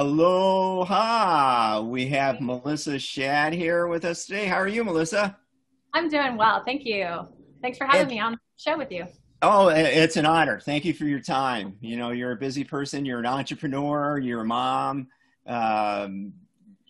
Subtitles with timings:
[0.00, 1.82] Aloha.
[1.82, 4.46] We have Melissa Shad here with us today.
[4.46, 5.36] How are you, Melissa?
[5.92, 6.62] I'm doing well.
[6.64, 7.28] Thank you.
[7.60, 9.06] Thanks for having me on the show with you.
[9.42, 10.60] Oh, it's an honor.
[10.60, 11.76] Thank you for your time.
[11.80, 13.04] You know, you're a busy person.
[13.04, 14.18] You're an entrepreneur.
[14.18, 15.08] You're a mom.
[15.46, 16.32] Um,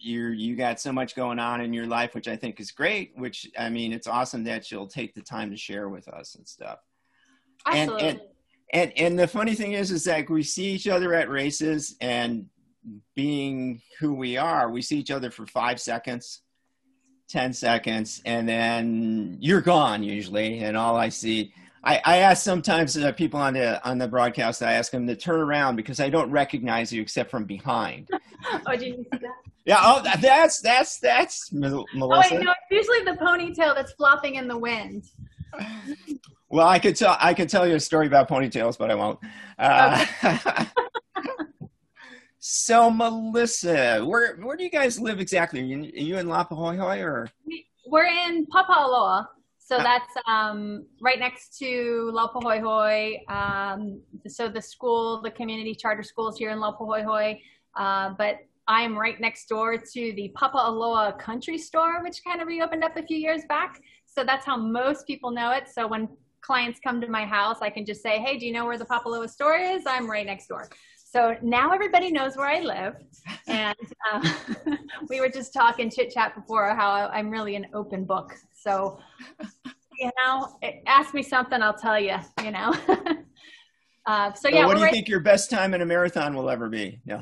[0.00, 3.12] you're you got so much going on in your life, which I think is great.
[3.16, 6.46] Which I mean, it's awesome that you'll take the time to share with us and
[6.46, 6.78] stuff.
[7.66, 8.08] Absolutely.
[8.08, 8.20] And and
[8.72, 12.46] and, and the funny thing is, is that we see each other at races, and
[13.14, 16.42] being who we are, we see each other for five seconds,
[17.28, 20.60] 10 seconds, and then you're gone usually.
[20.60, 24.62] And all I see, I, I ask sometimes uh, people on the, on the broadcast,
[24.62, 28.08] I ask them to turn around because I don't recognize you except from behind.
[28.66, 29.49] oh, did you see that?
[29.64, 31.84] Yeah, oh, that's, that's, that's Melissa.
[32.02, 35.04] Oh, wait, no, it's usually the ponytail that's flopping in the wind.
[36.52, 39.20] Well, I could tell, I could tell you a story about ponytails, but I won't.
[39.56, 40.66] Uh, okay.
[42.42, 45.60] So, Melissa, where where do you guys live exactly?
[45.60, 47.28] Are you, are you in Laupahoehoe or?
[47.86, 49.26] We're in Papaaloa.
[49.58, 53.30] So that's um, right next to Laupahoehoe.
[53.30, 57.38] Um, so the school, the community charter schools here in Laupahoehoe.
[57.76, 58.38] Uh, but
[58.70, 63.02] I'm right next door to the Papaaloa Country Store, which kind of reopened up a
[63.02, 63.80] few years back.
[64.06, 65.68] So that's how most people know it.
[65.68, 66.08] So when
[66.40, 68.84] clients come to my house, I can just say, hey, do you know where the
[68.84, 69.82] Papaaloa store is?
[69.88, 70.68] I'm right next door.
[70.96, 72.94] So now everybody knows where I live.
[73.48, 73.76] And
[74.12, 74.32] uh,
[75.08, 78.32] we were just talking chit chat before how I'm really an open book.
[78.52, 79.00] So,
[79.98, 82.72] you know, ask me something, I'll tell you, you know.
[84.06, 84.64] uh, so, yeah.
[84.64, 87.00] what do you right- think your best time in a marathon will ever be?
[87.04, 87.20] No.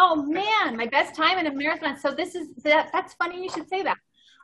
[0.00, 1.98] Oh man, my best time in a marathon.
[1.98, 3.96] So this is that, that's funny you should say that.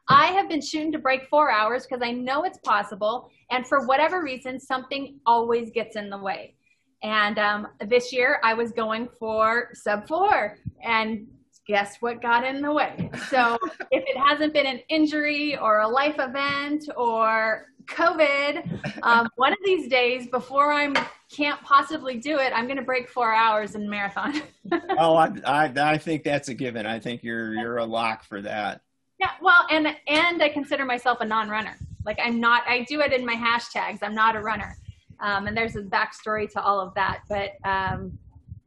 [0.09, 3.31] I have been shooting to break four hours because I know it's possible.
[3.53, 6.57] And for whatever reason, something always gets in the way.
[7.05, 10.59] And um, this year I was going for sub four.
[10.83, 11.29] And
[11.69, 13.11] guess what got in the way?
[13.31, 13.57] So
[13.93, 19.59] if it hasn't been an injury or a life event or COVID, um, one of
[19.65, 20.93] these days before I
[21.31, 24.43] can't possibly do it, I'm going to break four hours in marathon.
[24.99, 26.87] oh, I, I, I think that's a given.
[26.87, 28.81] I think you're you're a lock for that.
[29.19, 31.77] Yeah, well, and and I consider myself a non-runner.
[32.05, 32.63] Like I'm not.
[32.67, 33.99] I do it in my hashtags.
[34.03, 34.77] I'm not a runner.
[35.21, 38.19] Um, and there's a backstory to all of that, but um,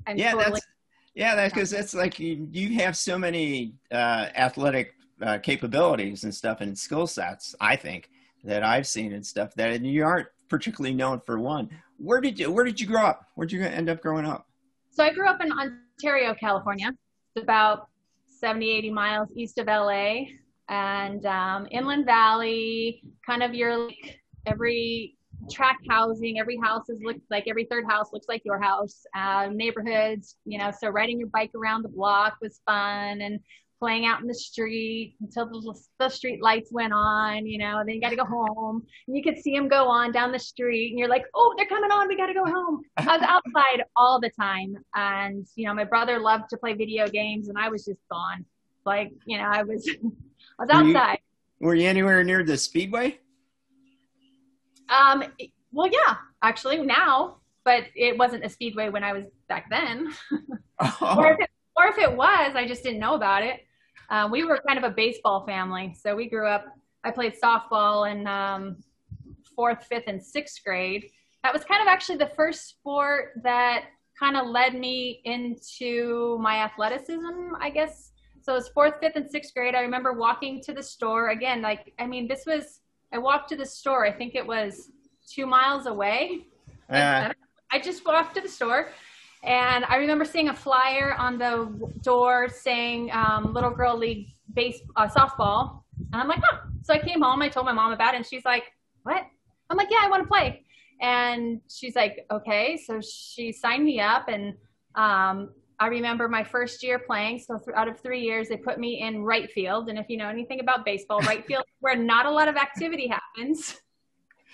[0.08, 0.68] I'm yeah, totally- that's
[1.18, 6.34] yeah, that's because that's like you, you have so many uh, athletic uh, capabilities and
[6.34, 7.56] stuff and skill sets.
[7.60, 8.12] I think
[8.44, 11.70] that I've seen and stuff that you aren't particularly known for one.
[11.98, 13.28] Where did you Where did you grow up?
[13.36, 14.48] Where did you end up growing up?
[14.92, 16.92] So I grew up in Ontario, California.
[17.36, 17.90] It's about
[18.28, 20.26] 70, 80 miles east of LA,
[20.70, 23.04] and um, Inland Valley.
[23.26, 25.18] Kind of your like every
[25.52, 26.40] tract housing.
[26.40, 29.04] Every house is look like every third house looks like your house.
[29.16, 33.40] Uh, neighborhoods, you know, so riding your bike around the block was fun and
[33.80, 37.88] playing out in the street until the, the street lights went on, you know, and
[37.88, 40.40] then you got to go home and you could see them go on down the
[40.40, 42.08] street and you're like, oh, they're coming on.
[42.08, 42.82] We got to go home.
[42.98, 44.76] I was outside all the time.
[44.96, 48.46] And, you know, my brother loved to play video games and I was just gone.
[48.86, 49.88] Like, you know, I was,
[50.60, 51.20] I was outside.
[51.60, 53.20] Were you, were you anywhere near the speedway?
[54.90, 55.24] Um,
[55.72, 60.14] well, yeah, actually now, but it wasn't a speedway when I was back then.
[60.80, 60.98] Oh.
[61.20, 63.67] or, if it, or if it was, I just didn't know about it.
[64.10, 66.66] Uh, we were kind of a baseball family, so we grew up.
[67.04, 68.78] I played softball in um,
[69.56, 71.10] fourth, fifth, and sixth grade.
[71.44, 73.86] That was kind of actually the first sport that
[74.20, 78.12] kind of led me into my athleticism, I guess.
[78.42, 79.76] So it was fourth, fifth, and sixth grade.
[79.76, 81.62] I remember walking to the store again.
[81.62, 82.80] Like, I mean, this was
[83.12, 84.06] I walked to the store.
[84.06, 84.92] I think it was
[85.28, 86.48] two miles away.
[86.90, 87.30] Uh,
[87.72, 88.90] I just walked to the store,
[89.44, 94.80] and I remember seeing a flyer on the door saying um, "Little Girl League base
[94.96, 97.42] uh, softball," and I'm like, "Huh." So I came home.
[97.42, 98.64] I told my mom about it, and she's like,
[99.04, 99.24] "What?"
[99.70, 100.64] I'm like, "Yeah, I want to play."
[101.02, 104.56] And she's like, "Okay." So she signed me up, and
[104.96, 105.50] um,
[105.80, 107.40] I remember my first year playing.
[107.40, 109.90] So th- out of three years, they put me in right field.
[109.90, 113.08] And if you know anything about baseball, right field where not a lot of activity
[113.08, 113.80] happens.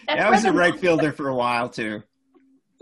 [0.08, 2.04] That's yeah, I was a right fielder for a while too.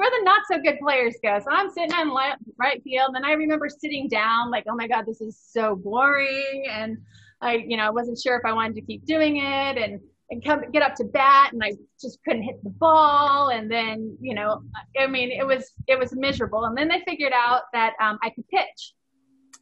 [0.02, 1.38] Where the not so good players go.
[1.38, 2.10] So I'm sitting on
[2.58, 6.66] right field, and I remember sitting down, like, oh my god, this is so boring,
[6.68, 6.98] and
[7.40, 10.00] I, you know, I wasn't sure if I wanted to keep doing it, and
[10.32, 13.50] and come get up to bat and I just couldn't hit the ball.
[13.50, 14.64] And then you know
[15.00, 16.64] I mean it was it was miserable.
[16.64, 18.94] And then they figured out that um, I could pitch.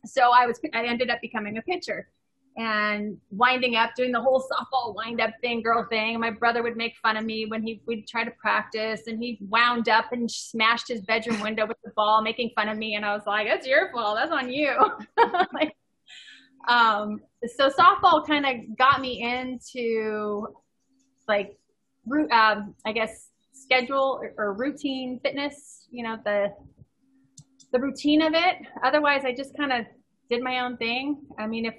[0.05, 2.07] So I was I ended up becoming a pitcher
[2.59, 6.19] and winding up, doing the whole softball wind up thing, girl thing.
[6.19, 9.39] My brother would make fun of me when he would try to practice and he
[9.47, 12.95] wound up and smashed his bedroom window with the ball, making fun of me.
[12.95, 14.17] And I was like, that's your fault.
[14.17, 14.75] That's on you.
[15.53, 15.73] like,
[16.67, 17.21] um,
[17.55, 20.45] so softball kind of got me into
[21.29, 21.57] like,
[22.31, 26.51] um, I guess schedule or, or routine fitness, you know, the,
[27.71, 28.57] the routine of it.
[28.83, 29.85] Otherwise I just kind of
[30.29, 31.21] did my own thing.
[31.39, 31.75] I mean, if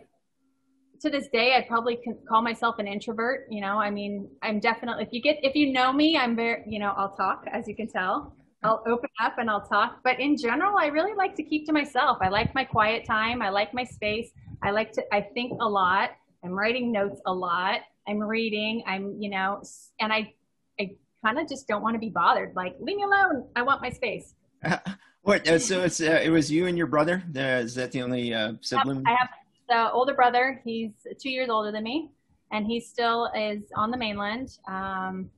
[1.01, 1.99] to this day, I'd probably
[2.29, 3.47] call myself an introvert.
[3.51, 6.63] You know, I mean, I'm definitely, if you get, if you know me, I'm very,
[6.67, 8.35] you know, I'll talk, as you can tell.
[8.63, 10.01] I'll open up and I'll talk.
[10.05, 12.19] But in general, I really like to keep to myself.
[12.21, 13.41] I like my quiet time.
[13.41, 14.31] I like my space.
[14.63, 16.11] I like to, I think a lot.
[16.45, 17.81] I'm writing notes a lot.
[18.07, 18.83] I'm reading.
[18.87, 19.63] I'm, you know,
[19.99, 20.35] and I,
[20.79, 22.55] I kind of just don't want to be bothered.
[22.55, 23.49] Like, leave me alone.
[23.57, 24.35] I want my space.
[25.23, 25.49] what?
[25.49, 27.23] Uh, so it's uh, it was you and your brother.
[27.35, 29.03] Uh, is that the only uh, sibling?
[29.07, 29.29] I have,
[29.71, 30.61] the older brother.
[30.65, 30.91] He's
[31.23, 32.11] two years older than me,
[32.53, 34.59] and he still is on the mainland.
[34.69, 35.31] Um,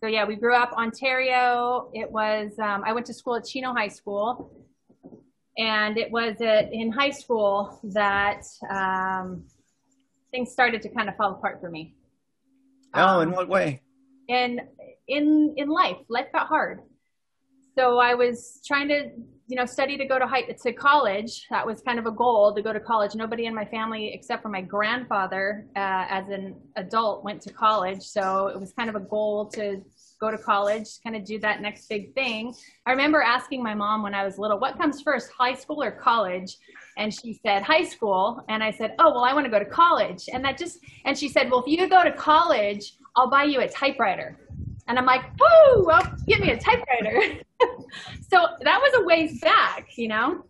[0.00, 1.90] so yeah, we grew up Ontario.
[1.94, 4.52] It was um, I went to school at Chino High School,
[5.56, 9.44] and it was at, in high school that um,
[10.30, 11.94] things started to kind of fall apart for me.
[12.92, 13.80] Oh, in um, what way?
[14.28, 14.60] In
[15.08, 16.82] in in life, life got hard.
[17.74, 19.10] So I was trying to
[19.46, 21.46] you know, study to go to high to college.
[21.50, 23.14] That was kind of a goal to go to college.
[23.14, 28.02] Nobody in my family, except for my grandfather, uh, as an adult, went to college.
[28.02, 29.82] So it was kind of a goal to
[30.20, 32.54] go to college, kind of do that next big thing.
[32.86, 35.90] I remember asking my mom when I was little, "What comes first, high school or
[35.90, 36.56] college?"
[36.96, 39.64] And she said, "High school." And I said, "Oh, well, I want to go to
[39.64, 43.44] college." And that just, and she said, "Well, if you go to college, I'll buy
[43.44, 44.38] you a typewriter."
[44.86, 45.84] And I'm like, "Woo!
[45.84, 47.40] Well, give me a typewriter."
[48.30, 50.44] so that was a ways back, you know?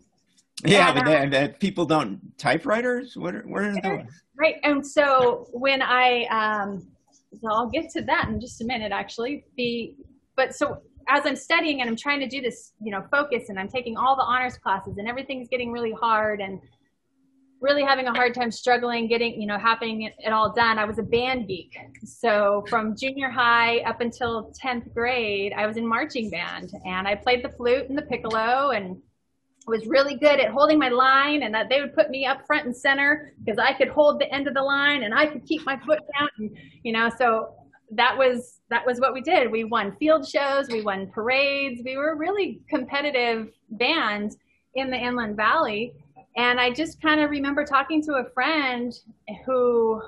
[0.63, 3.15] Yeah, and, but uh, that, people don't typewriters.
[3.17, 4.05] What are, what are those?
[4.37, 6.87] Right, and so when I, um,
[7.41, 9.45] so I'll get to that in just a minute, actually.
[9.57, 9.95] The,
[10.35, 13.59] but so as I'm studying and I'm trying to do this, you know, focus, and
[13.59, 16.59] I'm taking all the honors classes, and everything's getting really hard, and
[17.61, 20.77] really having a hard time struggling getting you know having it all done.
[20.77, 21.75] I was a band geek.
[22.03, 27.15] So from junior high up until 10th grade i was in marching band and i
[27.15, 28.97] played the flute and the piccolo and
[29.67, 32.65] was really good at holding my line and that they would put me up front
[32.65, 35.65] and center because i could hold the end of the line and i could keep
[35.65, 37.55] my foot down and you know so
[37.91, 39.51] that was that was what we did.
[39.51, 41.81] We won field shows we won parades.
[41.85, 44.35] We were really competitive band
[44.75, 45.93] in the inland valley
[46.37, 48.93] and I just kind of remember talking to a friend
[49.45, 50.01] who,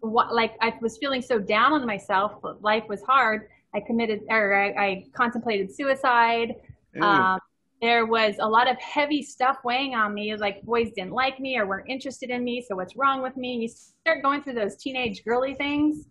[0.00, 2.40] what, like, I was feeling so down on myself.
[2.60, 3.48] Life was hard.
[3.74, 6.56] I committed, or I, I contemplated suicide.
[7.00, 7.40] Um,
[7.80, 11.58] there was a lot of heavy stuff weighing on me, like boys didn't like me
[11.58, 12.64] or weren't interested in me.
[12.66, 13.54] So what's wrong with me?
[13.54, 16.06] And you start going through those teenage girly things,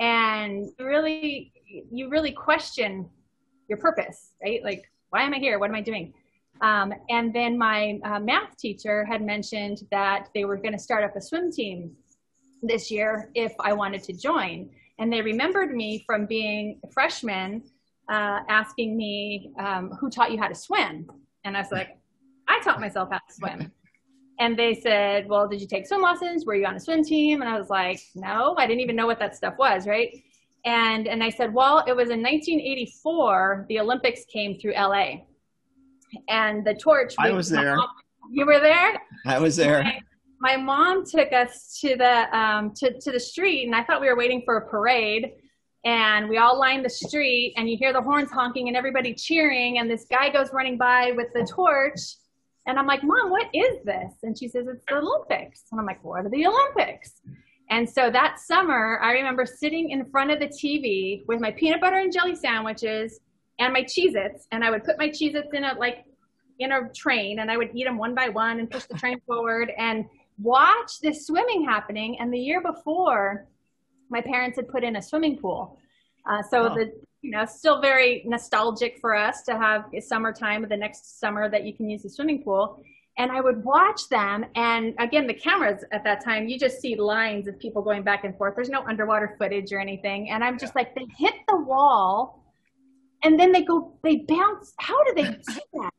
[0.00, 1.52] and really,
[1.90, 3.08] you really question
[3.68, 4.62] your purpose, right?
[4.64, 5.58] Like, why am I here?
[5.58, 6.12] What am I doing?
[6.60, 11.04] Um, and then my uh, math teacher had mentioned that they were going to start
[11.04, 11.92] up a swim team
[12.62, 14.70] this year if I wanted to join.
[14.98, 17.62] And they remembered me from being a freshman
[18.08, 21.10] uh, asking me, um, Who taught you how to swim?
[21.44, 21.98] And I was like,
[22.48, 23.72] I taught myself how to swim.
[24.38, 26.44] And they said, Well, did you take swim lessons?
[26.44, 27.40] Were you on a swim team?
[27.40, 30.22] And I was like, No, I didn't even know what that stuff was, right?
[30.64, 35.24] And, and I said, Well, it was in 1984, the Olympics came through LA
[36.28, 37.14] and the torch.
[37.18, 37.76] I was there.
[37.76, 37.88] Mom,
[38.30, 39.00] you were there.
[39.26, 39.82] I was there.
[39.82, 40.00] My,
[40.40, 44.08] my mom took us to the um, to to the street, and I thought we
[44.08, 45.32] were waiting for a parade.
[45.86, 49.78] And we all lined the street, and you hear the horns honking and everybody cheering,
[49.78, 52.00] and this guy goes running by with the torch.
[52.66, 54.14] And I'm like, Mom, what is this?
[54.22, 55.64] And she says, It's the Olympics.
[55.70, 57.20] And I'm like, What are the Olympics?
[57.70, 61.80] And so that summer, I remember sitting in front of the TV with my peanut
[61.80, 63.20] butter and jelly sandwiches
[63.58, 66.04] and my Cheez-Its, and I would put my Cheez-Its in a like
[66.58, 69.20] in a train, and I would eat them one by one and push the train
[69.26, 70.04] forward and
[70.40, 72.18] watch this swimming happening.
[72.20, 73.46] And the year before,
[74.08, 75.78] my parents had put in a swimming pool,
[76.28, 76.74] uh, so oh.
[76.74, 76.92] the
[77.22, 81.64] you know still very nostalgic for us to have a summertime the next summer that
[81.64, 82.82] you can use the swimming pool.
[83.16, 86.96] And I would watch them, and again, the cameras at that time, you just see
[86.96, 88.56] lines of people going back and forth.
[88.56, 92.43] There's no underwater footage or anything, and I'm just like, they hit the wall
[93.24, 94.74] and then they go, they bounce.
[94.78, 95.90] How do they do that?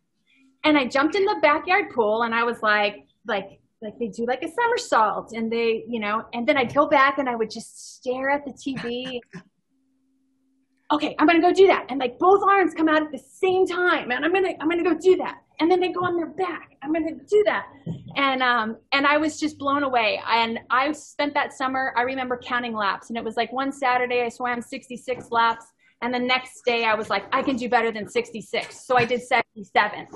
[0.63, 4.25] And I jumped in the backyard pool and I was like, like, like they do
[4.25, 7.51] like a somersault and they, you know, and then I'd go back and I would
[7.51, 9.19] just stare at the TV.
[10.91, 11.85] okay, I'm gonna go do that.
[11.89, 14.83] And like both arms come out at the same time and I'm gonna, I'm gonna
[14.83, 15.41] go do that.
[15.59, 16.71] and then they go on their back.
[16.81, 17.65] I'm to do that.
[18.15, 20.21] And, um, and I was just blown away.
[20.27, 24.21] And I spent that summer, I remember counting laps and it was like one Saturday
[24.23, 25.65] I swam 66 laps.
[26.05, 28.85] And the next day I was like, I can do better than 66.
[28.85, 30.07] So I did 77.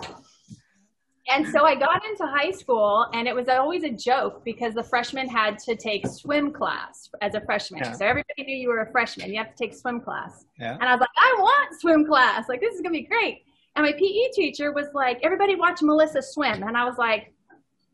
[1.32, 4.84] And so I got into high school and it was always a joke because the
[4.84, 7.82] freshmen had to take swim class as a freshman.
[7.84, 7.94] Yeah.
[7.94, 9.32] So everybody knew you were a freshman.
[9.32, 10.46] You have to take swim class.
[10.60, 10.74] Yeah.
[10.74, 12.48] And I was like, I want swim class.
[12.48, 13.42] Like, this is going to be great.
[13.76, 16.62] And my PE teacher was like, everybody watch Melissa swim.
[16.62, 17.34] And I was like,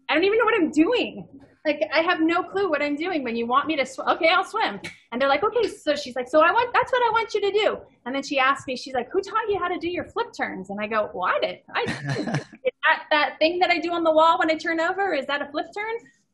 [0.09, 1.25] I don't even know what I'm doing.
[1.65, 3.23] Like, I have no clue what I'm doing.
[3.23, 4.79] When you want me to swim, okay, I'll swim.
[5.11, 5.67] And they're like, okay.
[5.67, 7.77] So she's like, so I want, that's what I want you to do.
[8.05, 10.27] And then she asked me, she's like, who taught you how to do your flip
[10.37, 10.69] turns?
[10.69, 11.59] And I go, well, I did.
[11.73, 12.25] I did.
[12.25, 15.41] that, that thing that I do on the wall when I turn over, is that
[15.41, 15.93] a flip turn?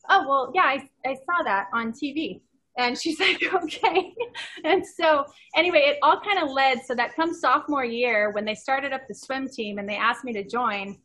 [0.10, 2.42] Oh, well, yeah, I, I saw that on TV.
[2.78, 4.14] And she's like, okay.
[4.64, 6.84] and so, anyway, it all kind of led.
[6.86, 10.24] So, that comes sophomore year when they started up the swim team and they asked
[10.24, 10.98] me to join.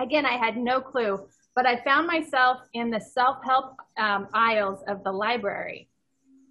[0.00, 1.26] Again, I had no clue,
[1.58, 5.88] but I found myself in the self help um, aisles of the library.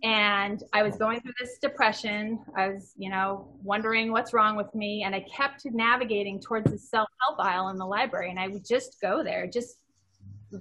[0.04, 2.44] And I was going through this depression.
[2.58, 5.04] I was, you know, wondering what's wrong with me.
[5.04, 8.32] And I kept navigating towards the self help aisle in the library.
[8.32, 9.78] And I would just go there, just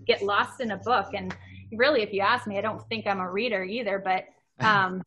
[0.07, 1.09] get lost in a book.
[1.13, 1.37] And
[1.73, 4.27] really, if you ask me, I don't think I'm a reader either, but,
[4.65, 5.03] um,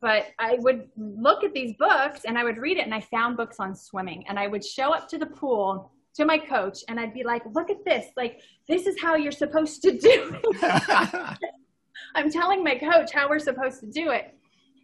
[0.00, 3.36] but I would look at these books and I would read it and I found
[3.36, 6.98] books on swimming and I would show up to the pool to my coach and
[6.98, 11.38] I'd be like, look at this, like, this is how you're supposed to do it.
[12.14, 14.34] I'm telling my coach how we're supposed to do it.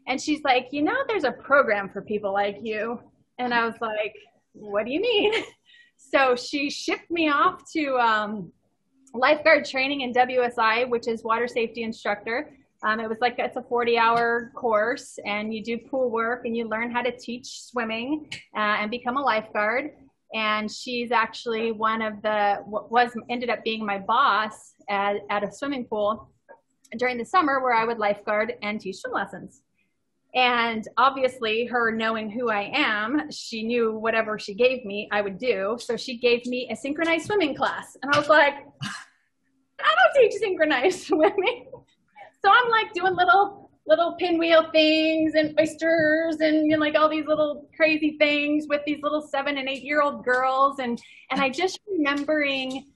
[0.06, 3.00] And she's like, you know, there's a program for people like you.
[3.38, 4.14] And I was like,
[4.52, 5.32] what do you mean?
[6.10, 8.52] So she shipped me off to um,
[9.14, 12.50] lifeguard training in WSI, which is water safety instructor.
[12.82, 16.56] Um, it was like it's a 40 hour course, and you do pool work and
[16.56, 19.92] you learn how to teach swimming uh, and become a lifeguard.
[20.34, 25.52] And she's actually one of the was ended up being my boss at, at a
[25.52, 26.30] swimming pool
[26.96, 29.62] during the summer where I would lifeguard and teach swim lessons.
[30.34, 35.38] And obviously, her knowing who I am, she knew whatever she gave me, I would
[35.38, 35.76] do.
[35.78, 37.98] So she gave me a synchronized swimming class.
[38.02, 41.66] And I was like, I don't teach synchronized swimming.
[42.42, 47.08] So I'm like doing little little pinwheel things and oysters and you know, like all
[47.08, 51.40] these little crazy things with these little seven and eight year old girls and and
[51.40, 52.86] I just remembering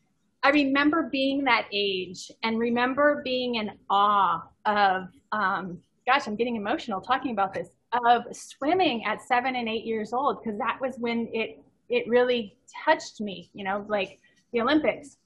[0.42, 6.56] I remember being that age and remember being in awe of um, gosh, I'm getting
[6.56, 7.68] emotional talking about this,
[8.04, 12.56] of swimming at seven and eight years old, because that was when it it really
[12.84, 14.18] touched me, you know, like
[14.52, 15.16] the Olympics.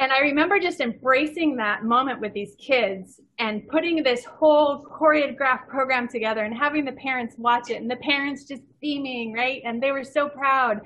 [0.00, 5.68] And I remember just embracing that moment with these kids and putting this whole choreographed
[5.68, 9.60] program together and having the parents watch it and the parents just beaming, right?
[9.62, 10.80] And they were so proud.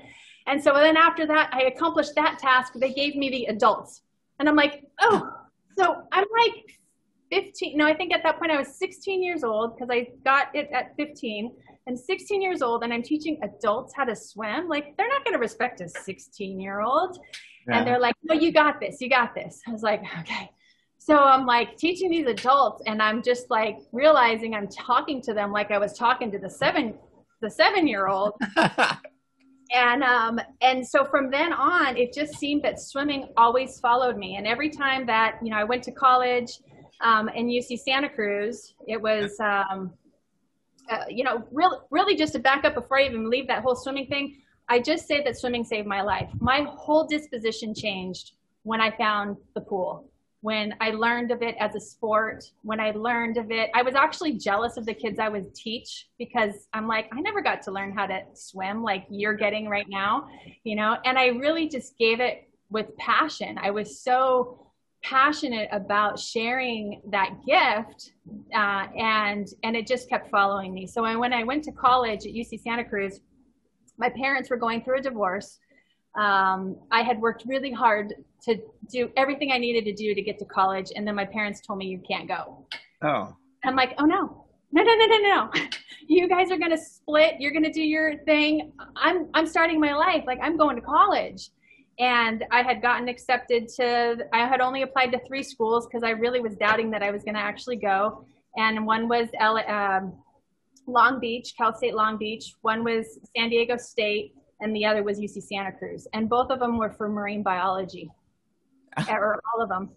[0.47, 2.73] And so then after that, I accomplished that task.
[2.75, 4.01] They gave me the adults.
[4.39, 5.31] And I'm like, oh,
[5.77, 6.77] so I'm like
[7.31, 10.55] 15 no i think at that point i was 16 years old because i got
[10.55, 11.51] it at 15
[11.87, 15.33] and 16 years old and i'm teaching adults how to swim like they're not going
[15.33, 17.17] to respect a 16 year old
[17.67, 17.77] yeah.
[17.77, 20.49] and they're like no you got this you got this i was like okay
[20.97, 25.51] so i'm like teaching these adults and i'm just like realizing i'm talking to them
[25.51, 26.93] like i was talking to the seven
[27.41, 28.33] the seven year old
[29.73, 34.35] and um and so from then on it just seemed that swimming always followed me
[34.37, 36.59] and every time that you know i went to college
[37.01, 38.73] um, in UC Santa Cruz.
[38.87, 39.93] It was, um,
[40.89, 43.75] uh, you know, really, really just to back up before I even leave that whole
[43.75, 44.41] swimming thing.
[44.67, 46.29] I just say that swimming saved my life.
[46.39, 50.09] My whole disposition changed when I found the pool.
[50.41, 53.95] When I learned of it as a sport, when I learned of it, I was
[53.95, 57.71] actually jealous of the kids I would teach because I'm like, I never got to
[57.71, 60.27] learn how to swim like you're getting right now,
[60.63, 60.97] you know?
[61.03, 63.57] And I really just gave it with passion.
[63.59, 64.65] I was so
[65.05, 68.13] passionate about sharing that gift
[68.55, 72.25] uh, and and it just kept following me so I, when i went to college
[72.25, 73.19] at uc santa cruz
[73.97, 75.59] my parents were going through a divorce.
[76.15, 78.57] Um, i had worked really hard to
[78.89, 81.77] do everything i needed to do to get to college and then my parents told
[81.79, 82.65] me you can't go.
[83.01, 83.35] Oh.
[83.63, 84.45] I'm like oh no.
[84.71, 85.51] No no no no no.
[86.07, 87.33] You guys are going to split.
[87.39, 88.71] You're going to do your thing.
[88.95, 90.23] I'm i'm starting my life.
[90.27, 91.49] Like i'm going to college.
[91.97, 96.09] And I had gotten accepted to, I had only applied to three schools because I
[96.09, 98.25] really was doubting that I was going to actually go.
[98.57, 100.13] And one was L, um,
[100.87, 102.53] Long Beach, Cal State Long Beach.
[102.61, 106.07] One was San Diego State, and the other was UC Santa Cruz.
[106.13, 108.09] And both of them were for marine biology,
[109.09, 109.89] or all of them.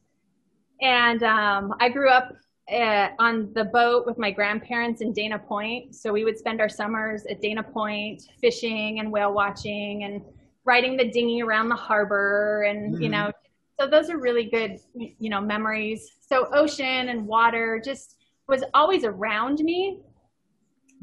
[0.80, 2.34] And um, I grew up
[2.72, 5.94] uh, on the boat with my grandparents in Dana Point.
[5.94, 10.22] So we would spend our summers at Dana Point fishing and whale watching and
[10.68, 13.02] riding the dinghy around the harbor and mm-hmm.
[13.02, 13.32] you know
[13.80, 18.16] so those are really good you know memories so ocean and water just
[18.48, 19.98] was always around me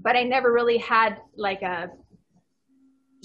[0.05, 1.89] but i never really had like a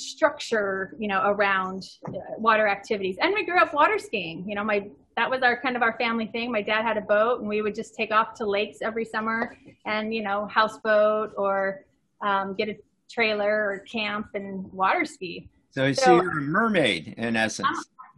[0.01, 3.17] structure you know around uh, water activities.
[3.21, 5.97] And we grew up water skiing you know my that was our kind of our
[5.99, 6.51] family thing.
[6.51, 9.57] My dad had a boat and we would just take off to lakes every summer
[9.85, 11.85] and you know houseboat or
[12.23, 12.77] um, get a
[13.11, 15.51] trailer or camp and water ski.
[15.73, 17.69] So, so you're a mermaid in essence.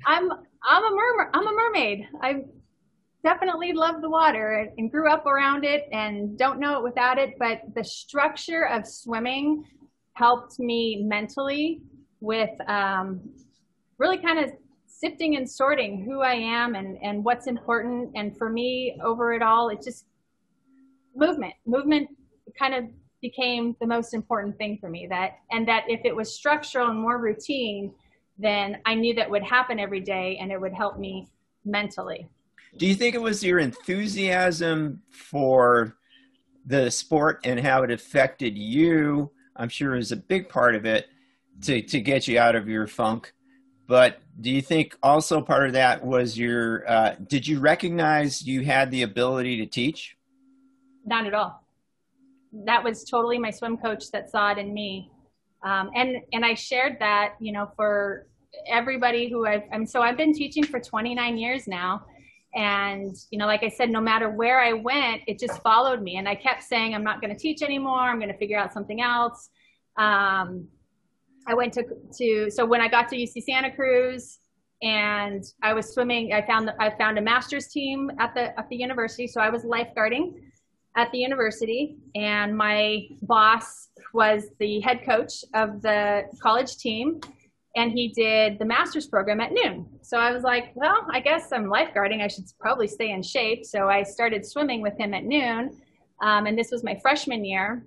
[0.07, 2.09] I'm, I'm i'm a mer i'm a mermaid.
[2.23, 2.45] I
[3.25, 7.35] definitely love the water and grew up around it and don't know it without it
[7.39, 9.65] but the structure of swimming
[10.15, 11.81] helped me mentally
[12.21, 13.21] with um,
[13.99, 14.51] really kind of
[14.87, 18.13] sifting and sorting who I am and, and what's important.
[18.15, 20.07] And for me, over it all, it just
[21.15, 21.55] movement.
[21.67, 22.09] Movement
[22.59, 22.85] kind of
[23.21, 25.07] became the most important thing for me.
[25.11, 27.93] That and that if it was structural and more routine,
[28.39, 31.29] then I knew that would happen every day and it would help me
[31.65, 32.29] mentally.
[32.77, 35.97] Do you think it was your enthusiasm for
[36.65, 41.09] the sport and how it affected you I'm sure is a big part of it
[41.63, 43.33] to, to get you out of your funk.
[43.87, 48.63] But do you think also part of that was your, uh, did you recognize you
[48.63, 50.17] had the ability to teach?
[51.05, 51.63] Not at all.
[52.53, 55.11] That was totally my swim coach that saw it in me.
[55.63, 58.27] Um, and, and I shared that, you know, for
[58.69, 62.05] everybody who I've, I'm, so I've been teaching for 29 years now
[62.55, 66.17] and you know like i said no matter where i went it just followed me.
[66.17, 68.01] And i kept saying i'm not going to teach anymore.
[68.01, 69.51] I'm going to figure out something else.
[69.97, 70.69] Um,
[71.47, 71.85] i went to
[72.17, 74.39] to so when i got to uc santa cruz
[74.83, 78.77] and i was swimming i found i found a master's team at the at the
[78.77, 79.27] university.
[79.27, 80.35] So i was lifeguarding
[80.97, 81.97] at the university.
[82.15, 87.21] And my boss was the head coach of the college team
[87.75, 89.87] and he did the master's program at noon.
[90.03, 92.23] So I was like, well, I guess I'm lifeguarding.
[92.23, 93.65] I should probably stay in shape.
[93.65, 95.81] So I started swimming with him at noon.
[96.21, 97.87] Um, and this was my freshman year.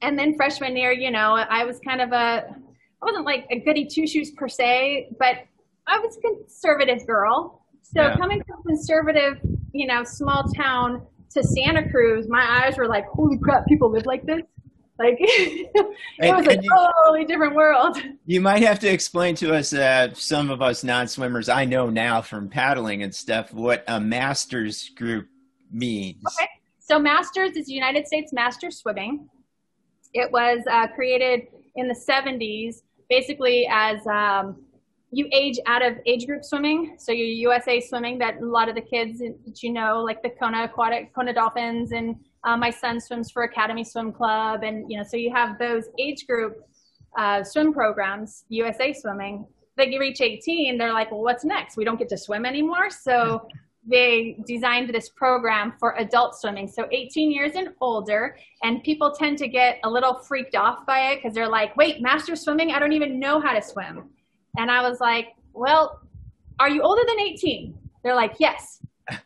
[0.00, 3.60] And then freshman year, you know, I was kind of a, I wasn't like a
[3.60, 5.36] goody two shoes per se, but
[5.86, 7.62] I was a conservative girl.
[7.82, 8.16] So yeah.
[8.16, 9.38] coming from conservative,
[9.72, 14.06] you know, small town to Santa Cruz, my eyes were like, holy crap, people live
[14.06, 14.42] like this.
[14.98, 15.86] Like it
[16.20, 17.98] and, was a totally different world.
[18.26, 22.22] You might have to explain to us, uh, some of us non-swimmers, I know now
[22.22, 25.28] from paddling and stuff, what a masters group
[25.70, 26.22] means.
[26.26, 26.48] Okay.
[26.78, 29.28] So masters is United States Master Swimming.
[30.12, 34.62] It was uh, created in the 70s, basically as um,
[35.10, 36.96] you age out of age group swimming.
[36.98, 40.30] So your USA swimming that a lot of the kids that you know, like the
[40.30, 44.96] Kona Aquatic, Kona Dolphins and uh, my son swims for Academy Swim Club, and you
[44.98, 46.62] know, so you have those age group
[47.18, 49.46] uh, swim programs, USA Swimming.
[49.76, 51.76] They reach 18, they're like, well, what's next?
[51.76, 52.90] We don't get to swim anymore.
[52.90, 53.48] So
[53.86, 56.68] they designed this program for adult swimming.
[56.68, 61.10] So 18 years and older, and people tend to get a little freaked off by
[61.10, 62.70] it because they're like, wait, master swimming?
[62.70, 64.10] I don't even know how to swim.
[64.56, 66.00] And I was like, well,
[66.60, 67.76] are you older than 18?
[68.02, 68.80] They're like, yes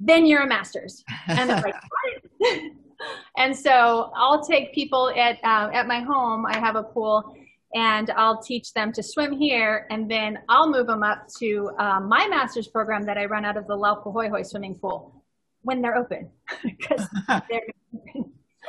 [0.00, 1.04] then you're a master's.
[1.26, 1.74] And they're like,
[3.36, 6.46] and so I'll take people at uh, at my home.
[6.46, 7.34] I have a pool,
[7.74, 12.08] and I'll teach them to swim here, and then I'll move them up to um,
[12.08, 15.24] my master's program that I run out of the Laupahoehoe swimming pool
[15.62, 16.30] when they're open
[16.64, 17.06] because
[17.48, 17.62] they're.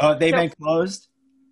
[0.02, 1.10] oh, they've so, been closed.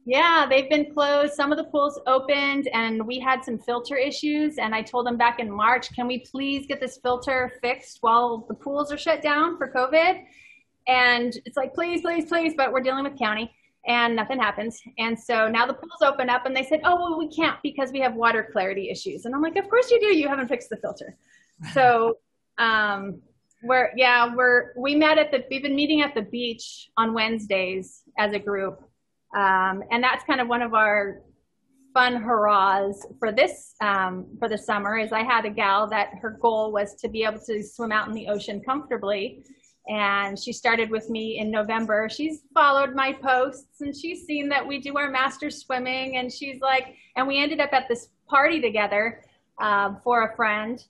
[0.09, 1.33] Yeah, they've been closed.
[1.33, 4.57] Some of the pools opened, and we had some filter issues.
[4.57, 8.45] And I told them back in March, can we please get this filter fixed while
[8.47, 10.23] the pools are shut down for COVID?
[10.87, 13.53] And it's like, please, please, please, but we're dealing with county
[13.87, 14.81] and nothing happens.
[14.97, 17.91] And so now the pools open up and they said, oh, well, we can't because
[17.91, 19.25] we have water clarity issues.
[19.25, 20.07] And I'm like, of course you do.
[20.07, 21.17] You haven't fixed the filter.
[21.73, 22.19] So,
[22.59, 23.19] um,
[23.63, 28.03] we're, yeah, we're, we met at the, we've been meeting at the beach on Wednesdays
[28.19, 28.87] as a group
[29.35, 31.21] um, and that's kind of one of our
[31.93, 36.37] fun hurrahs for this um, for the summer is I had a gal that her
[36.41, 39.43] goal was to be able to swim out in the ocean comfortably.
[39.89, 42.09] And she started with me in November.
[42.09, 46.17] She's followed my posts and she's seen that we do our master swimming.
[46.17, 49.23] And she's like, and we ended up at this party together
[49.61, 50.83] um, for a friend.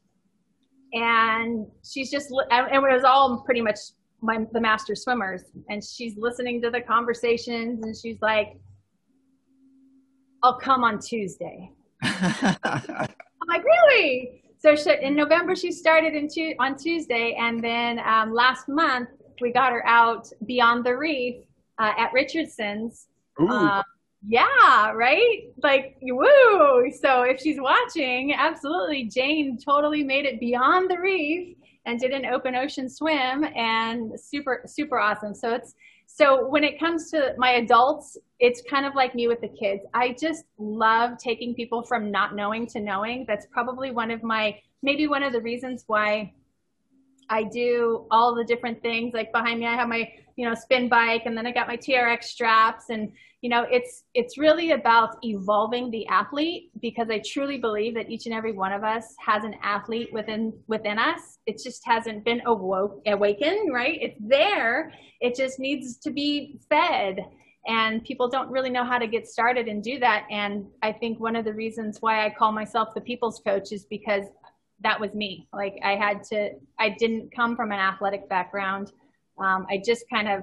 [0.94, 3.78] And she's just, and it was all pretty much
[4.22, 8.58] my the master swimmers and she's listening to the conversations and she's like
[10.44, 13.08] i'll come on tuesday i'm
[13.48, 14.44] like really
[14.76, 19.10] so she, in november she started in tu- on tuesday and then um, last month
[19.42, 21.36] we got her out beyond the reef
[21.80, 23.08] uh, at richardson's
[23.40, 23.84] uh,
[24.26, 25.44] yeah, right?
[25.62, 26.92] Like, woo.
[27.02, 32.26] So if she's watching, absolutely, Jane totally made it beyond the reef and did an
[32.26, 35.34] open ocean swim and super, super awesome.
[35.34, 35.76] So it's,
[36.18, 39.84] so when it comes to my adults, it's kind of like me with the kids.
[39.94, 43.26] I just love taking people from not knowing to knowing.
[43.28, 46.34] That's probably one of my, maybe one of the reasons why
[47.30, 49.14] I do all the different things.
[49.14, 51.78] Like behind me, I have my, you know, spin bike and then I got my
[51.78, 57.58] TRX straps and you know it's it's really about evolving the athlete because i truly
[57.58, 61.38] believe that each and every one of us has an athlete within within us.
[61.46, 63.98] It just hasn't been awoke awakened right?
[64.02, 64.92] It's there.
[65.22, 67.20] It just needs to be fed.
[67.68, 70.26] And people don't really know how to get started and do that.
[70.32, 73.86] And i think one of the reasons why i call myself the people's coach is
[73.86, 74.26] because
[74.82, 75.48] that was me.
[75.54, 78.92] Like i had to i didn't come from an athletic background.
[79.38, 80.42] Um, i just kind of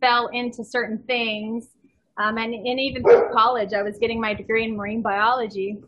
[0.00, 1.70] fell into certain things
[2.18, 5.80] um, and, and even through college, I was getting my degree in marine biology,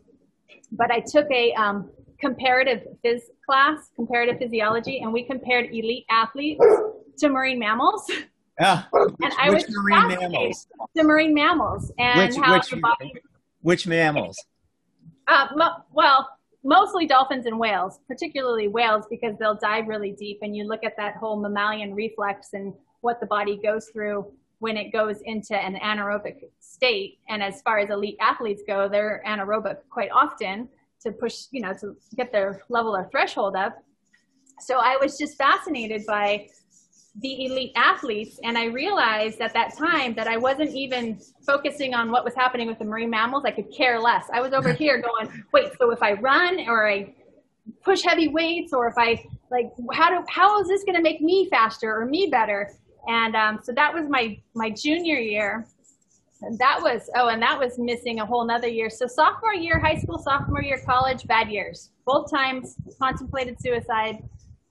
[0.71, 6.63] but I took a um, comparative phys class, comparative physiology, and we compared elite athletes
[7.17, 8.09] to marine mammals.
[8.59, 8.83] Yeah.
[8.93, 10.67] and which, I was marine mammals?
[10.95, 13.13] To marine mammals and Which, how which, the body,
[13.61, 14.37] which mammals?
[15.27, 16.29] uh, mo- well,
[16.63, 20.95] mostly dolphins and whales, particularly whales because they'll dive really deep and you look at
[20.97, 25.75] that whole mammalian reflex and what the body goes through when it goes into an
[25.83, 27.17] anaerobic state.
[27.27, 30.69] And as far as elite athletes go, they're anaerobic quite often
[31.01, 33.83] to push, you know, to get their level or threshold up.
[34.59, 36.47] So I was just fascinated by
[37.21, 38.39] the elite athletes.
[38.43, 42.67] And I realized at that time that I wasn't even focusing on what was happening
[42.67, 43.45] with the marine mammals.
[43.47, 44.25] I could care less.
[44.31, 47.15] I was over here going, wait, so if I run or I
[47.83, 51.19] push heavy weights or if I like, how do, how is this going to make
[51.19, 52.69] me faster or me better?
[53.07, 55.65] And um, so that was my, my junior year.
[56.43, 58.89] And that was, oh, and that was missing a whole nother year.
[58.89, 61.91] So sophomore year, high school, sophomore year, college, bad years.
[62.05, 64.23] Both times contemplated suicide.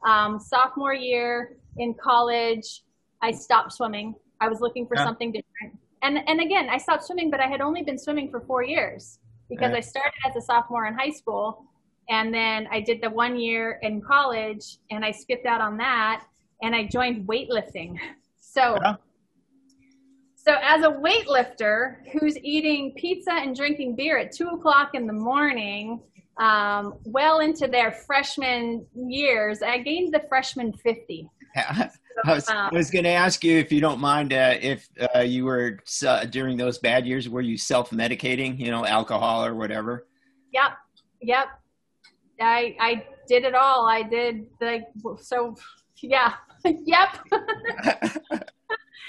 [0.06, 2.82] Um, sophomore year in college,
[3.22, 4.14] I stopped swimming.
[4.40, 5.04] I was looking for Yeah.
[5.04, 5.78] something different.
[6.02, 9.18] And, and again, I stopped swimming, but I had only been swimming for four years
[9.48, 9.76] because Yeah.
[9.76, 11.66] I started as a sophomore in high school.
[12.08, 16.24] And then I did the one year in college and I skipped out on that
[16.62, 17.98] and I joined weightlifting.
[18.38, 18.96] So, Yeah.
[20.34, 25.12] so as a weightlifter who's eating pizza and drinking beer at two o'clock in the
[25.12, 26.00] morning,
[26.38, 31.28] um, well into their freshman years, I gained the freshman 50.
[31.56, 35.20] I was, I was going to ask you if you don't mind uh, if uh,
[35.20, 40.06] you were uh, during those bad years were you self-medicating, you know, alcohol or whatever.
[40.52, 40.72] Yep,
[41.22, 41.46] yep.
[42.40, 43.86] I I did it all.
[43.86, 44.82] I did the
[45.20, 45.56] so
[46.02, 46.34] yeah,
[46.86, 47.18] yep.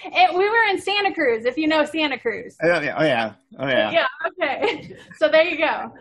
[0.05, 2.55] it, we were in Santa Cruz, if you know Santa Cruz.
[2.63, 3.91] oh yeah, oh yeah, oh yeah.
[3.91, 5.91] yeah okay so there you go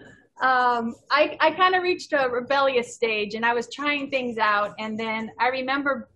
[0.46, 4.74] um, i, I kind of reached a rebellious stage and i was trying things out
[4.78, 6.08] and then i remember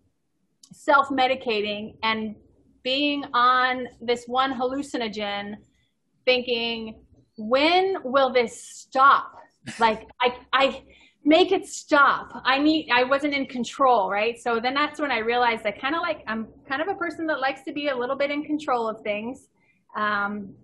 [0.72, 2.36] self-medicating and
[2.82, 5.54] being on this one hallucinogen
[6.24, 7.00] thinking
[7.36, 9.32] when will this stop
[9.78, 10.82] like i i
[11.24, 15.18] make it stop i need i wasn't in control right so then that's when i
[15.18, 17.96] realized i kind of like i'm kind of a person that likes to be a
[17.96, 19.48] little bit in control of things
[19.96, 20.54] um,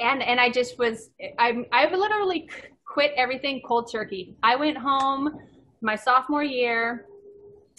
[0.00, 2.48] and and I just was I I literally
[2.86, 4.36] quit everything cold turkey.
[4.42, 5.38] I went home
[5.80, 7.06] my sophomore year.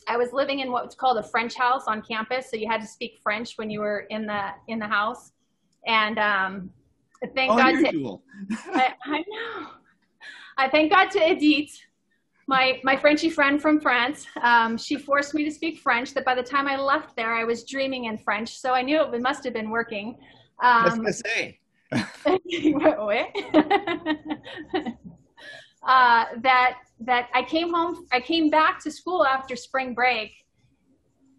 [0.07, 2.87] I was living in what's called a French house on campus, so you had to
[2.87, 5.31] speak French when you were in the in the house.
[5.85, 6.69] And um,
[7.35, 8.19] thank God to
[8.73, 9.67] I, I know.
[10.57, 11.79] I thank God to Edith,
[12.49, 14.25] my my Frenchy friend from France.
[14.41, 16.15] Um, she forced me to speak French.
[16.15, 18.99] That by the time I left there, I was dreaming in French, so I knew
[18.99, 20.17] it must have been working.
[20.59, 21.59] I Um, to say.
[25.81, 30.33] Uh, that that I came home, I came back to school after spring break,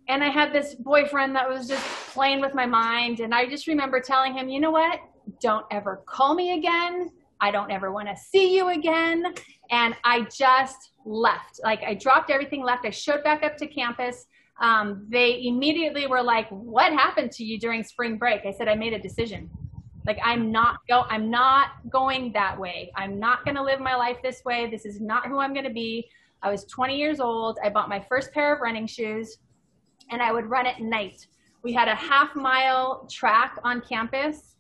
[0.09, 3.67] and I had this boyfriend that was just playing with my mind, and I just
[3.67, 4.99] remember telling him, you know what?
[5.43, 7.11] Don't ever call me again.
[7.41, 9.35] I don't ever want to see you again.
[9.71, 11.61] And I just left.
[11.63, 12.87] Like I dropped everything, left.
[12.87, 14.27] I showed back up to campus.
[14.61, 18.75] Um, they immediately were like, "What happened to you during spring break?" I said, "I
[18.75, 19.51] made a decision."
[20.07, 23.95] like i'm not go i'm not going that way i'm not going to live my
[23.95, 26.09] life this way this is not who i'm going to be
[26.43, 29.39] i was 20 years old i bought my first pair of running shoes
[30.11, 31.27] and i would run at night
[31.63, 34.57] we had a half mile track on campus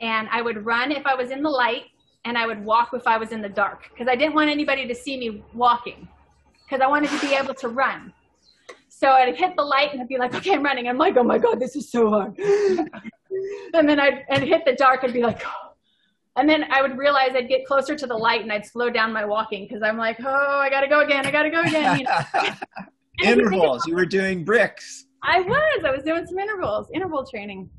[0.00, 1.84] and i would run if i was in the light
[2.24, 4.86] and i would walk if i was in the dark because i didn't want anybody
[4.86, 6.08] to see me walking
[6.64, 8.12] because i wanted to be able to run
[9.00, 10.86] so I'd hit the light and I'd be like, okay, I'm running.
[10.86, 12.38] I'm like, oh my God, this is so hard.
[12.38, 15.72] and then I'd and hit the dark and be like, oh.
[16.36, 19.10] and then I would realize I'd get closer to the light and I'd slow down
[19.10, 22.00] my walking because I'm like, oh, I gotta go again, I gotta go again.
[22.00, 22.20] You know?
[23.22, 23.86] intervals.
[23.86, 25.06] You were doing bricks.
[25.22, 25.82] I was.
[25.82, 27.70] I was doing some intervals, interval training.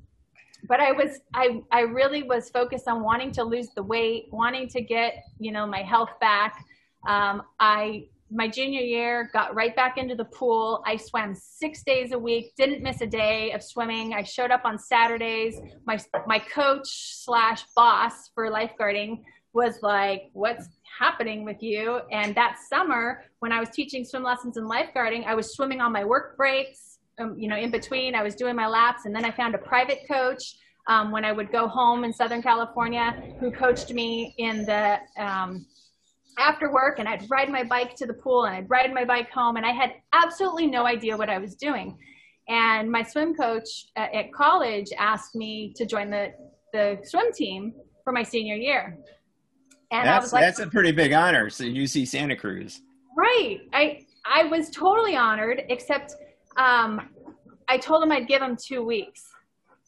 [0.72, 4.70] But I was, I, I really was focused on wanting to lose the weight, wanting
[4.70, 6.64] to get, you know, my health back.
[7.06, 10.82] Um, I my junior year, got right back into the pool.
[10.88, 14.14] I swam six days a week, didn't miss a day of swimming.
[14.14, 15.60] I showed up on Saturdays.
[15.86, 16.88] My, my coach
[17.26, 22.00] slash boss for lifeguarding was like, what's happening with you?
[22.14, 25.92] And that summer, when I was teaching swim lessons and lifeguarding, I was swimming on
[25.92, 26.91] my work breaks,
[27.22, 28.16] um, you know, in between.
[28.16, 29.06] I was doing my laps.
[29.06, 30.56] And then I found a private coach
[30.88, 35.66] um, when I would go home in Southern California who coached me in the, um,
[36.40, 39.30] after work and I'd ride my bike to the pool and I'd ride my bike
[39.32, 41.98] home and I had absolutely no idea what I was doing.
[42.48, 46.34] And my swim coach at, at college asked me to join the,
[46.74, 48.98] the swim team for my senior year.
[49.92, 51.50] And that's, I was like, that's a pretty big honor.
[51.50, 52.82] So UC Santa Cruz.
[53.16, 53.60] Right.
[53.74, 56.16] I, I was totally honored, except
[56.58, 57.10] um,
[57.68, 59.24] I told him I'd give him two weeks.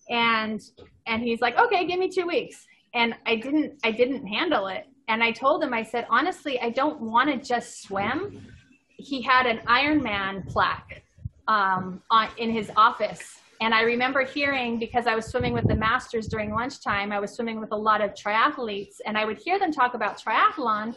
[0.10, 0.62] And,
[1.08, 2.66] and he's like, okay, give me two weeks.
[2.94, 6.70] And I didn't, I didn't handle it and I told him, I said, honestly, I
[6.70, 8.46] don't want to just swim.
[8.88, 11.04] He had an Ironman plaque
[11.48, 13.40] um, on, in his office.
[13.62, 17.34] And I remember hearing, because I was swimming with the masters during lunchtime, I was
[17.34, 20.96] swimming with a lot of triathletes, and I would hear them talk about triathlon.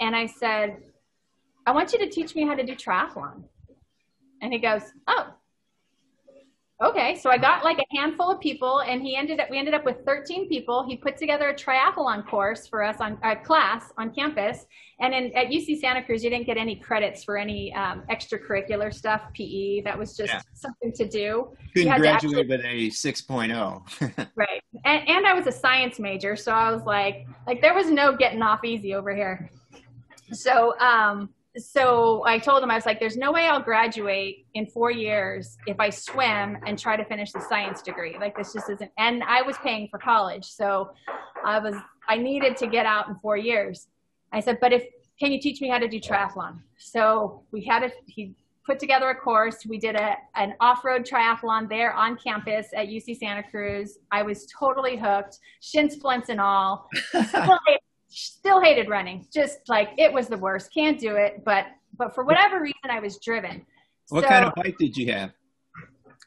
[0.00, 0.78] And I said,
[1.66, 3.44] I want you to teach me how to do triathlon.
[4.44, 5.34] And he goes, Oh,
[6.82, 9.48] Okay, so I got like a handful of people, and he ended up.
[9.48, 10.84] We ended up with 13 people.
[10.84, 14.66] He put together a triathlon course for us on a class on campus.
[14.98, 18.92] And in, at UC Santa Cruz, you didn't get any credits for any um, extracurricular
[18.92, 19.82] stuff, PE.
[19.82, 20.40] That was just yeah.
[20.52, 21.56] something to do.
[21.74, 24.28] Couldn't graduate with a 6.0.
[24.34, 27.88] right, and, and I was a science major, so I was like, like there was
[27.88, 29.48] no getting off easy over here.
[30.32, 34.66] So um, so I told him, I was like, there's no way I'll graduate in
[34.66, 38.16] four years if I swim and try to finish the science degree.
[38.18, 40.44] Like this just isn't, and I was paying for college.
[40.44, 40.90] So
[41.44, 41.74] I was,
[42.08, 43.86] I needed to get out in four years.
[44.32, 44.84] I said, but if,
[45.20, 46.58] can you teach me how to do triathlon?
[46.76, 48.34] So we had a, he
[48.66, 49.64] put together a course.
[49.66, 53.98] We did a, an off-road triathlon there on campus at UC Santa Cruz.
[54.10, 56.88] I was totally hooked, shin splints and all.
[58.14, 59.26] still hated running.
[59.32, 60.72] Just like it was the worst.
[60.72, 61.42] Can't do it.
[61.44, 63.64] But but for whatever reason, I was driven.
[64.08, 65.32] What so, kind of bike did you have?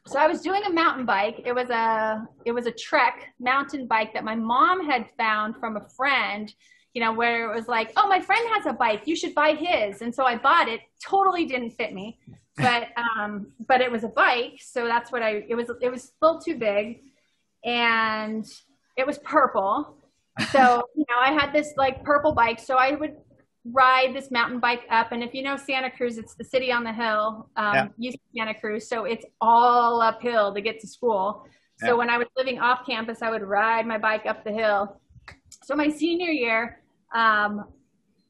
[0.08, 1.42] So I was doing a mountain bike.
[1.46, 5.78] It was a it was a Trek mountain bike that my mom had found from
[5.78, 6.54] a friend.
[6.94, 9.04] You know, where it was like, oh, my friend has a bike.
[9.06, 10.02] You should buy his.
[10.02, 10.80] And so I bought it.
[11.06, 12.18] Totally didn't fit me,
[12.56, 12.88] but
[13.20, 14.60] um, but it was a bike.
[14.62, 15.44] So that's what I.
[15.48, 17.02] It was it was still too big,
[17.64, 18.46] and
[18.98, 19.98] it was purple
[20.52, 22.60] so, you know, I had this like purple bike.
[22.60, 23.16] So I would
[23.72, 25.12] ride this mountain bike up.
[25.12, 28.12] And if you know Santa Cruz, it's the city on the hill, um, yeah.
[28.36, 28.88] Santa Cruz.
[28.88, 31.46] So it's all uphill to get to school.
[31.80, 31.94] So yeah.
[31.94, 35.00] when I was living off campus, I would ride my bike up the hill.
[35.64, 36.82] So my senior year,
[37.14, 37.66] um,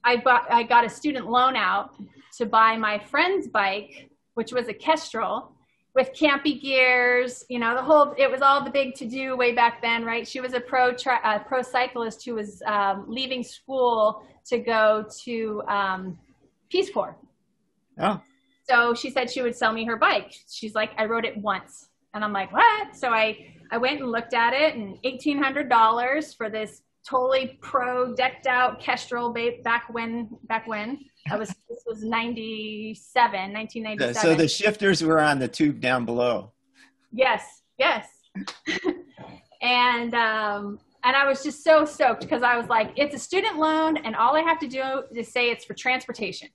[0.03, 1.95] I bought, I got a student loan out
[2.37, 5.53] to buy my friend's bike, which was a Kestrel
[5.97, 9.51] with campy gears, you know, the whole, it was all the big to do way
[9.51, 10.27] back then, right?
[10.27, 15.07] She was a pro, tri- uh, pro cyclist who was um, leaving school to go
[15.23, 16.19] to um,
[16.69, 17.17] Peace Corps.
[17.99, 18.21] Oh.
[18.69, 20.35] So she said she would sell me her bike.
[20.47, 21.89] She's like, I rode it once.
[22.13, 22.95] And I'm like, what?
[22.95, 28.45] So I, I went and looked at it and $1,800 for this totally pro decked
[28.45, 29.33] out Kestrel
[29.63, 30.99] back when, back when.
[31.31, 34.21] I was this was 97, 1997.
[34.21, 36.51] So the shifters were on the tube down below.
[37.11, 38.07] Yes, yes.
[39.61, 43.57] and um, and I was just so stoked because I was like, it's a student
[43.57, 46.49] loan, and all I have to do is say it's for transportation.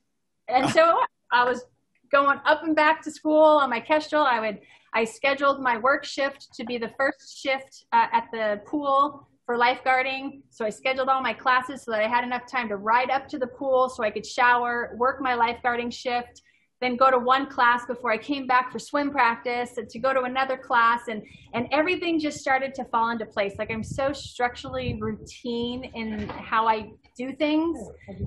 [0.47, 0.99] And so
[1.31, 1.63] I was
[2.11, 4.23] going up and back to school on my Kestrel.
[4.23, 4.59] I would
[4.93, 9.57] I scheduled my work shift to be the first shift uh, at the pool for
[9.57, 10.41] lifeguarding.
[10.49, 13.27] So I scheduled all my classes so that I had enough time to ride up
[13.29, 16.41] to the pool so I could shower, work my lifeguarding shift,
[16.83, 20.13] then go to one class before I came back for swim practice and to go
[20.13, 23.53] to another class and and everything just started to fall into place.
[23.57, 27.79] Like I'm so structurally routine in how I do things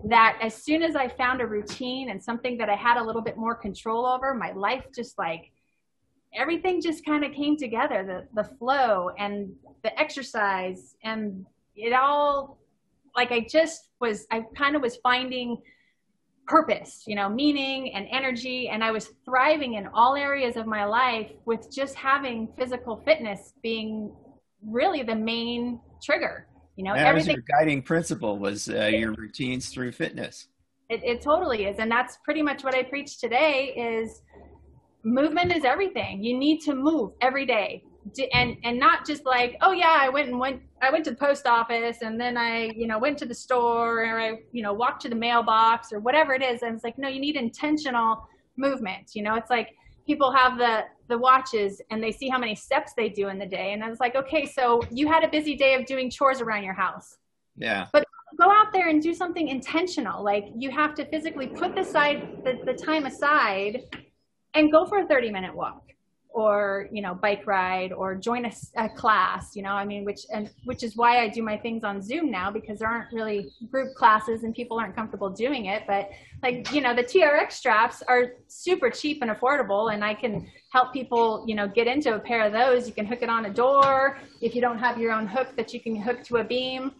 [0.09, 3.21] that as soon as I found a routine and something that I had a little
[3.21, 5.51] bit more control over, my life just like
[6.35, 12.59] everything just kind of came together the the flow and the exercise and it all
[13.15, 15.59] like I just was I kind of was finding
[16.47, 20.85] purpose, you know, meaning and energy and I was thriving in all areas of my
[20.85, 24.13] life with just having physical fitness being
[24.65, 26.47] really the main trigger.
[26.77, 27.37] You know, that everything.
[27.37, 30.49] Was your guiding principle was uh, your routines through fitness.
[30.89, 33.73] It, it totally is, and that's pretty much what I preach today.
[33.77, 34.21] Is
[35.03, 36.23] movement is everything.
[36.23, 37.83] You need to move every day,
[38.33, 40.63] and and not just like, oh yeah, I went and went.
[40.83, 44.05] I went to the post office, and then I, you know, went to the store,
[44.05, 46.63] or I, you know, walked to the mailbox, or whatever it is.
[46.63, 49.15] And it's like, no, you need intentional movement.
[49.15, 49.75] You know, it's like
[50.07, 53.47] people have the the watches and they see how many steps they do in the
[53.47, 56.41] day and i was like okay so you had a busy day of doing chores
[56.41, 57.19] around your house
[57.57, 58.05] yeah but
[58.39, 62.39] go out there and do something intentional like you have to physically put the side
[62.45, 63.83] the, the time aside
[64.55, 65.86] and go for a 30 minute walk
[66.37, 70.27] or you know bike ride or join a, a, class you know i mean which
[70.31, 73.51] and which is why i do my things on zoom now because there aren't really
[73.71, 75.85] group classes and people aren't comfortable doing it.
[75.87, 76.11] But
[76.43, 80.93] like you know the trx straps are super cheap and affordable and i can help
[80.93, 82.87] people you know get into a pair of those.
[82.87, 84.19] You can hook it on a door.
[84.43, 86.93] If you don't have your own hook that you can hook to a beam.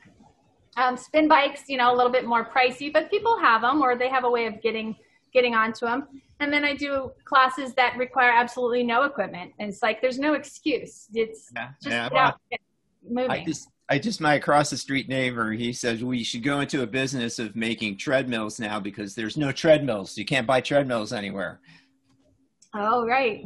[0.79, 3.97] Um, spin bikes you know a little bit more pricey but people have them or
[3.97, 4.95] they have a way of getting
[5.33, 6.07] getting onto them
[6.41, 9.53] and then I do classes that require absolutely no equipment.
[9.59, 11.07] And it's like there's no excuse.
[11.15, 12.35] It's yeah, just yeah, well,
[13.09, 13.31] moving.
[13.31, 16.83] I just I just my across the street neighbor, he says we should go into
[16.83, 20.19] a business of making treadmills now because there's no treadmills.
[20.19, 21.61] You can't buy treadmills anywhere.
[22.75, 23.45] Oh right.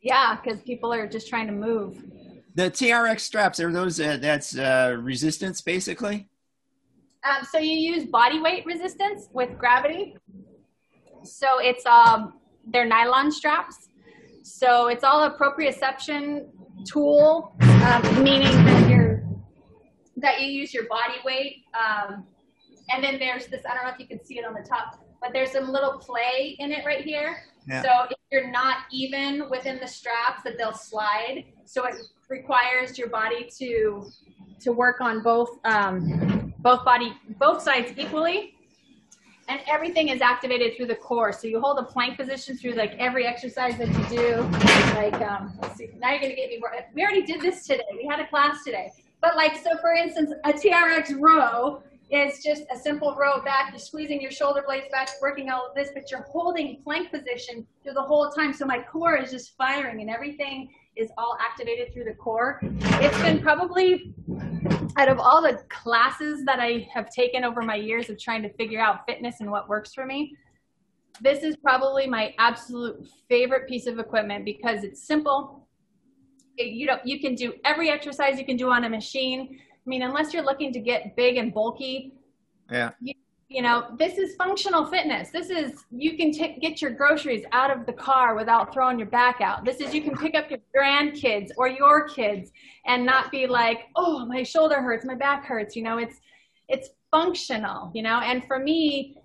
[0.00, 2.02] Yeah, because people are just trying to move.
[2.54, 6.28] The TRX straps are those uh, that's uh, resistance basically.
[7.24, 10.16] Um, so you use body weight resistance with gravity.
[11.24, 12.34] So it's um,
[12.66, 13.88] they're nylon straps.
[14.42, 16.46] So it's all a proprioception
[16.84, 19.22] tool, um, meaning that you're
[20.16, 21.64] that you use your body weight.
[21.74, 22.24] Um,
[22.90, 23.62] and then there's this.
[23.68, 25.98] I don't know if you can see it on the top, but there's some little
[25.98, 27.38] play in it right here.
[27.66, 27.82] Yeah.
[27.82, 31.44] So if you're not even within the straps, that they'll slide.
[31.64, 31.94] So it
[32.28, 34.10] requires your body to
[34.60, 38.53] to work on both um, both body both sides equally
[39.48, 41.32] and everything is activated through the core.
[41.32, 44.40] So you hold a plank position through like every exercise that you do.
[44.94, 46.72] Like, um, see, now you're gonna get me more.
[46.94, 47.82] We already did this today.
[47.96, 48.92] We had a class today.
[49.20, 53.70] But like, so for instance, a TRX row is just a simple row back.
[53.70, 57.66] You're squeezing your shoulder blades back, working all of this, but you're holding plank position
[57.82, 58.52] through the whole time.
[58.52, 62.60] So my core is just firing and everything is all activated through the core.
[62.62, 64.14] It's been probably
[64.96, 68.52] out of all the classes that I have taken over my years of trying to
[68.54, 70.36] figure out fitness and what works for me,
[71.20, 75.68] this is probably my absolute favorite piece of equipment because it's simple.
[76.56, 79.58] It, you know, you can do every exercise you can do on a machine.
[79.60, 82.14] I mean, unless you're looking to get big and bulky,
[82.70, 83.14] yeah, you,
[83.48, 85.30] you know, this is functional fitness.
[85.30, 89.08] This is, you can t- get your groceries out of the car without throwing your
[89.08, 89.64] back out.
[89.64, 92.52] This is, you can pick up your grandkids or your kids
[92.86, 95.76] and not be like, oh, my shoulder hurts, my back hurts.
[95.76, 96.20] You know, it's,
[96.68, 99.18] it's functional, you know, and for me,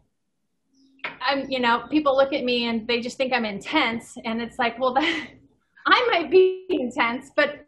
[1.22, 4.18] I'm, you know, people look at me and they just think I'm intense.
[4.26, 5.28] And it's like, well, that,
[5.88, 7.66] I might be intense, but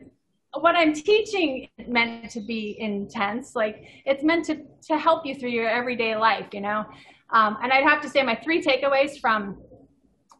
[0.53, 3.55] what I'm teaching is meant to be intense.
[3.55, 6.85] Like it's meant to to help you through your everyday life, you know.
[7.29, 9.61] Um, and I'd have to say my three takeaways from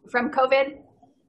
[0.09, 0.79] from COVID.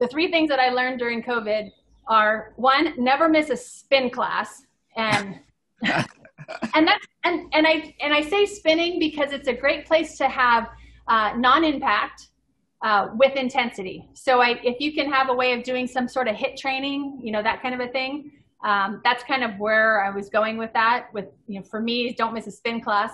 [0.00, 1.70] The three things that I learned during COVID
[2.08, 4.66] are one, never miss a spin class,
[4.96, 5.38] and
[5.82, 10.28] and that's and and I and I say spinning because it's a great place to
[10.28, 10.68] have
[11.06, 12.28] uh, non-impact
[12.82, 14.08] uh, with intensity.
[14.14, 17.20] So I, if you can have a way of doing some sort of HIIT training,
[17.22, 18.32] you know that kind of a thing
[18.64, 21.08] um, that's kind of where I was going with that.
[21.12, 23.12] With you know, for me, don't miss a spin class.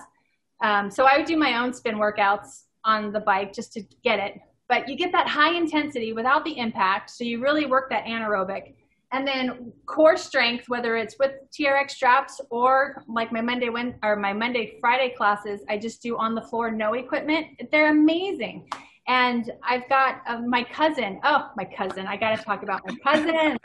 [0.61, 4.19] Um, so I would do my own spin workouts on the bike just to get
[4.19, 4.39] it.
[4.67, 8.75] But you get that high intensity without the impact, so you really work that anaerobic.
[9.11, 14.15] And then core strength, whether it's with TRX straps or like my Monday when or
[14.15, 17.47] my Monday Friday classes, I just do on the floor, no equipment.
[17.71, 18.69] They're amazing.
[19.07, 21.19] And I've got uh, my cousin.
[21.23, 22.05] Oh, my cousin!
[22.05, 23.57] I got to talk about my cousin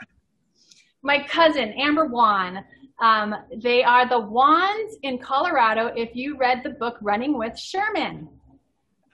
[1.05, 2.65] my cousin, Amber Wan.
[2.99, 5.93] Um, they are the Wans in Colorado.
[5.95, 8.27] If you read the book Running with Sherman.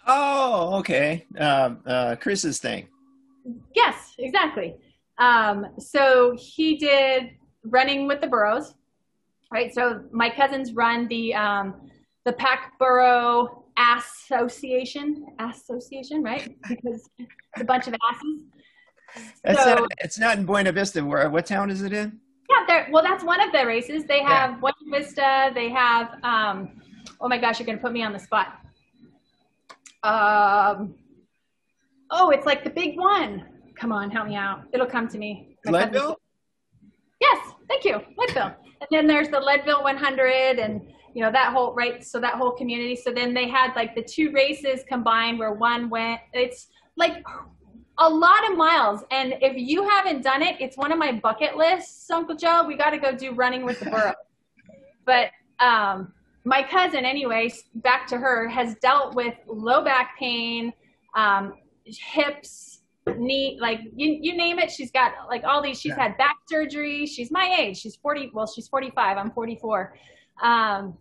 [0.08, 1.26] Oh, okay.
[1.38, 2.88] Um, uh, Chris's thing.
[3.76, 4.76] Yes, exactly.
[5.18, 7.32] Um, so he did
[7.64, 8.74] Running with the Burros,
[9.52, 9.74] right?
[9.74, 11.90] So my cousins run the um,
[12.26, 16.56] the Pack Burro Association, Association, right?
[16.68, 18.44] Because it's a bunch of asses.
[19.44, 21.04] That's so, not, it's not in Buena Vista.
[21.04, 22.20] Where what town is it in?
[22.50, 24.06] Yeah, there well, that's one of the races.
[24.06, 24.58] They have yeah.
[24.58, 25.52] Buena Vista.
[25.54, 26.24] They have.
[26.24, 26.82] Um,
[27.20, 28.60] oh my gosh, you're gonna put me on the spot.
[30.04, 30.96] Um,
[32.10, 33.46] oh, it's like the big one.
[33.76, 34.64] Come on, help me out.
[34.74, 35.58] It'll come to me.
[35.66, 36.20] Glenville.
[37.20, 37.38] Yes,
[37.68, 38.56] thank thank you, Leadville.
[38.82, 40.82] And then there's the Leadville 100 and
[41.14, 44.02] you know that whole right so that whole community so then they had like the
[44.02, 47.24] two races combined where one went it's like
[48.02, 51.56] a lot of miles and if you haven't done it it's one of my bucket
[51.56, 52.64] lists uncle joe.
[52.68, 54.14] We got to go do running with the burro
[55.06, 55.30] but
[55.60, 56.12] um
[56.44, 60.74] my cousin anyway back to her has dealt with low back pain
[61.16, 61.54] um
[61.86, 62.82] hips
[63.18, 66.04] knee like you, you name it she's got like all these she's yeah.
[66.04, 67.06] had back surgery.
[67.06, 67.78] She's my age.
[67.78, 69.94] She's 40 well she's 45 i'm 44
[70.42, 70.98] um,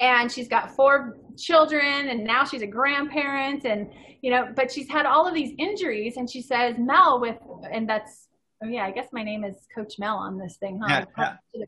[0.00, 4.88] and she's got four children and now she's a grandparent and you know but she's
[4.88, 7.36] had all of these injuries and she says mel with
[7.70, 8.28] and that's
[8.62, 11.04] oh yeah i guess my name is coach mel on this thing huh?
[11.16, 11.64] Yeah, yeah.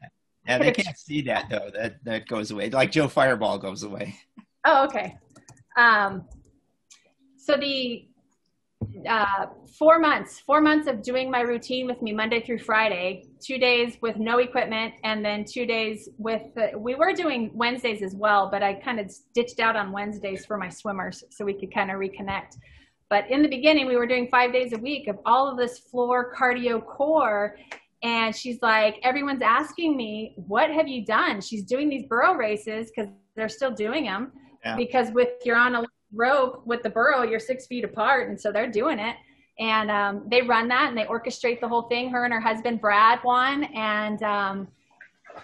[0.47, 1.71] yeah they can't see that though.
[1.75, 2.71] That that goes away.
[2.71, 4.15] Like joe fireball goes away.
[4.65, 5.19] Oh okay.
[5.77, 6.25] Um
[7.37, 8.09] so the
[9.09, 9.47] uh,
[9.79, 13.97] four months, four months of doing my routine with me Monday through Friday, two days
[14.01, 18.51] with no equipment, and then two days with, the, we were doing Wednesdays as well,
[18.51, 21.91] but I kind of ditched out on Wednesdays for my swimmers so we could kind
[21.91, 22.57] of reconnect.
[23.11, 25.79] But in the beginning, we were doing five days a week of all of this
[25.79, 27.57] floor cardio core.
[28.03, 31.41] And she's like, everyone's asking me, what have you done?
[31.41, 34.33] She's doing these burro races because they're still doing them.
[34.65, 34.77] Yeah.
[34.77, 35.85] Because with you're on a
[36.15, 38.29] rope with the burro, you're six feet apart.
[38.29, 39.17] And so they're doing it.
[39.59, 42.11] And um, they run that and they orchestrate the whole thing.
[42.11, 43.65] Her and her husband, Brad, won.
[43.65, 44.69] And um,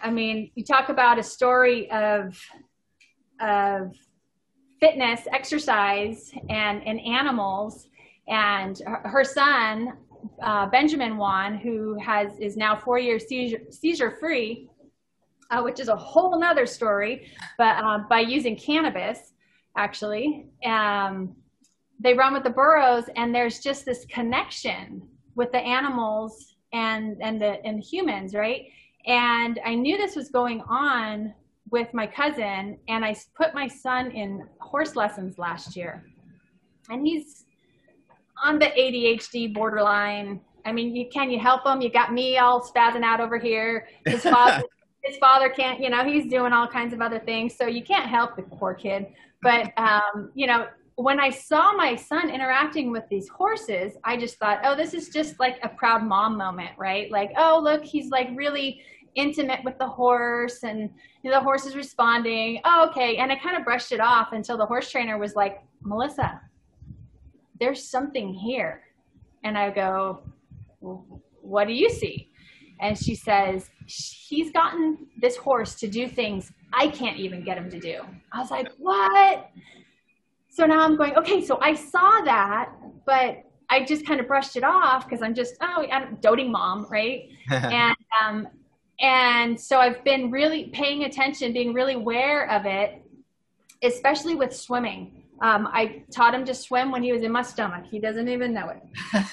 [0.03, 2.41] I mean, you talk about a story of,
[3.41, 3.95] of
[4.81, 7.89] fitness, exercise, and, and animals.
[8.29, 9.93] And her son,
[10.43, 14.68] uh, Benjamin Wan, who has is now four years seizure, seizure free,
[15.51, 17.27] uh, which is a whole nother story,
[17.59, 19.33] but uh, by using cannabis
[19.77, 20.47] actually.
[20.64, 21.37] Um,
[21.99, 25.03] they run with the burros, and there's just this connection
[25.35, 28.66] with the animals and and the and the humans, right?
[29.07, 31.35] And I knew this was going on
[31.71, 36.05] with my cousin, and I put my son in horse lessons last year,
[36.89, 37.45] and he's
[38.43, 40.41] on the ADHD borderline.
[40.64, 41.81] I mean, you can you help him?
[41.81, 43.89] You got me all spazzing out over here.
[44.07, 44.62] His father,
[45.03, 45.81] his father can't.
[45.81, 48.75] You know, he's doing all kinds of other things, so you can't help the poor
[48.75, 49.07] kid.
[49.43, 50.66] But, um, you know,
[50.97, 55.09] when I saw my son interacting with these horses, I just thought, oh, this is
[55.09, 57.11] just like a proud mom moment, right?
[57.11, 58.82] Like, oh, look, he's like really
[59.14, 60.91] intimate with the horse and
[61.22, 62.61] you know, the horse is responding.
[62.64, 63.16] Oh, okay.
[63.16, 66.41] And I kind of brushed it off until the horse trainer was like, Melissa,
[67.59, 68.82] there's something here.
[69.43, 70.22] And I go,
[70.80, 72.30] what do you see?
[72.80, 77.71] And she says, he's gotten this horse to do things I can't even get him
[77.71, 78.01] to do.
[78.33, 79.51] I was like, what?
[80.49, 82.73] So now I'm going, okay, so I saw that,
[83.07, 86.87] but I just kind of brushed it off because I'm just, oh, I'm doting mom,
[86.91, 87.29] right?
[87.51, 88.49] and, um,
[89.01, 93.03] and so I've been really paying attention, being really aware of it,
[93.83, 95.25] especially with swimming.
[95.41, 97.87] Um, I taught him to swim when he was in my stomach.
[97.87, 98.83] He doesn't even know it.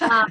[0.00, 0.30] Um,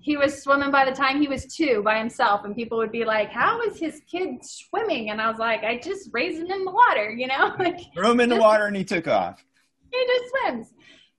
[0.00, 3.04] he was swimming by the time he was two by himself and people would be
[3.04, 5.10] like how is his kid swimming?
[5.10, 7.54] And i was like i just raised him in the water you know?
[7.58, 9.44] Like throw him in the water and he took off.
[9.92, 10.72] He just swims.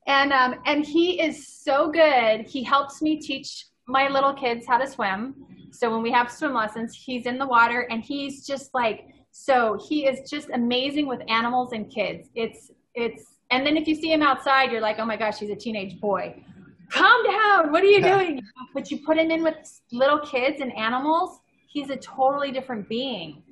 [0.08, 2.48] And um and he is so good.
[2.48, 5.36] He helps me teach my little kids how to swim.
[5.72, 9.80] So when we have swim lessons he's in the water and he's just like so
[9.88, 12.30] he is just amazing with animals and kids.
[12.34, 15.52] It's it's and then if you see him outside you're like oh my gosh he's
[15.52, 16.44] a teenage boy
[16.92, 17.72] calm down.
[17.72, 18.42] What are you doing?
[18.74, 23.44] but you put him in with little kids and animals, he's a totally different being.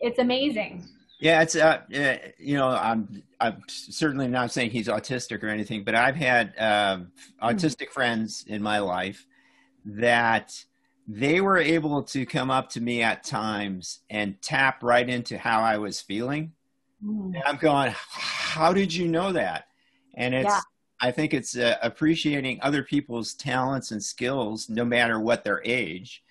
[0.00, 0.84] It's amazing.
[1.20, 1.82] Yeah, it's uh,
[2.38, 6.98] you know, I'm I'm certainly not saying he's autistic or anything, but I've had uh,
[7.40, 7.92] autistic mm-hmm.
[7.92, 9.24] friends in my life
[9.84, 10.64] that
[11.06, 15.60] they were able to come up to me at times and tap right into how
[15.60, 16.52] I was feeling.
[17.04, 17.34] Mm-hmm.
[17.34, 19.66] And I'm going, how did you know that?
[20.14, 20.60] And it's yeah.
[21.02, 26.22] I think it's uh, appreciating other people's talents and skills, no matter what their age,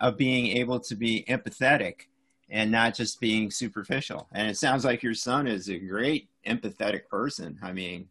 [0.00, 2.08] of being able to be empathetic
[2.50, 4.28] and not just being superficial.
[4.32, 7.56] And it sounds like your son is a great empathetic person.
[7.62, 8.08] I mean,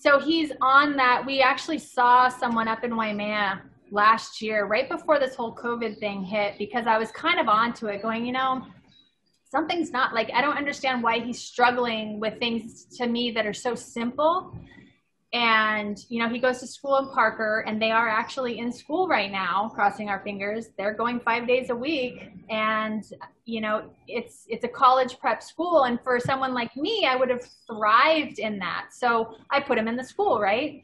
[0.00, 1.24] so he's on that.
[1.26, 6.24] We actually saw someone up in Waimea last year, right before this whole COVID thing
[6.24, 8.66] hit, because I was kind of onto it, going, you know,
[9.50, 13.52] something's not like I don't understand why he's struggling with things to me that are
[13.52, 14.56] so simple
[15.34, 19.08] and you know he goes to school in parker and they are actually in school
[19.08, 23.12] right now crossing our fingers they're going five days a week and
[23.44, 27.28] you know it's it's a college prep school and for someone like me i would
[27.28, 30.82] have thrived in that so i put him in the school right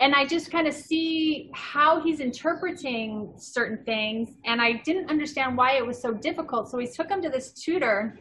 [0.00, 4.30] and I just kind of see how he's interpreting certain things.
[4.46, 6.70] And I didn't understand why it was so difficult.
[6.70, 8.18] So we took him to this tutor.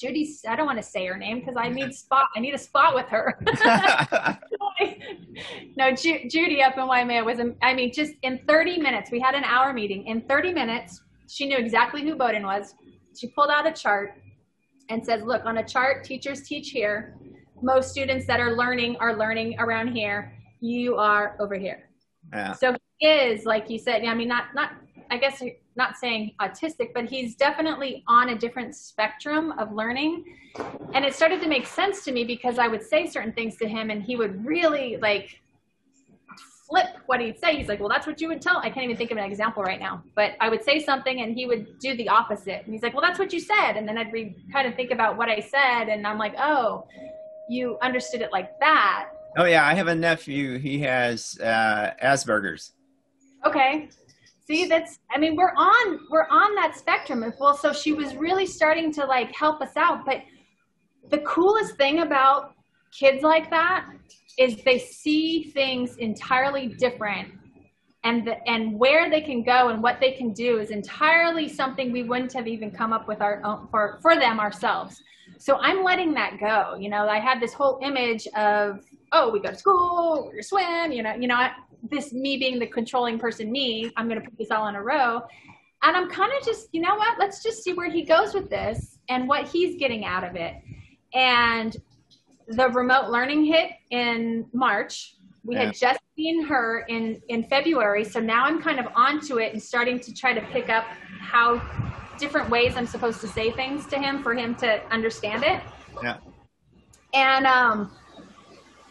[0.00, 2.28] Judy, I don't want to say her name because I need spot.
[2.34, 3.38] I need a spot with her.
[5.76, 7.38] no, Ju- Judy up in Waimea was.
[7.62, 10.06] I mean, just in 30 minutes, we had an hour meeting.
[10.06, 12.74] In 30 minutes, she knew exactly who Bowden was.
[13.16, 14.14] She pulled out a chart
[14.88, 17.16] and says, "Look, on a chart, teachers teach here.
[17.62, 21.88] Most students that are learning are learning around here you are over here.
[22.32, 22.52] Yeah.
[22.52, 24.72] So he is, like you said, I mean, not, not,
[25.10, 25.42] I guess
[25.80, 30.12] not saying autistic, but he's definitely on a different spectrum of learning.
[30.92, 33.66] And it started to make sense to me because I would say certain things to
[33.66, 35.40] him and he would really like
[36.68, 37.56] flip what he'd say.
[37.56, 38.58] He's like, well, that's what you would tell.
[38.58, 41.34] I can't even think of an example right now, but I would say something and
[41.34, 42.62] he would do the opposite.
[42.64, 43.72] And he's like, well, that's what you said.
[43.78, 45.88] And then I'd re- kind of think about what I said.
[45.88, 46.86] And I'm like, oh,
[47.48, 49.08] you understood it like that.
[49.38, 50.58] Oh yeah, I have a nephew.
[50.58, 52.72] He has uh, Asperger's.
[53.46, 53.88] Okay.
[54.50, 54.98] See, that's.
[55.12, 57.24] I mean, we're on we're on that spectrum.
[57.38, 60.04] Well, so she was really starting to like help us out.
[60.04, 60.22] But
[61.08, 62.54] the coolest thing about
[62.90, 63.86] kids like that
[64.38, 67.28] is they see things entirely different
[68.02, 71.92] and the, and where they can go and what they can do is entirely something
[71.92, 75.02] we wouldn't have even come up with our own for for them ourselves
[75.38, 78.80] so i'm letting that go you know i had this whole image of
[79.12, 81.48] oh, we go to school, we swim, you know, you know,
[81.90, 84.82] this me being the controlling person, me, I'm going to put this all in a
[84.82, 85.22] row.
[85.82, 88.50] And I'm kind of just, you know what, let's just see where he goes with
[88.50, 90.54] this and what he's getting out of it.
[91.14, 91.74] And
[92.48, 95.16] the remote learning hit in March.
[95.42, 95.66] We yeah.
[95.66, 98.04] had just seen her in, in February.
[98.04, 100.84] So now I'm kind of onto it and starting to try to pick up
[101.18, 101.62] how
[102.18, 105.62] different ways I'm supposed to say things to him for him to understand it.
[106.02, 106.18] Yeah.
[107.14, 107.90] And um,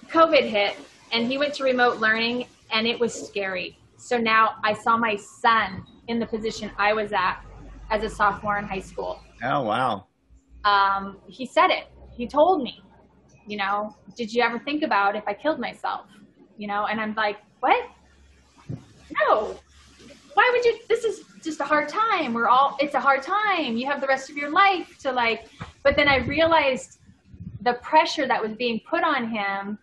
[0.10, 0.76] COVID hit
[1.12, 3.78] and he went to remote learning and it was scary.
[3.98, 7.42] So now I saw my son in the position I was at
[7.92, 9.20] as a sophomore in high school.
[9.44, 10.06] Oh, wow.
[10.66, 11.88] Um, he said it.
[12.12, 12.84] He told me,
[13.48, 16.06] you know, did you ever think about if I killed myself?
[16.58, 17.90] You know, and I'm like, what?
[18.70, 19.58] No.
[20.34, 20.80] Why would you?
[20.88, 22.34] This is just a hard time.
[22.34, 23.78] We're all, it's a hard time.
[23.78, 25.48] You have the rest of your life to like,
[25.84, 27.00] but then I realized
[27.62, 29.78] the pressure that was being put on him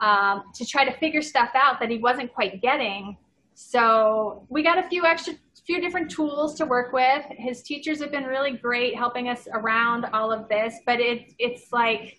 [0.00, 3.16] um, to try to figure stuff out that he wasn't quite getting.
[3.54, 5.34] So we got a few extra,
[5.66, 7.24] few different tools to work with.
[7.30, 11.72] His teachers have been really great helping us around all of this, but it, it's
[11.72, 12.18] like,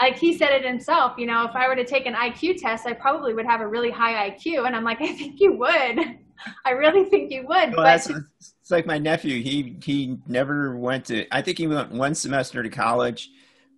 [0.00, 2.86] like he said it himself, you know, if I were to take an IQ test,
[2.86, 4.66] I probably would have a really high IQ.
[4.66, 5.70] And I'm like, I think you would.
[6.64, 7.74] I really think you would.
[7.74, 9.42] Well, that's, it's like my nephew.
[9.42, 13.30] He, he never went to, I think he went one semester to college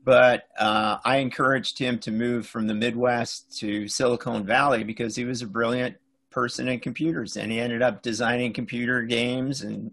[0.06, 5.24] but uh, I encouraged him to move from the Midwest to Silicon Valley because he
[5.24, 5.96] was a brilliant
[6.30, 9.90] person in computers, and he ended up designing computer games, and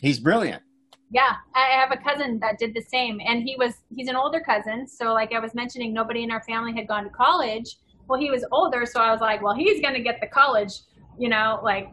[0.00, 0.62] he's brilliant.
[1.10, 4.40] Yeah, I have a cousin that did the same, and he was he's an older
[4.40, 4.88] cousin.
[4.88, 7.76] So, like I was mentioning, nobody in our family had gone to college.
[8.08, 10.72] Well, he was older, so I was like, well, he's going to get the college,
[11.18, 11.92] you know, like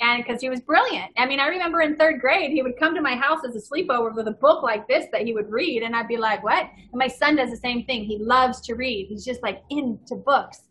[0.00, 1.12] and because he was brilliant.
[1.16, 3.60] I mean, I remember in third grade, he would come to my house as a
[3.60, 6.66] sleepover with a book like this that he would read, and I'd be like, "What?"
[6.74, 8.04] And my son does the same thing.
[8.04, 9.06] He loves to read.
[9.08, 10.62] He's just like into books,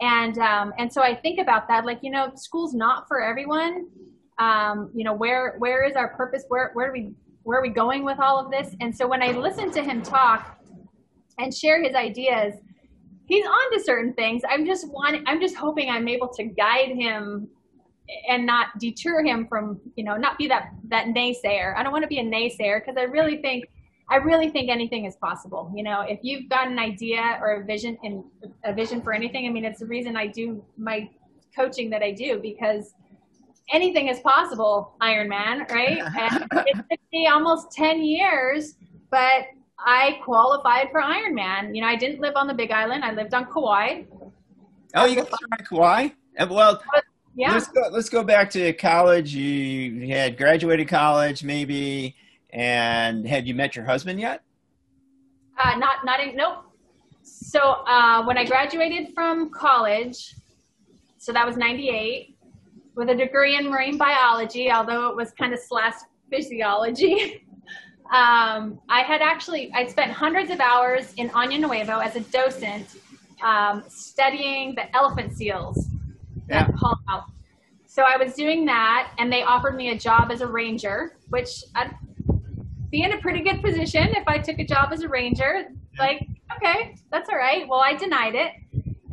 [0.00, 1.86] and um, and so I think about that.
[1.86, 3.86] Like, you know, school's not for everyone.
[4.38, 6.44] Um, you know, where where is our purpose?
[6.48, 7.12] Where where are we
[7.44, 8.74] where are we going with all of this?
[8.80, 10.58] And so when I listen to him talk
[11.38, 12.54] and share his ideas,
[13.26, 14.42] he's on to certain things.
[14.48, 15.22] I'm just wanting.
[15.28, 17.48] I'm just hoping I'm able to guide him
[18.28, 21.76] and not deter him from you know not be that that naysayer.
[21.76, 23.68] I don't want to be a naysayer because i really think
[24.10, 25.72] i really think anything is possible.
[25.74, 28.24] You know if you've got an idea or a vision and
[28.64, 31.08] a vision for anything i mean it's the reason i do my
[31.54, 32.94] coaching that i do because
[33.72, 35.98] anything is possible iron man right?
[36.18, 38.74] And it took me almost 10 years
[39.10, 39.46] but
[39.78, 43.04] i qualified for ironman you know i didn't live on the big island.
[43.04, 44.02] I lived on kauai.
[44.94, 46.08] Oh you got to kauai?
[46.38, 46.82] Uh, well
[47.34, 47.52] yeah.
[47.52, 47.82] Let's go.
[47.90, 49.34] Let's go back to college.
[49.34, 52.14] You had graduated college, maybe,
[52.50, 54.42] and had you met your husband yet?
[55.58, 56.64] Uh, not, not in, nope.
[57.22, 60.34] So uh, when I graduated from college,
[61.18, 62.36] so that was '98,
[62.96, 65.94] with a degree in marine biology, although it was kind of slash
[66.30, 67.46] physiology.
[68.12, 72.96] um, I had actually I spent hundreds of hours in Año Nuevo as a docent,
[73.42, 75.91] um, studying the elephant seals
[76.48, 76.68] yeah.
[76.78, 77.24] call out.
[77.86, 81.62] So I was doing that, and they offered me a job as a ranger, which
[81.74, 81.94] I'd
[82.90, 85.68] be in a pretty good position if I took a job as a ranger.
[85.98, 86.26] Like,
[86.56, 87.68] okay, that's all right.
[87.68, 88.52] Well, I denied it.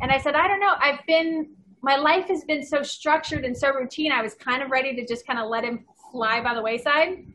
[0.00, 0.74] And I said, I don't know.
[0.78, 1.50] I've been,
[1.82, 4.12] my life has been so structured and so routine.
[4.12, 7.26] I was kind of ready to just kind of let him fly by the wayside.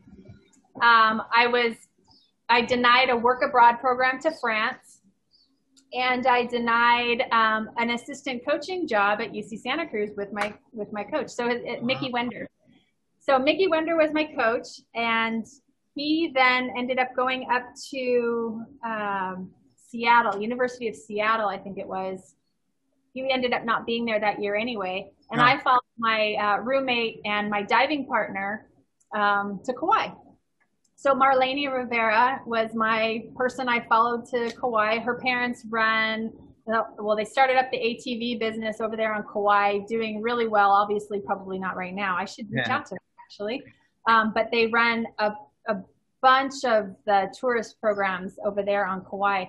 [0.82, 1.76] Um, I was,
[2.48, 4.85] I denied a work abroad program to France
[5.96, 10.92] and I denied um, an assistant coaching job at UC Santa Cruz with my with
[10.92, 11.30] my coach.
[11.30, 11.86] So it, it, wow.
[11.86, 12.48] Mickey Wender.
[13.18, 15.46] So Mickey Wender was my coach, and
[15.94, 21.88] he then ended up going up to um, Seattle, University of Seattle, I think it
[21.88, 22.34] was.
[23.14, 27.22] He ended up not being there that year anyway, and I followed my uh, roommate
[27.24, 28.68] and my diving partner
[29.14, 30.08] um, to Kauai.
[30.98, 34.98] So Marlene Rivera was my person I followed to Kauai.
[34.98, 36.32] Her parents run,
[36.66, 40.70] well, they started up the ATV business over there on Kauai, doing really well.
[40.70, 42.16] Obviously, probably not right now.
[42.16, 42.76] I should reach yeah.
[42.76, 43.62] out to them actually.
[44.08, 45.32] Um, but they run a,
[45.68, 45.76] a
[46.22, 49.44] bunch of the tourist programs over there on Kauai.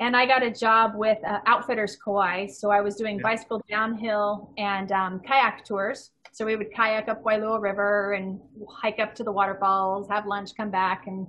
[0.00, 2.46] And I got a job with uh, Outfitters Kauai.
[2.46, 3.22] So I was doing yeah.
[3.22, 6.10] bicycle downhill and um, kayak tours.
[6.32, 10.50] So we would kayak up Wailua River and hike up to the waterfalls, have lunch,
[10.56, 11.26] come back and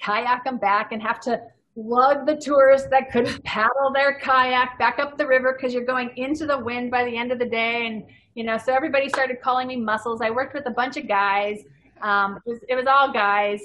[0.00, 1.40] kayak them back and have to
[1.74, 6.10] lug the tourists that couldn't paddle their kayak back up the river because you're going
[6.16, 7.86] into the wind by the end of the day.
[7.86, 10.20] And, you know, so everybody started calling me muscles.
[10.20, 11.62] I worked with a bunch of guys.
[12.00, 13.60] Um, it, was, it was all guys.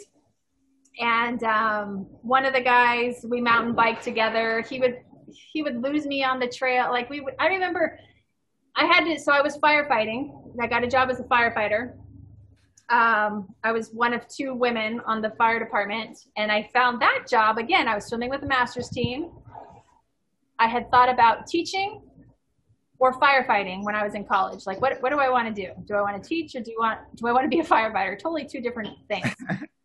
[1.00, 4.62] And um, one of the guys, we mountain biked together.
[4.70, 5.00] He would,
[5.32, 6.92] he would lose me on the trail.
[6.92, 8.00] Like we would, I remember
[8.76, 10.54] I had to, so I was firefighting.
[10.62, 11.96] I got a job as a firefighter.
[12.90, 17.26] Um, I was one of two women on the fire department, and I found that
[17.30, 17.88] job again.
[17.88, 19.32] I was swimming with the master's team.
[20.60, 22.02] I had thought about teaching
[23.00, 24.66] or firefighting when I was in college.
[24.66, 25.72] Like, what, what do I want to do?
[25.86, 27.64] Do I want to teach or do you want do I want to be a
[27.64, 28.18] firefighter?
[28.18, 29.28] Totally two different things.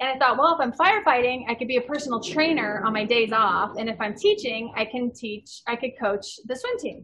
[0.00, 3.04] and I thought, well, if I'm firefighting, I could be a personal trainer on my
[3.04, 7.02] days off, and if I'm teaching, I can teach, I could coach the swim team.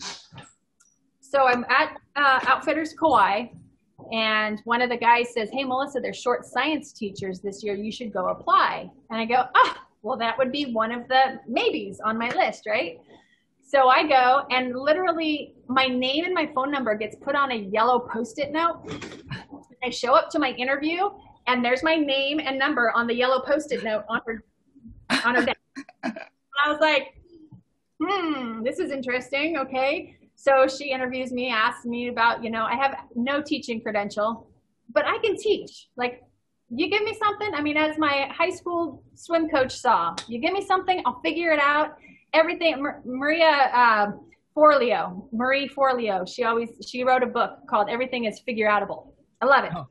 [1.21, 3.47] So I'm at uh, Outfitters Kauai,
[4.13, 7.75] and one of the guys says, Hey, Melissa, they're short science teachers this year.
[7.75, 8.91] You should go apply.
[9.11, 12.67] And I go, Ah, well, that would be one of the maybes on my list,
[12.67, 13.01] right?
[13.67, 17.57] So I go, and literally, my name and my phone number gets put on a
[17.57, 18.83] yellow post it note.
[19.83, 21.09] I show up to my interview,
[21.47, 24.45] and there's my name and number on the yellow post it note on her,
[25.25, 25.59] on her desk.
[26.05, 27.15] I was like,
[28.03, 29.59] hmm, this is interesting.
[29.59, 30.17] Okay.
[30.37, 34.49] So she interviews me, asks me about, you know, I have no teaching credential,
[34.93, 35.89] but I can teach.
[35.97, 36.23] Like,
[36.71, 37.55] you give me something.
[37.55, 41.51] I mean, as my high school swim coach saw, you give me something, I'll figure
[41.53, 41.97] it out.
[42.33, 42.85] Everything.
[43.05, 44.13] Maria uh,
[44.57, 49.13] Forleo, Marie Forleo, she always she wrote a book called Everything Is Figure Outable.
[49.41, 49.73] I love it.
[49.75, 49.87] Oh.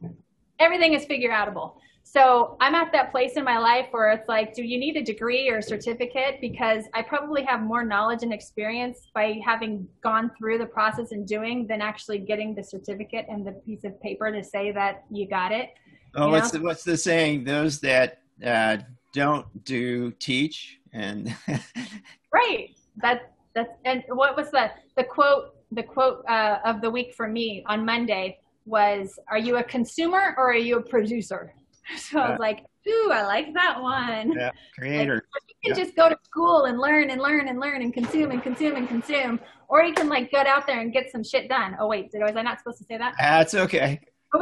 [0.59, 1.75] Everything is figure outable.
[2.03, 5.03] So I'm at that place in my life where it's like, do you need a
[5.03, 6.39] degree or a certificate?
[6.41, 11.25] Because I probably have more knowledge and experience by having gone through the process and
[11.25, 15.27] doing than actually getting the certificate and the piece of paper to say that you
[15.27, 15.69] got it.
[16.15, 17.45] Oh, what's the, what's the saying?
[17.45, 18.77] Those that uh,
[19.13, 21.35] don't do teach and
[22.33, 22.69] right.
[22.97, 27.27] That that's and what was the the quote the quote uh, of the week for
[27.27, 31.53] me on Monday was, "Are you a consumer or are you a producer?"
[31.97, 32.25] So yeah.
[32.25, 34.33] I was like, ooh, I like that one.
[34.33, 35.15] Yeah, creator.
[35.15, 35.83] Like, you can yeah.
[35.83, 38.87] just go to school and learn and learn and learn and consume and consume and
[38.87, 41.75] consume, or you can like get out there and get some shit done.
[41.79, 43.15] Oh wait, did was I not supposed to say that?
[43.19, 43.99] That's okay.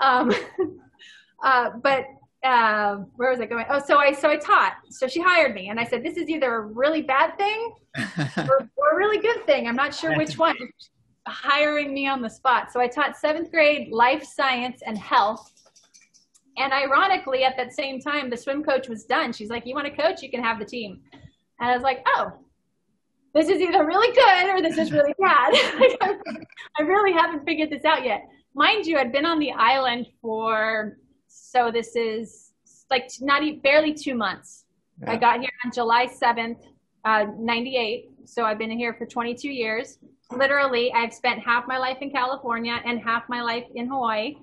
[0.00, 0.32] um,
[1.44, 2.06] uh, but
[2.44, 3.66] uh, where was I going?
[3.68, 4.74] Oh, so I so I taught.
[4.90, 7.74] So she hired me, and I said, "This is either a really bad thing
[8.36, 9.68] or, or a really good thing.
[9.68, 10.56] I'm not sure which one."
[11.26, 12.72] Hiring me on the spot.
[12.72, 15.52] So I taught seventh grade life science and health
[16.56, 19.32] and ironically, at that same time, the swim coach was done.
[19.32, 20.22] She's like, You want to coach?
[20.22, 21.00] You can have the team.
[21.60, 22.32] And I was like, Oh,
[23.34, 25.54] this is either really good or this is really bad.
[26.78, 28.28] I really haven't figured this out yet.
[28.54, 30.98] Mind you, I'd been on the island for,
[31.28, 32.52] so this is
[32.90, 34.66] like not even, barely two months.
[35.00, 35.12] Yeah.
[35.12, 36.58] I got here on July 7th,
[37.06, 38.10] uh, 98.
[38.26, 39.98] So I've been here for 22 years.
[40.36, 44.34] Literally, I've spent half my life in California and half my life in Hawaii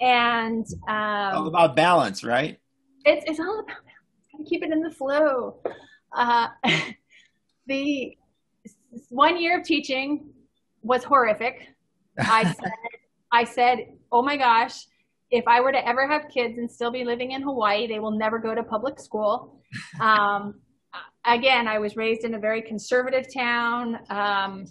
[0.00, 2.58] and um, all about balance, right?
[3.04, 4.28] It's it's all about balance.
[4.32, 5.60] Gotta keep it in the flow.
[6.12, 6.48] Uh,
[7.66, 8.16] the
[9.08, 10.30] one year of teaching
[10.82, 11.68] was horrific.
[12.18, 12.72] I said,
[13.32, 13.78] I said,
[14.12, 14.86] oh my gosh,
[15.30, 18.16] if I were to ever have kids and still be living in Hawaii, they will
[18.16, 19.60] never go to public school.
[20.00, 20.60] Um,
[21.26, 23.98] again, I was raised in a very conservative town.
[24.08, 24.66] Um,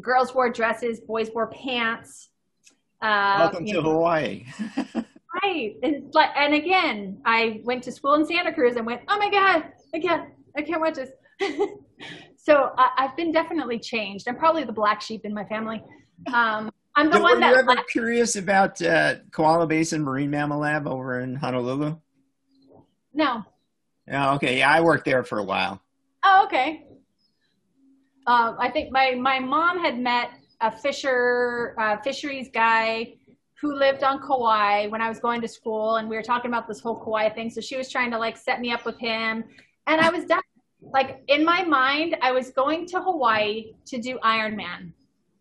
[0.00, 2.30] girls wore dresses, boys wore pants.
[3.02, 4.44] Uh, Welcome to know, Hawaii.
[5.42, 5.74] right.
[5.82, 9.30] And, like, and again, I went to school in Santa Cruz and went, oh my
[9.30, 11.10] God, I can't, I can't watch this.
[12.36, 14.28] so I, have been definitely changed.
[14.28, 15.82] I'm probably the black sheep in my family.
[16.32, 17.50] Um, I'm the so one were that.
[17.52, 21.96] you ever curious about uh, Kewalo Basin Marine Mammal Lab over in Honolulu?
[23.14, 23.44] No.
[24.12, 24.58] Oh, okay.
[24.58, 25.80] Yeah, I worked there for a while.
[26.24, 26.84] Oh, okay.
[28.26, 33.14] Uh, I think my my mom had met a fisher uh, fisheries guy
[33.60, 36.66] who lived on Kauai when I was going to school, and we were talking about
[36.66, 37.50] this whole Kauai thing.
[37.50, 39.44] So she was trying to like set me up with him,
[39.86, 40.40] and I was done.
[40.82, 44.92] Like in my mind, I was going to Hawaii to do Ironman.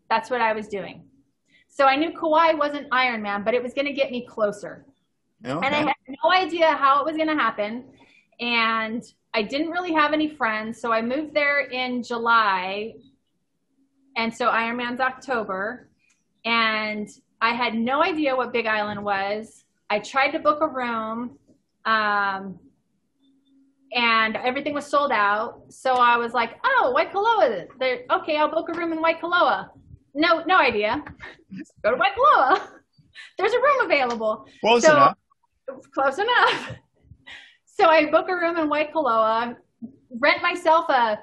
[0.09, 1.03] That's what I was doing.
[1.69, 4.86] So I knew Kauai wasn't Ironman, but it was going to get me closer.
[5.45, 5.65] Okay.
[5.65, 7.86] And I had no idea how it was going to happen.
[8.41, 9.03] And
[9.34, 10.82] I didn't really have any friends.
[10.82, 12.95] So I moved there in July.
[14.17, 15.89] And so Ironman's October.
[16.45, 17.09] And
[17.41, 19.65] I had no idea what Big Island was.
[19.89, 21.38] I tried to book a room.
[21.86, 22.59] Um,
[23.93, 25.63] and everything was sold out.
[25.69, 27.67] So I was like, "Oh, Waikoloa.
[27.80, 29.69] They're, okay, I'll book a room in Waikoloa."
[30.13, 31.03] No, no idea.
[31.84, 32.61] Go to Waikoloa.
[33.38, 34.45] There's a room available.
[34.61, 35.17] Close so, enough.
[35.93, 36.71] Close enough.
[37.80, 39.55] So I book a room in Waikoloa,
[40.19, 41.17] rent myself a,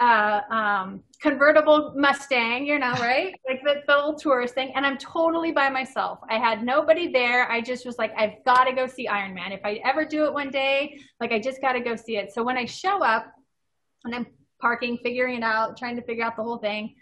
[0.00, 3.34] a um, convertible Mustang, you know, right?
[3.48, 4.70] like the, the little tourist thing.
[4.76, 6.20] And I'm totally by myself.
[6.30, 7.50] I had nobody there.
[7.50, 9.50] I just was like, I've got to go see Iron Man.
[9.50, 12.32] If I ever do it one day, like I just got to go see it.
[12.32, 13.26] So when I show up
[14.04, 14.26] and I'm
[14.60, 16.94] parking, figuring it out, trying to figure out the whole thing,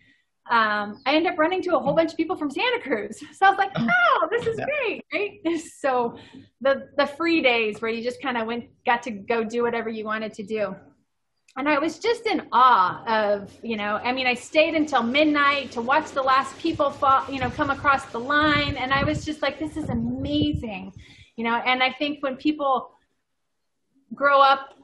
[0.51, 3.23] um, I end up running to a whole bunch of people from Santa Cruz.
[3.35, 5.41] So I was like, oh, this is great, right?
[5.81, 6.19] So
[6.61, 9.89] the the free days where you just kind of went got to go do whatever
[9.89, 10.75] you wanted to do.
[11.57, 15.71] And I was just in awe of, you know, I mean, I stayed until midnight
[15.73, 18.75] to watch the last people fall, you know, come across the line.
[18.77, 20.93] And I was just like, this is amazing,
[21.37, 22.91] you know, and I think when people
[24.15, 24.75] grow up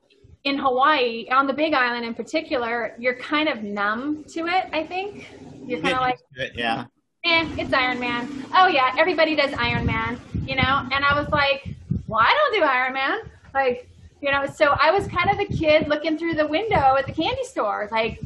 [0.44, 4.86] in Hawaii, on the Big Island in particular, you're kind of numb to it, I
[4.86, 5.28] think.
[5.64, 6.86] You're kind of like, it, yeah.
[7.24, 8.46] Eh, it's Iron Man.
[8.54, 10.88] Oh yeah, everybody does Iron Man, you know?
[10.92, 11.74] And I was like,
[12.06, 13.18] well, I don't do Iron Man.
[13.54, 13.88] Like,
[14.22, 17.12] you know, so I was kind of the kid looking through the window at the
[17.12, 18.20] candy store, like,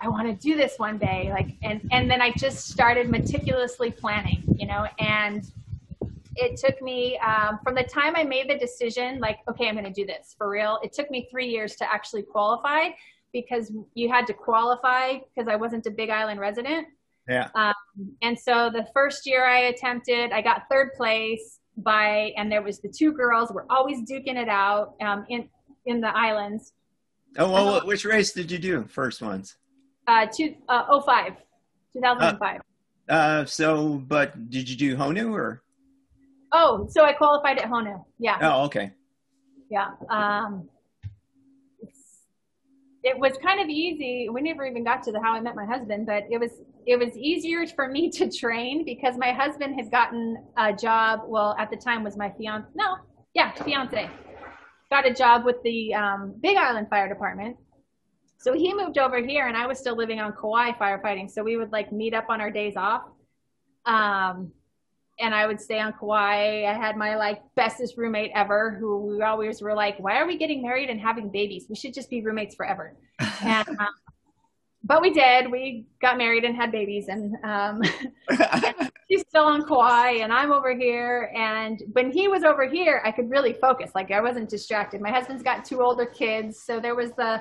[0.00, 1.30] I want to do this one day.
[1.30, 5.50] Like, and, and then I just started meticulously planning, you know, and
[6.36, 9.86] it took me um, from the time I made the decision, like, okay, I'm going
[9.86, 10.78] to do this for real.
[10.82, 12.90] It took me three years to actually qualify
[13.36, 16.86] because you had to qualify because I wasn't a Big Island resident.
[17.28, 17.50] Yeah.
[17.54, 17.74] Um,
[18.22, 22.80] and so the first year I attempted, I got third place by, and there was
[22.80, 25.50] the two girls were always duking it out um, in
[25.84, 26.72] in the islands.
[27.36, 28.84] Oh well, which race did you do?
[28.88, 29.56] First ones.
[30.06, 31.32] Uh, two, uh, 05,
[31.92, 32.60] 2005.
[33.08, 35.62] Uh, uh, so, but did you do Honu or?
[36.52, 38.02] Oh, so I qualified at Honu.
[38.18, 38.38] Yeah.
[38.40, 38.92] Oh, okay.
[39.68, 39.88] Yeah.
[40.08, 40.68] Um,
[43.06, 44.28] it was kind of easy.
[44.28, 46.50] We never even got to the how I met my husband, but it was
[46.86, 51.20] it was easier for me to train because my husband had gotten a job.
[51.24, 52.68] Well, at the time was my fiance.
[52.74, 52.96] No,
[53.32, 54.10] yeah, fiance.
[54.90, 57.56] Got a job with the um, Big Island Fire Department.
[58.38, 61.30] So he moved over here, and I was still living on Kauai firefighting.
[61.30, 63.02] So we would like meet up on our days off.
[63.84, 64.50] Um,
[65.18, 66.64] and I would stay on Kauai.
[66.66, 70.36] I had my like bestest roommate ever who we always were like, why are we
[70.36, 71.66] getting married and having babies?
[71.68, 72.96] We should just be roommates forever.
[73.42, 73.88] and, um,
[74.84, 75.50] but we did.
[75.50, 77.82] We got married and had babies, and, um,
[78.28, 81.32] and she's still on Kauai, and I'm over here.
[81.34, 83.90] And when he was over here, I could really focus.
[83.96, 85.00] Like I wasn't distracted.
[85.00, 87.40] My husband's got two older kids, so there was the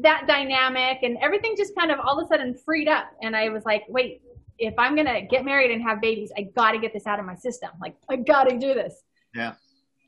[0.00, 3.10] that dynamic, and everything just kind of all of a sudden freed up.
[3.22, 4.22] And I was like, wait,
[4.58, 7.24] if I'm gonna get married and have babies, I got to get this out of
[7.24, 7.70] my system.
[7.80, 9.02] Like I got to do this.
[9.34, 9.54] Yeah.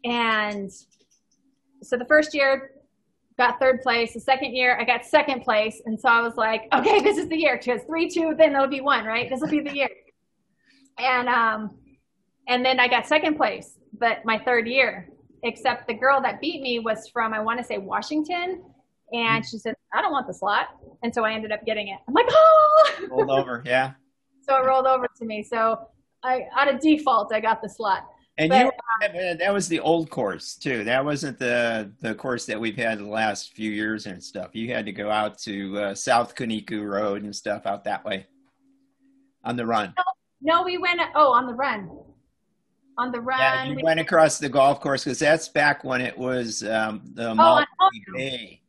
[0.05, 0.71] And
[1.83, 2.73] so the first year
[3.39, 4.13] got third place.
[4.13, 7.29] The second year I got second place, and so I was like, okay, this is
[7.29, 9.29] the year because three, two, then it'll be one, right?
[9.31, 9.89] This will be the year.
[10.99, 11.79] And um,
[12.49, 15.09] and then I got second place, but my third year.
[15.43, 18.63] Except the girl that beat me was from I want to say Washington,
[19.11, 20.67] and she said I don't want the slot,
[21.03, 21.99] and so I ended up getting it.
[22.07, 23.93] I'm like, oh, rolled over, yeah
[24.51, 25.43] so it rolled over to me.
[25.43, 25.89] So
[26.23, 28.07] I, out of default, I got the slot.
[28.39, 30.83] And but, you um, that was the old course too.
[30.85, 34.55] That wasn't the the course that we've had the last few years and stuff.
[34.55, 38.27] You had to go out to uh, South Kuniku Road and stuff out that way
[39.45, 39.93] on the run.
[40.43, 41.01] No, no we went.
[41.15, 41.91] Oh, on the run.
[42.97, 43.41] On the run.
[43.41, 47.03] Yeah, you we, went across the golf course because that's back when it was um,
[47.15, 47.65] the oh,
[48.15, 48.63] Bay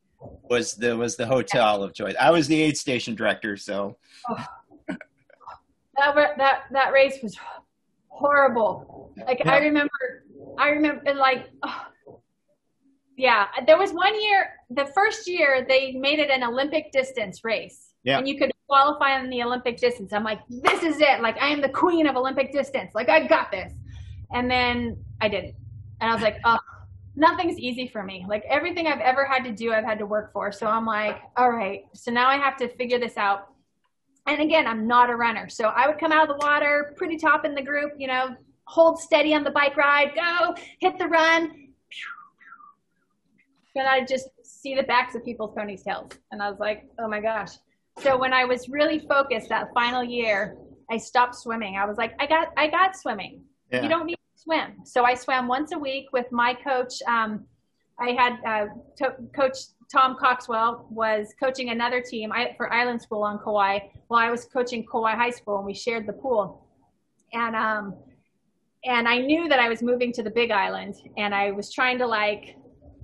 [0.49, 1.85] was the was the hotel yeah.
[1.85, 2.15] of choice.
[2.19, 3.97] I was the aid station director, so.
[4.29, 4.45] Oh
[6.01, 7.37] that that that race was
[8.07, 9.13] horrible.
[9.25, 9.51] Like yeah.
[9.51, 10.25] I remember,
[10.57, 11.87] I remember, like oh,
[13.17, 14.51] Yeah, there was one year.
[14.69, 18.17] The first year they made it an Olympic distance race, Yeah.
[18.17, 20.13] and you could qualify in the Olympic distance.
[20.13, 21.21] I'm like, this is it.
[21.21, 22.91] Like I am the queen of Olympic distance.
[22.95, 23.73] Like I got this.
[24.33, 25.55] And then I didn't,
[25.99, 26.57] and I was like, oh,
[27.17, 28.25] nothing's easy for me.
[28.27, 30.53] Like everything I've ever had to do, I've had to work for.
[30.53, 31.83] So I'm like, all right.
[31.93, 33.50] So now I have to figure this out.
[34.31, 35.49] And again, I'm not a runner.
[35.49, 38.33] So I would come out of the water, pretty top in the group, you know,
[38.63, 41.67] hold steady on the bike ride, go, hit the run.
[43.75, 46.13] And I just see the backs of people's ponytails.
[46.31, 47.49] And I was like, oh my gosh.
[47.99, 50.55] So when I was really focused that final year,
[50.89, 51.75] I stopped swimming.
[51.75, 53.41] I was like, I got, I got swimming.
[53.69, 53.83] Yeah.
[53.83, 54.85] You don't need to swim.
[54.85, 56.93] So I swam once a week with my coach.
[57.05, 57.43] Um,
[57.99, 58.65] I had uh,
[58.99, 59.57] to- Coach
[59.91, 63.79] Tom Coxwell was coaching another team for Island School on Kauai.
[64.07, 66.65] While I was coaching Kauai High School, and we shared the pool.
[67.33, 67.95] And um,
[68.85, 71.97] and I knew that I was moving to the Big Island, and I was trying
[71.99, 72.55] to like,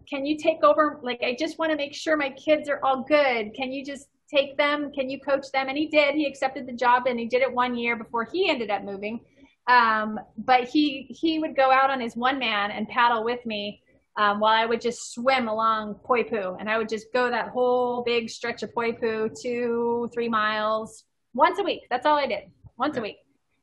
[0.10, 1.00] can you take over?
[1.04, 3.54] Like, I just want to make sure my kids are all good.
[3.54, 4.92] Can you just take them?
[4.94, 5.68] Can you coach them?
[5.68, 6.16] And he did.
[6.16, 9.20] He accepted the job, and he did it one year before he ended up moving.
[9.68, 13.82] Um, but he he would go out on his one man and paddle with me
[14.18, 18.04] um, while I would just swim along Poipu, and I would just go that whole
[18.04, 21.04] big stretch of Poipu, two three miles
[21.34, 21.82] once a week.
[21.90, 22.46] That's all I did
[22.78, 23.18] once a week,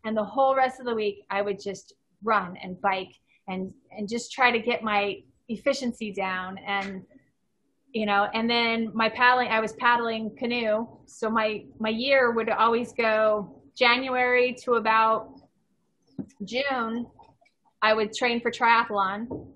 [0.05, 3.13] and the whole rest of the week I would just run and bike
[3.49, 6.59] and and just try to get my efficiency down.
[6.59, 7.03] And
[7.93, 10.87] you know and then my paddling i was paddling canoe.
[11.07, 15.31] So my my year would always go january to about
[16.45, 17.07] june.
[17.83, 19.54] I would train for triathlon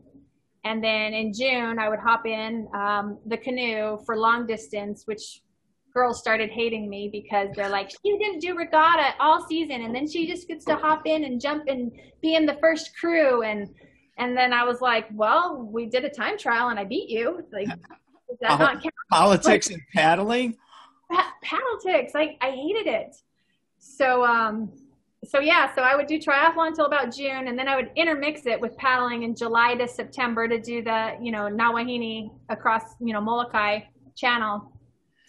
[0.64, 5.42] and then in june i would hop in um, the canoe for long distance which
[5.94, 10.06] girls started hating me because they're like she didn't do regatta all season and then
[10.08, 11.90] she just gets to hop in and jump and
[12.20, 13.68] be in the first crew and
[14.18, 17.42] and then i was like well we did a time trial and i beat you
[17.52, 17.68] like
[18.28, 20.56] does that not count Politics and paddling.
[21.10, 22.12] pa- politics.
[22.14, 23.16] I, I hated it.
[23.78, 24.70] So um
[25.24, 28.46] so yeah, so I would do triathlon until about June and then I would intermix
[28.46, 32.82] it with paddling in July to September to do the, you know, Na Wahine across,
[33.00, 33.80] you know, Molokai
[34.16, 34.72] channel.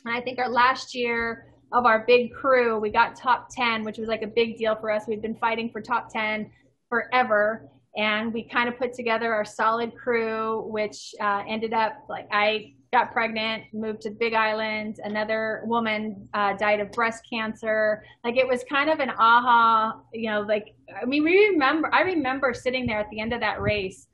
[0.06, 3.98] And I think our last year of our big crew, we got top 10, which
[3.98, 5.04] was like a big deal for us.
[5.08, 6.52] We'd been fighting for top 10
[6.88, 7.68] forever.
[7.98, 12.74] And we kind of put together our solid crew, which uh, ended up like I
[12.92, 15.00] got pregnant, moved to Big Island.
[15.04, 18.04] Another woman uh, died of breast cancer.
[18.24, 22.02] Like it was kind of an aha, you know, like, I mean, we remember, I
[22.02, 24.08] remember sitting there at the end of that race,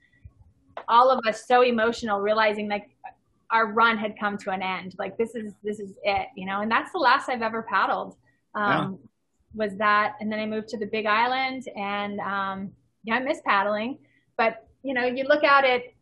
[0.90, 2.90] all of us so emotional, realizing like
[3.50, 4.96] our run had come to an end.
[5.00, 8.18] Like this is, this is it, you know, and that's the last I've ever paddled.
[8.56, 9.00] Um,
[9.54, 12.72] was that, and then I moved to the Big Island and, um,
[13.06, 14.00] yeah, I miss paddling,
[14.38, 15.96] but you know, you look at it,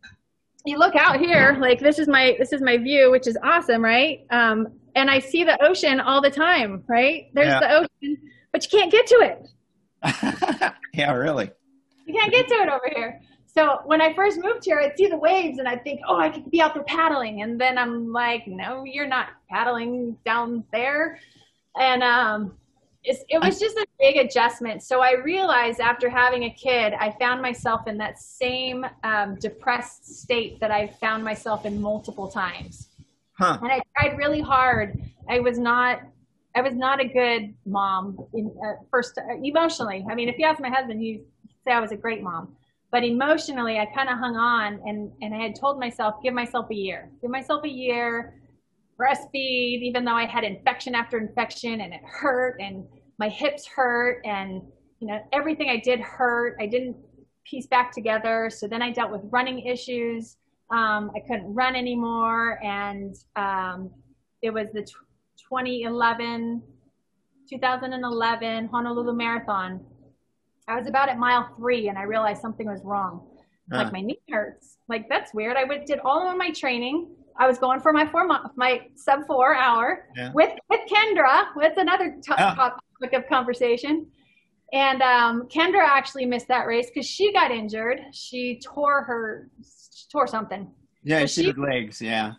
[0.64, 3.84] you look out here, like this is my this is my view, which is awesome,
[3.84, 4.24] right?
[4.30, 7.28] Um, and I see the ocean all the time, right?
[7.34, 7.60] There's Yeah.
[7.60, 8.18] the ocean,
[8.52, 10.72] but you can't get to it.
[10.94, 11.50] yeah, really.
[12.06, 13.20] You can't get to it over here.
[13.46, 16.28] So when I first moved here, I'd see the waves and I'd think, oh, I
[16.28, 17.42] could be out there paddling.
[17.42, 21.20] And then I'm like, no, you're not paddling down there.
[21.78, 22.54] And um,
[23.04, 24.82] it was just a big adjustment.
[24.82, 30.22] So I realized after having a kid, I found myself in that same um, depressed
[30.22, 32.88] state that I found myself in multiple times.
[33.38, 33.58] Huh.
[33.60, 34.98] And I tried really hard.
[35.28, 36.00] I was not.
[36.56, 40.06] I was not a good mom in uh, first uh, emotionally.
[40.08, 41.24] I mean, if you ask my husband, he'd
[41.64, 42.56] say I was a great mom.
[42.92, 46.70] But emotionally, I kind of hung on, and and I had told myself, give myself
[46.70, 48.34] a year, give myself a year,
[48.98, 52.84] breastfeed, even though I had infection after infection, and it hurt, and
[53.18, 54.62] my hips hurt, and
[55.00, 56.56] you know everything I did hurt.
[56.60, 56.96] I didn't
[57.44, 58.50] piece back together.
[58.50, 60.36] So then I dealt with running issues.
[60.70, 63.90] Um, I couldn't run anymore, and um,
[64.42, 64.94] it was the tw
[65.48, 66.62] 2011,
[67.48, 69.80] 2011 Honolulu Marathon.
[70.66, 73.26] I was about at mile three, and I realized something was wrong.
[73.70, 73.84] Huh.
[73.84, 74.78] Like my knee hurts.
[74.88, 75.56] Like that's weird.
[75.56, 77.08] I went, did all of my training.
[77.36, 80.30] I was going for my four mo- my sub four hour Yeah.
[80.34, 81.46] with with Kendra.
[81.60, 82.54] That's another to- Yeah.
[82.54, 84.06] topic of conversation.
[84.72, 88.00] And um, Kendra actually missed that race because she got injured.
[88.12, 90.70] She tore her she tore something.
[91.02, 92.00] Yeah, So she she- legs.
[92.00, 92.32] Yeah.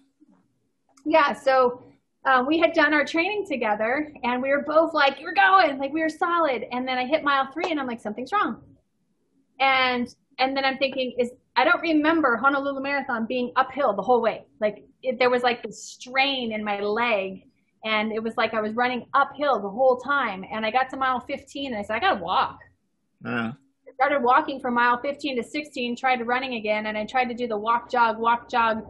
[1.05, 1.83] Yeah, so
[2.25, 5.93] um, we had done our training together, and we were both like, "We're going!" Like
[5.93, 6.65] we were solid.
[6.71, 8.63] And then I hit mile three, and I'm like, "Something's wrong."
[9.59, 10.07] And
[10.39, 14.45] and then I'm thinking, is I don't remember Honolulu Marathon being uphill the whole way.
[14.59, 17.43] Like it, there was like this strain in my leg,
[17.83, 20.43] and it was like I was running uphill the whole time.
[20.51, 22.59] And I got to mile 15, and I said, "I gotta walk."
[23.25, 23.51] Uh,
[23.87, 27.33] I started walking from mile 15 to 16, tried running again, and I tried to
[27.33, 28.83] do the walk jog, walk jog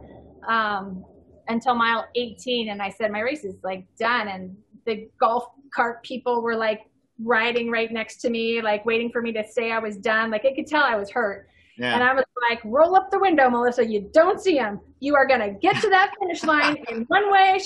[0.46, 1.04] um,
[1.48, 2.70] until mile 18.
[2.70, 4.28] And I said, my race is like done.
[4.28, 6.82] And the golf cart people were like
[7.22, 10.30] riding right next to me, like waiting for me to say I was done.
[10.30, 11.48] Like I could tell I was hurt.
[11.78, 11.94] Yeah.
[11.94, 13.86] And I was like, roll up the window, Melissa.
[13.86, 14.80] You don't see him.
[15.00, 17.60] You are going to get to that finish line in one way.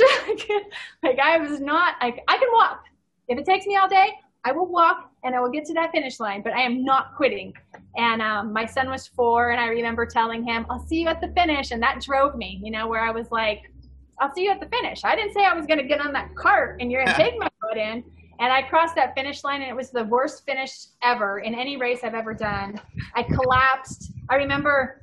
[1.03, 2.85] like I was not, like, I can walk.
[3.29, 4.15] If it takes me all day,
[4.45, 7.15] I will walk and I will get to that finish line, but I am not
[7.15, 7.53] quitting.
[7.97, 11.21] And um, my son was four, and I remember telling him, I'll see you at
[11.21, 11.73] the finish.
[11.73, 13.71] And that drove me, you know, where I was like,
[14.19, 15.05] I'll see you at the finish.
[15.05, 17.23] I didn't say I was going to get on that cart and you're going to
[17.23, 18.05] take my foot in.
[18.39, 21.77] And I crossed that finish line, and it was the worst finish ever in any
[21.77, 22.81] race I've ever done.
[23.15, 24.13] I collapsed.
[24.31, 25.03] I remember,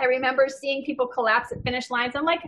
[0.00, 2.14] I remember seeing people collapse at finish lines.
[2.16, 2.42] I'm like,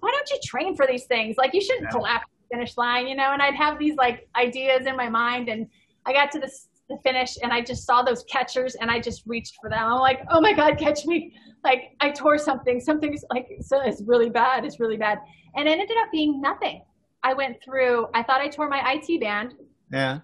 [0.00, 1.36] why don't you train for these things?
[1.36, 1.90] Like, you shouldn't yeah.
[1.90, 3.32] collapse finish line, you know?
[3.32, 5.66] And I'd have these like ideas in my mind, and
[6.06, 6.50] I got to the,
[6.88, 9.80] the finish, and I just saw those catchers, and I just reached for them.
[9.80, 11.32] I'm like, oh my God, catch me!
[11.64, 12.80] Like, I tore something.
[12.80, 14.64] Something's like, so it's really bad.
[14.64, 15.18] It's really bad,
[15.56, 16.82] and it ended up being nothing
[17.22, 19.54] I went through, I thought I tore my IT band.
[19.90, 20.20] Yeah.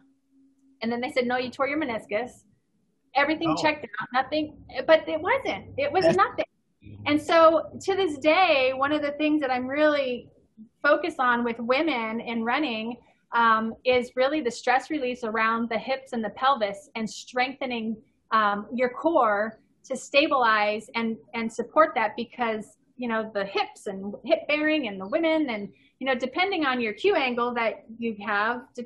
[0.83, 2.43] And then they said, no, you tore your meniscus.
[3.15, 3.63] Everything oh.
[3.63, 4.57] checked out, nothing,
[4.87, 5.67] but it wasn't.
[5.77, 6.45] It was nothing.
[7.07, 10.29] And so to this day, one of the things that I'm really
[10.83, 12.97] focused on with women in running
[13.35, 17.97] um, is really the stress release around the hips and the pelvis and strengthening
[18.31, 24.15] um, your core to stabilize and, and support that because, you know, the hips and
[24.25, 25.69] hip bearing and the women and
[25.99, 28.85] you know, depending on your Q angle that you have, to,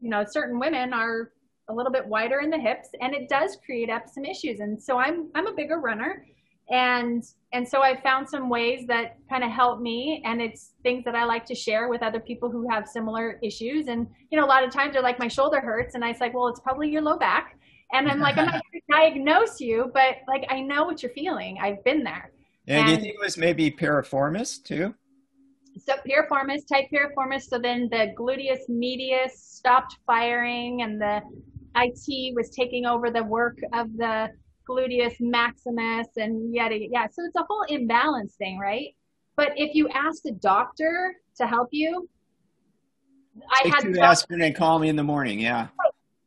[0.00, 1.32] you know, certain women are
[1.68, 4.60] a little bit wider in the hips and it does create up some issues.
[4.60, 6.26] And so I'm, I'm a bigger runner
[6.70, 11.04] and, and so I found some ways that kind of help me and it's things
[11.04, 13.88] that I like to share with other people who have similar issues.
[13.88, 15.94] And, you know, a lot of times they're like, my shoulder hurts.
[15.94, 17.58] And I say, like, well, it's probably your low back.
[17.92, 21.12] And I'm like, I'm not going to diagnose you, but like, I know what you're
[21.12, 21.58] feeling.
[21.60, 22.30] I've been there.
[22.68, 24.94] And, and do you think it was maybe piriformis too?
[25.78, 27.42] so piriformis, tight piriformis.
[27.42, 31.20] So then the gluteus medius stopped firing and the
[31.76, 34.30] IT was taking over the work of the
[34.70, 37.06] gluteus maximus and yada, yeah.
[37.06, 38.94] So it's a whole imbalance thing, right?
[39.36, 42.08] But if you ask a doctor to help you,
[43.62, 45.40] Take I had two aspirin and call me in the morning.
[45.40, 45.68] Yeah.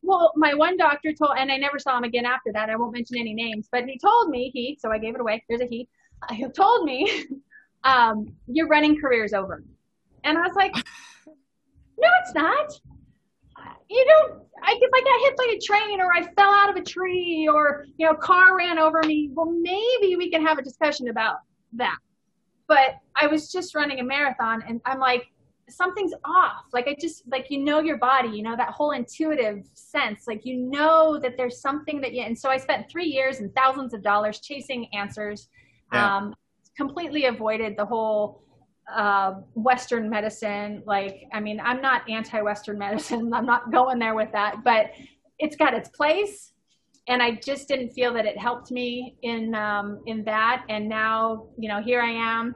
[0.02, 2.70] Well, my one doctor told, and I never saw him again after that.
[2.70, 4.78] I won't mention any names, but he told me he.
[4.82, 5.44] So I gave it away.
[5.48, 5.88] There's a he.
[6.32, 7.26] He told me
[7.84, 9.62] um, your running career is over.
[10.24, 10.74] And I was like,
[11.26, 12.80] no, it's not.
[13.90, 16.76] You don't, I, if I got hit by a train or I fell out of
[16.76, 20.62] a tree or, you know, car ran over me, well, maybe we can have a
[20.62, 21.38] discussion about
[21.74, 21.98] that.
[22.68, 25.28] But I was just running a marathon and I'm like,
[25.70, 26.66] something's off.
[26.74, 30.46] Like I just, like, you know, your body, you know, that whole intuitive sense, like,
[30.46, 33.94] you know, that there's something that you, and so I spent three years and thousands
[33.94, 35.50] of dollars chasing answers.
[35.92, 36.18] Yeah.
[36.18, 36.36] Um,
[36.76, 38.42] completely avoided the whole
[38.92, 40.84] uh, Western medicine.
[40.86, 43.34] Like, I mean, I'm not anti-Western medicine.
[43.34, 44.92] I'm not going there with that, but
[45.40, 46.54] it's got its place.
[47.08, 50.64] And I just didn't feel that it helped me in um, in that.
[50.70, 52.56] And now, you know, here I am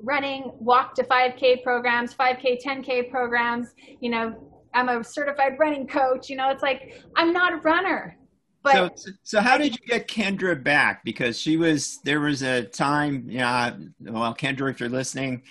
[0.00, 3.74] running walk to 5K programs, 5K, 10K programs.
[4.00, 6.30] You know, I'm a certified running coach.
[6.30, 8.16] You know, it's like I'm not a runner.
[8.62, 11.04] But so, so how did you get Kendra back?
[11.04, 13.74] Because she was there was a time, yeah.
[14.00, 15.42] well, Kendra, if you're listening,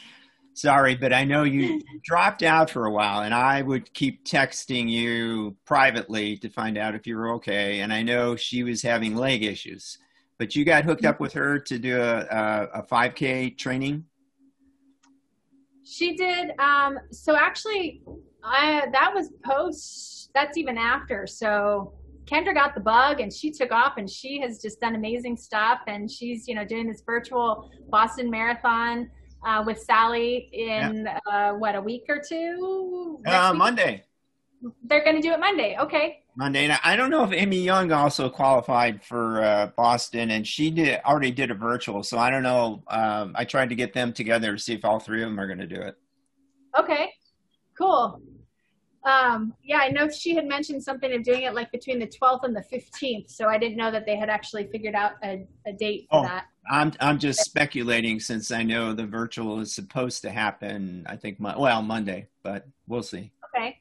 [0.54, 4.90] sorry, but I know you dropped out for a while, and I would keep texting
[4.90, 7.80] you privately to find out if you were okay.
[7.80, 9.98] And I know she was having leg issues,
[10.38, 14.06] but you got hooked up with her to do a, a, a 5K training.
[15.86, 16.52] She did.
[16.60, 18.02] Um, so actually,
[18.44, 20.32] I that was post.
[20.34, 21.26] That's even after.
[21.26, 21.94] So
[22.28, 25.80] Kendra got the bug and she took off and she has just done amazing stuff.
[25.88, 29.10] And she's, you know, doing this virtual Boston Marathon
[29.46, 31.20] uh, with Sally in yeah.
[31.26, 33.22] uh, what, a week or two?
[33.26, 34.04] Uh, Monday.
[34.84, 35.78] They're going to do it Monday.
[35.80, 36.24] Okay.
[36.36, 36.66] Monday.
[36.66, 41.00] And I don't know if Amy Young also qualified for uh, Boston, and she did
[41.06, 42.04] already did a virtual.
[42.04, 42.84] So I don't know.
[42.88, 45.48] Um, I tried to get them together to see if all three of them are
[45.48, 45.96] going to do it.
[46.78, 47.12] Okay,
[47.78, 48.22] cool.
[49.08, 52.44] Um, yeah, I know she had mentioned something of doing it like between the 12th
[52.44, 53.32] and the 15th.
[53.32, 56.24] So I didn't know that they had actually figured out a, a date for oh,
[56.24, 56.48] that.
[56.70, 61.06] I'm I'm just speculating since I know the virtual is supposed to happen.
[61.08, 63.32] I think well Monday, but we'll see.
[63.56, 63.80] Okay,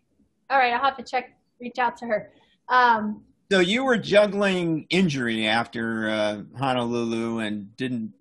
[0.49, 0.73] all right.
[0.73, 1.37] I'll have to check.
[1.61, 2.31] Reach out to her.
[2.69, 8.13] Um, so you were juggling injury after uh, Honolulu and didn't,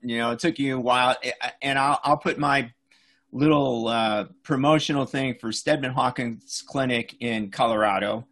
[0.00, 1.16] you know, it took you a while.
[1.60, 2.72] And I'll I'll put my
[3.32, 8.26] little uh, promotional thing for Steadman Hawkins Clinic in Colorado.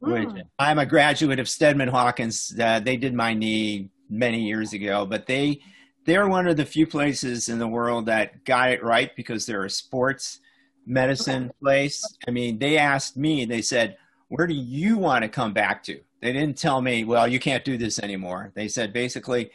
[0.00, 0.38] Which hmm.
[0.58, 2.54] I'm a graduate of Steadman Hawkins.
[2.58, 5.60] Uh, they did my knee many years ago, but they
[6.04, 9.64] they're one of the few places in the world that got it right because they're
[9.64, 10.40] a sports
[10.86, 12.02] medicine place.
[12.26, 16.00] I mean, they asked me, they said, Where do you want to come back to?
[16.22, 18.52] They didn't tell me, Well, you can't do this anymore.
[18.54, 19.50] They said, basically,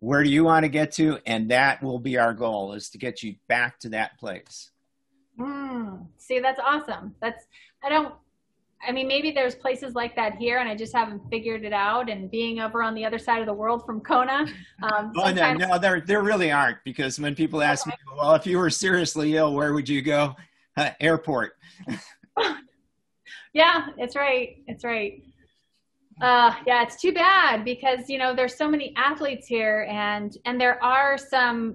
[0.00, 1.18] where do you want to get to?
[1.26, 4.70] And that will be our goal is to get you back to that place.
[5.38, 7.14] Mm, see, that's awesome.
[7.20, 7.44] That's,
[7.82, 8.14] I don't,
[8.86, 12.08] I mean, maybe there's places like that here, and I just haven't figured it out.
[12.08, 14.46] And being over on the other side of the world from Kona,
[14.82, 16.78] um, oh no, no, there there really aren't.
[16.84, 17.96] Because when people ask okay.
[18.06, 20.36] me, well, if you were seriously ill, where would you go?
[20.76, 21.54] Uh, airport.
[23.52, 24.62] yeah, it's right.
[24.66, 25.24] It's right.
[26.20, 30.60] Uh, yeah, it's too bad because you know there's so many athletes here, and and
[30.60, 31.74] there are some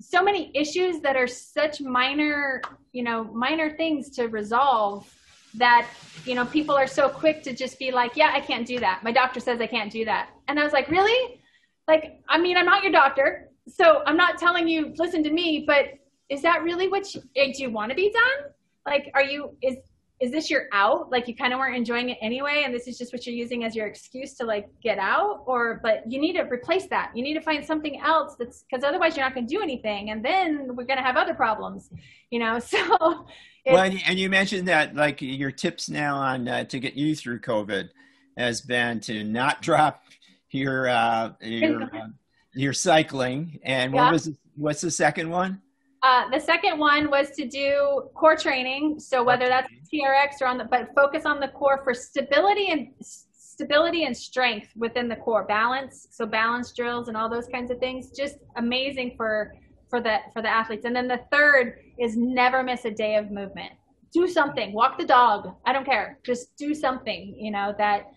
[0.00, 5.12] so many issues that are such minor, you know, minor things to resolve
[5.54, 5.86] that
[6.24, 9.04] you know people are so quick to just be like, yeah, I can't do that.
[9.04, 11.40] My doctor says I can't do that, and I was like, really?
[11.86, 15.64] Like, I mean, I'm not your doctor, so I'm not telling you listen to me,
[15.64, 15.86] but
[16.28, 18.52] is that really what you, do you want to be done?
[18.84, 19.76] Like, are you is
[20.20, 21.10] is this your out?
[21.10, 23.64] Like you kind of weren't enjoying it anyway and this is just what you're using
[23.64, 25.44] as your excuse to like get out?
[25.46, 27.12] Or but you need to replace that.
[27.14, 30.10] You need to find something else that's because otherwise you're not going to do anything
[30.10, 31.90] and then we're going to have other problems
[32.30, 32.58] you know?
[32.68, 33.26] So
[33.74, 36.94] well and you, and you mentioned that like your tips now on uh, to get
[36.94, 37.90] you through covid
[38.36, 40.04] has been to not drop
[40.50, 42.08] your uh your uh,
[42.54, 44.12] your cycling and what yeah.
[44.12, 45.60] was what's the second one
[46.02, 49.00] uh, the second one was to do core training.
[49.00, 52.88] So whether that's TRX or on the, but focus on the core for stability and
[53.00, 56.06] stability and strength within the core balance.
[56.10, 59.54] So balance drills and all those kinds of things, just amazing for,
[59.90, 60.84] for the, for the athletes.
[60.84, 63.72] And then the third is never miss a day of movement.
[64.12, 65.54] Do something, walk the dog.
[65.66, 66.18] I don't care.
[66.22, 68.12] Just do something, you know, that,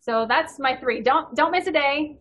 [0.00, 1.02] so that's my three.
[1.02, 2.16] Don't, don't miss a day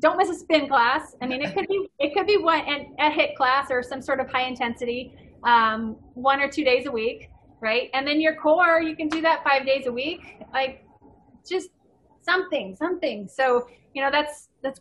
[0.00, 1.16] don't miss a spin class.
[1.22, 2.60] I mean, it could be it could be one
[2.98, 6.92] a HIIT class or some sort of high intensity, um, one or two days a
[6.92, 7.30] week,
[7.60, 7.88] right?
[7.94, 10.20] And then your core, you can do that five days a week,
[10.52, 10.84] like
[11.48, 11.70] just
[12.22, 13.28] something, something.
[13.28, 14.80] So you know, that's that's.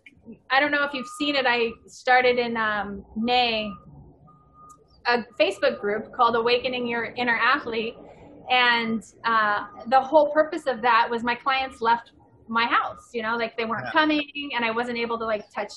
[0.49, 1.45] I don't know if you've seen it.
[1.47, 3.71] I started in um, May
[5.07, 7.95] a Facebook group called Awakening Your Inner Athlete,
[8.49, 12.11] and uh, the whole purpose of that was my clients left
[12.47, 13.91] my house you know like they weren't yeah.
[13.91, 15.71] coming and i wasn't able to like touch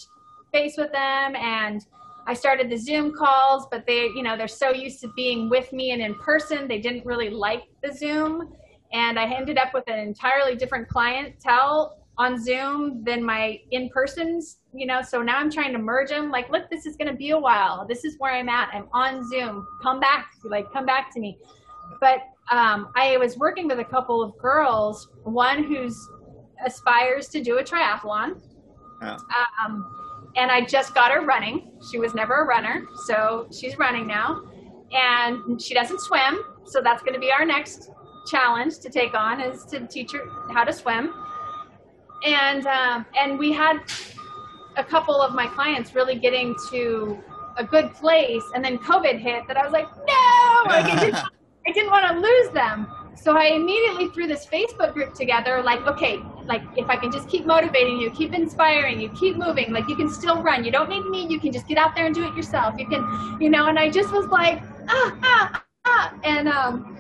[0.53, 1.87] face with them and
[2.27, 5.73] i started the zoom calls but they you know they're so used to being with
[5.73, 8.53] me and in person they didn't really like the zoom
[8.93, 14.87] and i ended up with an entirely different clientele on zoom than my in-persons you
[14.87, 17.31] know so now i'm trying to merge them like look this is going to be
[17.31, 21.13] a while this is where i'm at i'm on zoom come back like come back
[21.13, 21.39] to me
[22.01, 26.09] but um, i was working with a couple of girls one who's
[26.65, 28.41] aspires to do a triathlon.
[29.03, 29.17] Yeah.
[29.65, 29.95] Um,
[30.37, 31.73] and I just got her running.
[31.91, 34.43] She was never a runner, so she's running now.
[34.93, 37.91] And she doesn't swim, so that's going to be our next
[38.27, 40.21] challenge to take on is to teach her
[40.53, 41.15] how to swim.
[42.25, 43.79] And um, and we had
[44.77, 47.19] a couple of my clients really getting to
[47.57, 49.47] a good place, and then COVID hit.
[49.49, 51.23] That I was like, no, I didn't,
[51.67, 52.87] I didn't want to lose them.
[53.17, 57.29] So I immediately threw this Facebook group together, like, okay, like if I can just
[57.29, 60.65] keep motivating you, keep inspiring you, keep moving, like you can still run.
[60.65, 61.27] You don't need me.
[61.27, 62.75] You can just get out there and do it yourself.
[62.79, 66.15] You can, you know, and I just was like, ah, ah, ah.
[66.25, 66.97] And, um,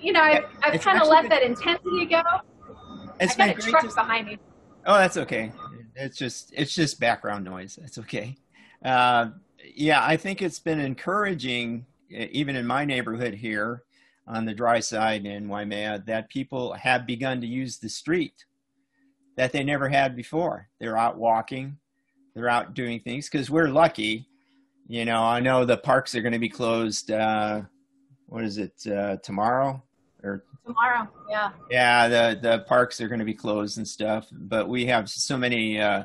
[0.00, 2.22] you know, I've, I've kind of let been, that intensity go.
[3.20, 4.38] It's I got a truck to, behind me.
[4.86, 5.52] Oh, that's okay.
[5.94, 7.78] It's just, it's just background noise.
[7.78, 8.38] That's okay.
[8.82, 9.32] Uh,
[9.74, 13.82] yeah, I think it's been encouraging, even in my neighborhood here,
[14.30, 18.44] on the dry side in Waimea that people have begun to use the street
[19.36, 20.68] that they never had before.
[20.78, 21.76] They're out walking,
[22.34, 24.28] they're out doing things because we're lucky.
[24.86, 27.10] You know, I know the parks are going to be closed.
[27.10, 27.62] Uh,
[28.26, 29.82] what is it uh, tomorrow
[30.22, 31.08] or tomorrow?
[31.28, 31.50] Yeah.
[31.70, 34.28] Yeah, the the parks are going to be closed and stuff.
[34.32, 36.04] But we have so many uh,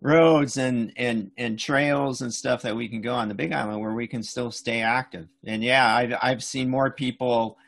[0.00, 3.80] roads and and and trails and stuff that we can go on the Big Island
[3.80, 5.28] where we can still stay active.
[5.44, 7.58] And yeah, I've I've seen more people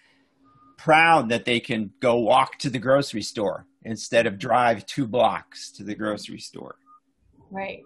[0.76, 5.70] proud that they can go walk to the grocery store instead of drive two blocks
[5.72, 6.76] to the grocery store.
[7.50, 7.82] Right.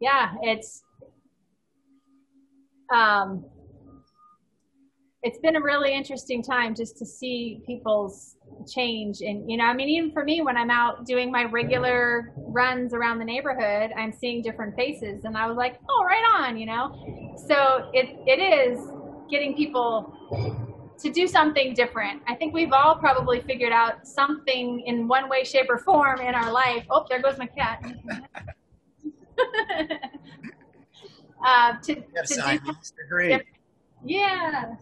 [0.00, 0.82] Yeah, it's
[2.92, 3.44] um
[5.28, 8.36] it's been a really interesting time just to see people's
[8.66, 12.32] change and you know i mean even for me when i'm out doing my regular
[12.36, 16.56] runs around the neighborhood i'm seeing different faces and i was like oh right on
[16.56, 17.34] you know?
[17.46, 18.80] So it it is
[19.30, 20.14] getting people
[20.98, 22.22] to do something different.
[22.26, 26.34] I think we've all probably figured out something in one way shape or form in
[26.34, 26.84] our life.
[26.90, 27.84] Oh there goes my cat.
[31.40, 32.42] Uh, to, Yes, to do
[34.04, 34.74] yeah,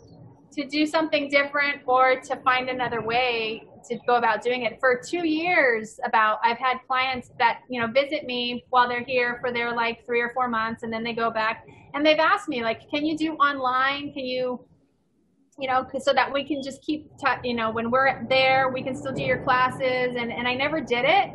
[0.56, 4.80] to do something different or to find another way to go about doing it.
[4.80, 9.38] For two years, about I've had clients that you know visit me while they're here
[9.40, 12.48] for their like three or four months, and then they go back and they've asked
[12.48, 14.12] me like, can you do online?
[14.12, 14.66] Can you
[15.58, 18.82] you know, so that we can just keep, t- you know, when we're there, we
[18.82, 20.14] can still do your classes.
[20.16, 21.30] And, and I never did it.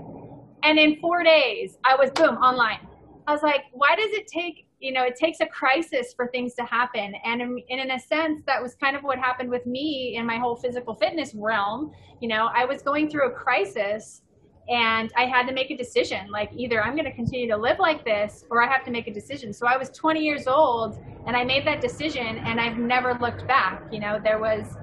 [0.64, 2.88] And in four days, I was boom online.
[3.26, 6.56] I was like, why does it take, you know, it takes a crisis for things
[6.56, 7.14] to happen.
[7.24, 10.26] And in, and in a sense, that was kind of what happened with me in
[10.26, 11.92] my whole physical fitness realm.
[12.20, 14.24] You know, I was going through a crisis
[14.70, 16.30] and I had to make a decision.
[16.32, 19.08] Like either I'm going to continue to live like this, or I have to make
[19.08, 19.54] a decision.
[19.54, 23.46] So I was 20 years old, and I made that decision, and I've never looked
[23.48, 23.84] back.
[23.92, 24.78] You know, there was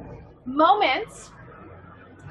[0.45, 1.31] moments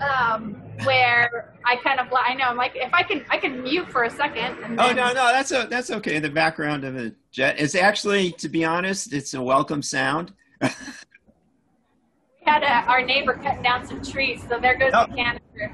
[0.02, 3.90] um, where I kind of, I know, I'm like, if I can, I can mute
[3.90, 4.58] for a second.
[4.64, 6.20] And Oh no, no, that's a, that's okay.
[6.20, 10.34] The background of a jet is actually, to be honest, it's a welcome sound.
[10.62, 10.70] We
[12.46, 15.06] had a, our neighbor cutting down some trees, so there goes Oh.
[15.08, 15.72] the canister.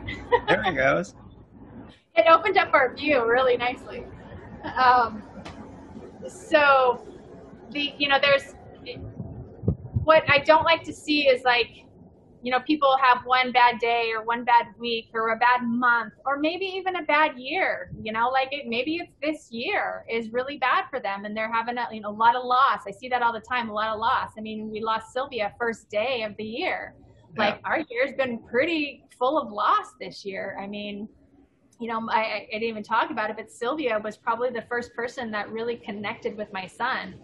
[0.48, 1.14] There he goes.
[2.16, 4.06] it opened up our view really nicely.
[4.76, 5.22] Um,
[6.28, 7.06] so
[7.72, 8.56] the you know there's
[10.04, 11.83] what I don't like to see is like
[12.44, 16.14] you know people have one bad day or one bad week or a bad month
[16.26, 17.92] or maybe even a bad year.
[18.02, 21.52] You know, like it, maybe it's this year is really bad for them and they're
[21.52, 22.82] having a, you know a lot of loss.
[22.86, 24.32] I see that all the time, a lot of loss.
[24.38, 26.94] I mean, we lost Sylvia first day of the year.
[27.36, 30.58] Like our year's been pretty full of loss this year.
[30.62, 31.08] I mean,
[31.80, 34.94] you know, I, I didn't even talk about it, but Sylvia was probably the first
[34.94, 37.16] person that really connected with my son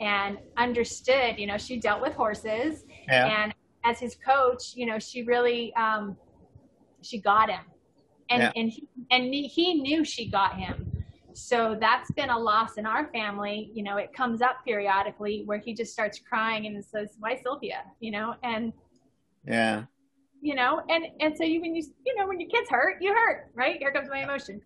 [0.00, 3.42] and understood, you know, she dealt with horses Yeah.
[3.42, 3.54] and
[3.84, 6.16] as his coach, you know, she really, um,
[7.02, 7.60] she got him
[8.30, 8.52] and, Yeah.
[8.56, 10.90] and, he, and he- knew she got him.
[11.34, 13.70] So that's been a loss in our family.
[13.74, 17.82] You know, it comes up periodically where he just starts crying and says, why Sylvia,
[18.00, 18.72] you know, and
[19.46, 19.84] Yeah.
[20.40, 23.10] you know and and so you when you you know when your kids hurt you
[23.14, 24.60] hurt right here comes my emotion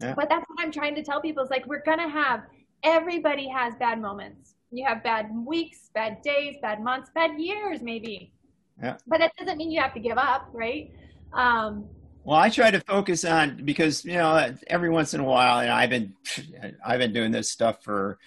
[0.00, 0.14] Yeah.
[0.18, 2.40] but that's what i'm trying to tell people is like we're gonna have
[2.82, 8.32] everybody has bad moments you have bad weeks bad days bad months bad years maybe
[8.80, 8.96] Yeah.
[9.06, 10.90] but that doesn't mean you have to give up right
[11.32, 11.86] um
[12.24, 15.70] Well, I try to focus on because you know every once in a while, and
[15.70, 16.14] I've been
[16.84, 18.18] I've been doing this stuff for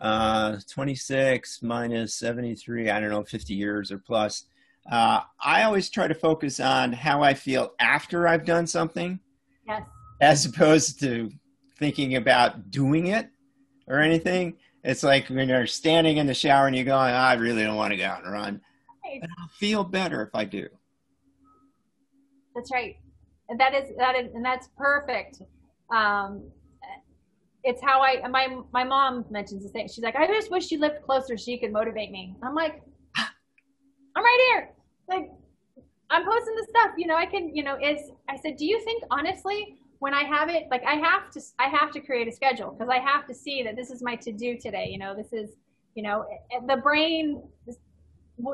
[0.00, 2.90] uh, 26 minus 73.
[2.90, 4.46] I don't know, 50 years or plus.
[4.90, 9.20] Uh, I always try to focus on how I feel after I've done something,
[9.66, 9.82] yes
[10.20, 11.30] as opposed to
[11.78, 13.28] thinking about doing it
[13.88, 14.54] or anything.
[14.84, 17.92] It's like when you're standing in the shower and you're going, "I really don't want
[17.92, 18.60] to go out and run,"
[19.12, 19.20] right.
[19.20, 20.68] but I'll feel better if I do.
[22.54, 22.96] That's right.
[23.48, 25.42] And that is that is and that's perfect.
[25.94, 26.44] Um,
[27.64, 29.88] it's how I my my mom mentions the thing.
[29.88, 32.34] She's like, I just wish you lived closer so you could motivate me.
[32.42, 32.82] I'm like,
[33.16, 34.70] I'm right here.
[35.08, 35.30] Like,
[36.10, 36.92] I'm posting the stuff.
[36.96, 37.54] You know, I can.
[37.54, 40.94] You know, is I said, do you think honestly when I have it, like I
[40.94, 43.88] have to I have to create a schedule because I have to see that this
[43.88, 44.88] is my to do today.
[44.90, 45.50] You know, this is
[45.94, 46.26] you know
[46.66, 47.40] the brain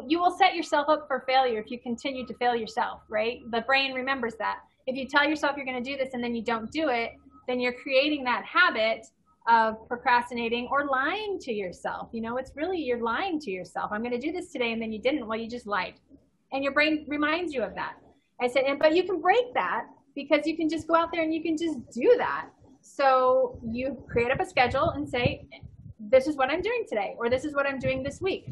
[0.06, 3.40] you will set yourself up for failure if you continue to fail yourself, right?
[3.50, 4.60] The brain remembers that.
[4.86, 7.12] If you tell yourself you're going to do this and then you don't do it,
[7.46, 9.06] then you're creating that habit
[9.48, 12.08] of procrastinating or lying to yourself.
[12.12, 13.90] You know, it's really you're lying to yourself.
[13.92, 15.26] I'm going to do this today and then you didn't.
[15.26, 15.94] Well, you just lied.
[16.52, 17.94] And your brain reminds you of that.
[18.40, 21.22] I said, and, but you can break that because you can just go out there
[21.22, 22.48] and you can just do that.
[22.80, 25.46] So you create up a schedule and say,
[25.98, 28.48] this is what I'm doing today, or this is what I'm doing this week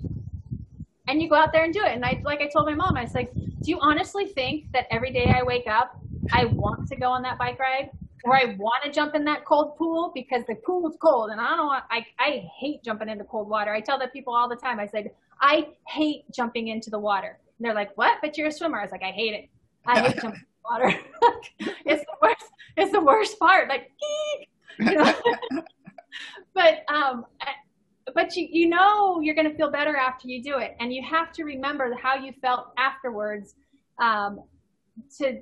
[1.09, 1.93] and you go out there and do it.
[1.93, 4.87] And I, like I told my mom, I was like, do you honestly think that
[4.91, 5.99] every day I wake up,
[6.33, 7.91] I want to go on that bike ride
[8.25, 11.41] or I want to jump in that cold pool because the pool is cold and
[11.41, 13.73] I don't want, I, I hate jumping into cold water.
[13.73, 15.11] I tell the people all the time, I said,
[15.41, 17.39] I hate jumping into the water.
[17.59, 18.19] And they're like, what?
[18.21, 18.79] But you're a swimmer.
[18.79, 19.49] I was like, I hate it.
[19.87, 21.01] I hate jumping in the water.
[21.87, 22.45] it's the worst.
[22.77, 23.69] It's the worst part.
[23.69, 23.91] Like,
[24.79, 25.15] you know?
[26.53, 27.27] but, um,
[28.15, 31.03] but you, you know you're going to feel better after you do it and you
[31.03, 33.55] have to remember how you felt afterwards
[33.99, 34.41] um,
[35.19, 35.41] to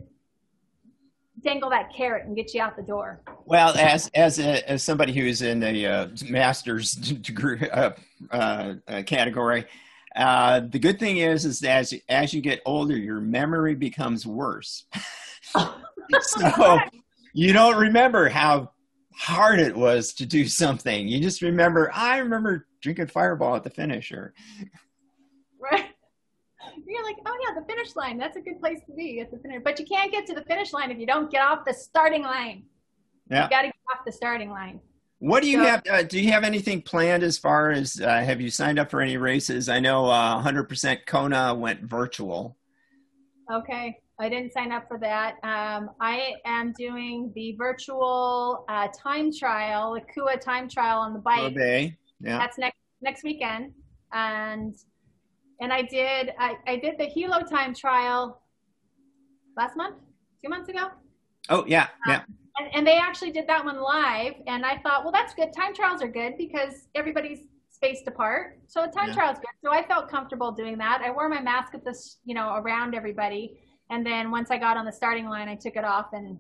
[1.43, 5.13] dangle that carrot and get you out the door Well, as as a, as somebody
[5.13, 7.91] who's in the uh, master's degree uh,
[8.31, 9.67] uh, uh, category,
[10.17, 14.27] uh, the good thing is is that as as you get older, your memory becomes
[14.27, 14.85] worse.
[16.21, 16.79] so
[17.33, 18.71] you don't remember how
[19.19, 21.09] hard it was to do something.
[21.09, 21.91] You just remember.
[21.95, 24.35] I remember drinking Fireball at the finish, or
[25.59, 25.87] right
[26.87, 29.39] you're like oh yeah the finish line that's a good place to be at the
[29.39, 31.73] finish but you can't get to the finish line if you don't get off the
[31.73, 32.65] starting line
[33.31, 33.45] Yeah.
[33.45, 34.81] you got to get off the starting line
[35.19, 35.83] What do you so, have?
[35.89, 39.01] Uh, do you have anything planned as far as uh, have you signed up for
[39.01, 39.69] any races?
[39.69, 42.57] I know uh, 100% Kona went virtual.
[43.51, 45.35] Okay, I didn't sign up for that.
[45.43, 51.19] Um, I am doing the virtual uh, time trial, the Kua time trial on the
[51.19, 51.55] bike.
[51.55, 51.97] Bay.
[52.21, 52.39] Yeah.
[52.39, 53.73] That's next next weekend,
[54.13, 54.75] and
[55.61, 58.41] and I did I, I did the Hilo time trial
[59.57, 59.97] last month,
[60.43, 60.91] two months ago.
[61.51, 62.19] Oh yeah, yeah.
[62.19, 62.25] Um,
[62.59, 65.53] and, and they actually did that one live, and I thought, well, that's good.
[65.53, 68.61] Time trials are good because everybody's spaced apart.
[68.69, 69.15] So time yeah.
[69.15, 69.51] trials good.
[69.65, 71.03] So I felt comfortable doing that.
[71.05, 73.59] I wore my mask at this, you know, around everybody.
[73.91, 76.39] And then once I got on the starting line, I took it off and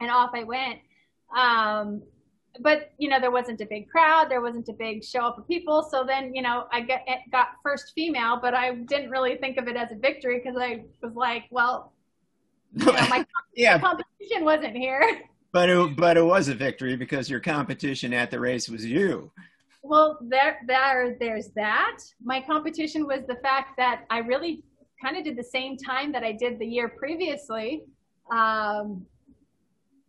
[0.00, 0.80] and off I went.
[1.36, 2.02] Um,
[2.60, 4.30] but you know, there wasn't a big crowd.
[4.30, 5.82] There wasn't a big show up of people.
[5.90, 9.68] So then, you know, I got got first female, but I didn't really think of
[9.68, 11.92] it as a victory because I was like, well,
[12.74, 13.24] you know, my,
[13.56, 13.78] yeah.
[13.78, 15.22] competition wasn't here.
[15.54, 19.30] But it, but it was a victory because your competition at the race was you.
[19.82, 21.98] Well, there, there, there's that.
[22.24, 24.64] My competition was the fact that I really
[25.02, 27.82] kind of did the same time that I did the year previously,
[28.30, 29.04] um,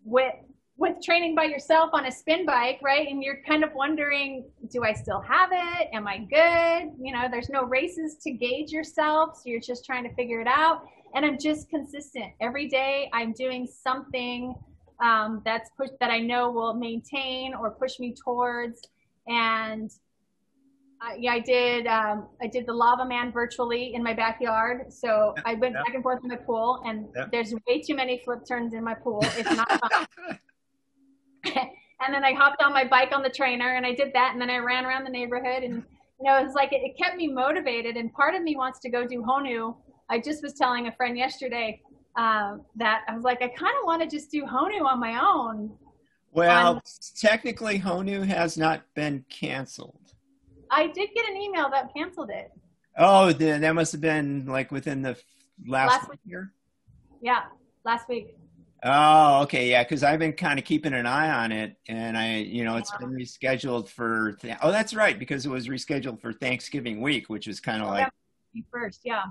[0.06, 0.36] with
[0.76, 3.08] with training by yourself on a spin bike, right?
[3.08, 5.90] And you're kind of wondering, do I still have it?
[5.94, 6.92] Am I good?
[7.00, 10.48] You know, there's no races to gauge yourself, so you're just trying to figure it
[10.48, 10.82] out.
[11.16, 13.10] And I'm just consistent every day.
[13.14, 14.56] I'm doing something
[15.00, 18.82] um, that's push that I know will maintain or push me towards.
[19.28, 19.92] And
[21.04, 21.86] uh, yeah, I did.
[21.88, 24.92] Um, I did the Lava Man virtually in my backyard.
[24.94, 28.46] So I went back and forth in the pool, and there's way too many flip
[28.48, 29.20] turns in my pool.
[29.38, 30.40] It's not fun.
[31.46, 34.42] and then I hopped on my bike on the trainer, and I did that, and
[34.42, 35.84] then I ran around the neighborhood, and
[36.22, 37.98] you know, it was like it, it kept me motivated.
[37.98, 39.76] And part of me wants to go do Honu.
[40.10, 41.82] I just was telling a friend yesterday
[42.16, 45.20] uh, that I was like, I kind of want to just do Honu on my
[45.22, 45.72] own.
[46.32, 46.82] Well, um,
[47.20, 50.03] technically, Honu has not been canceled.
[50.74, 52.52] I did get an email that canceled it.
[52.98, 55.18] Oh, that must have been like within the
[55.66, 56.20] last, last week.
[56.26, 56.52] year.
[57.22, 57.44] Yeah,
[57.86, 58.36] last week.
[58.86, 62.40] Oh, okay, yeah, because I've been kind of keeping an eye on it, and I,
[62.40, 63.06] you know, it's yeah.
[63.08, 64.34] been rescheduled for.
[64.42, 67.88] Th- oh, that's right, because it was rescheduled for Thanksgiving week, which is kind of
[67.88, 68.12] oh, like
[68.72, 69.24] first, yeah.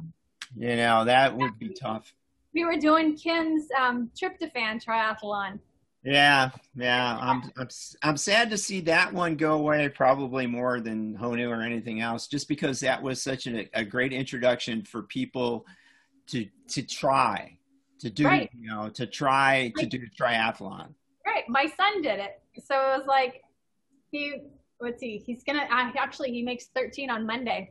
[0.57, 2.15] You know, that would be tough.
[2.55, 5.59] We were doing Kim's um, tryptophan triathlon.
[6.05, 7.17] Yeah, yeah.
[7.21, 7.69] I'm, I'm
[8.03, 9.89] I'm sad to see that one go away.
[9.89, 14.13] Probably more than Honu or anything else, just because that was such a, a great
[14.13, 15.65] introduction for people
[16.29, 17.57] to to try
[18.01, 18.51] to do right.
[18.59, 20.93] you know to try to do triathlon.
[21.25, 21.45] Right.
[21.49, 23.43] My son did it, so it was like
[24.11, 24.43] he
[24.81, 27.71] let's see, he's gonna actually he makes 13 on Monday,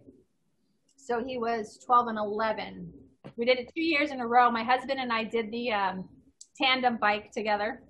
[0.96, 2.94] so he was 12 and 11.
[3.36, 4.50] We did it two years in a row.
[4.50, 6.10] My husband and I did the um,
[6.58, 7.82] tandem bike together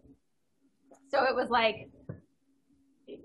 [1.12, 1.90] so it was like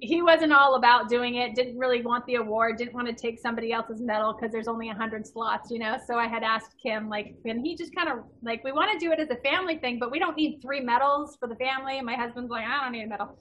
[0.01, 3.39] he wasn't all about doing it didn't really want the award didn't want to take
[3.39, 5.97] somebody else's medal because there's only 100 slots you know?
[6.07, 8.99] So i had asked kim like and he just kind of like we want to
[8.99, 11.99] do it as a family thing but we don't need three medals for the family.
[11.99, 13.39] And my husband's like i don't need a medal.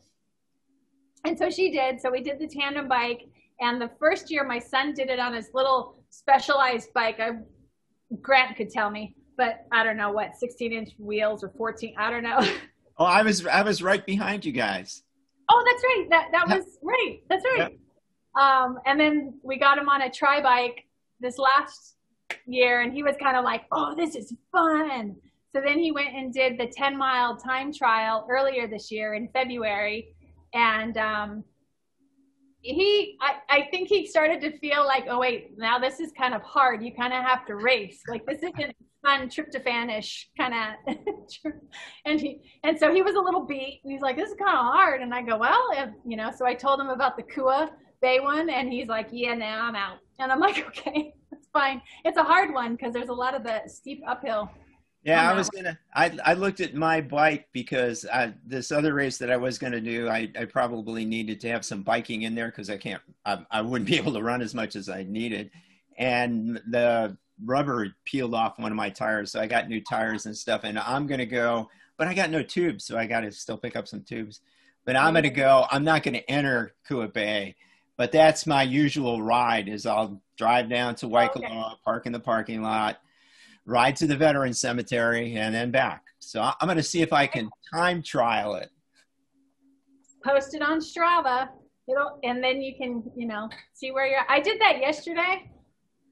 [1.26, 2.00] And so she did.
[2.00, 3.22] So we did the tandem bike.
[3.60, 7.20] And the first year my son did it on his little specialized bike.
[7.20, 7.32] I,
[8.22, 12.10] grant could tell me but i don't know what 16 inch wheels or 14 i
[12.10, 12.40] don't know
[12.98, 15.04] Oh, I was I was right behind you guys.
[15.50, 16.08] Oh, that's right.
[16.10, 17.20] That that was right.
[17.30, 17.80] That's right.
[18.40, 20.86] Um, and then we got him on a tri bike
[21.20, 21.96] this last
[22.46, 25.16] year, and he was kind of like, "Oh, this is fun."
[25.54, 29.30] So then he went and did the 10 mile time trial earlier this year in
[29.30, 30.14] February,
[30.54, 31.44] and um,
[32.62, 36.34] he I, I think he started to feel like, "Oh wait, now this is kind
[36.34, 36.84] of hard.
[36.84, 38.02] You kind of have to race.
[38.08, 40.96] Like this isn't fun tryptophanish kind of
[42.06, 44.58] and he and so he was a little beat and he's like this is kind
[44.58, 47.24] of hard and i go well if, you know so i told him about the
[47.24, 47.70] kua
[48.02, 51.82] bay one and he's like yeah now i'm out and i'm like okay that's fine
[52.04, 54.50] it's a hard one because there's a lot of the steep uphill
[55.04, 55.78] yeah, I was gonna.
[55.94, 59.80] I I looked at my bike because I, this other race that I was gonna
[59.80, 63.04] do, I, I probably needed to have some biking in there because I can't.
[63.24, 65.52] I, I wouldn't be able to run as much as I needed,
[66.00, 70.36] and the rubber peeled off one of my tires, so I got new tires and
[70.36, 70.62] stuff.
[70.64, 73.76] And I'm gonna go, but I got no tubes, so I got to still pick
[73.76, 74.42] up some tubes.
[74.86, 75.66] But I'm gonna go.
[75.72, 77.56] I'm not gonna enter Kua Bay,
[77.98, 79.68] but that's my usual ride.
[79.68, 81.82] Is I'll drive down to oh, Waikoloa, okay.
[81.84, 83.00] park in the parking lot,
[83.66, 86.04] ride to the veteran cemetery, and then back.
[86.20, 88.70] So I'm gonna see if I can time trial it.
[90.24, 91.50] Post it on Strava.
[91.88, 94.26] It'll, and then you can, you know, see where you're.
[94.28, 95.52] I did that yesterday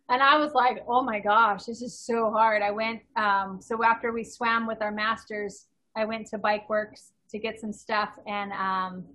[0.09, 2.61] and I was like, oh my gosh, this is so hard.
[2.61, 7.13] I went, um, so after we swam with our masters, I went to Bike Works
[7.29, 9.05] to get some stuff and um,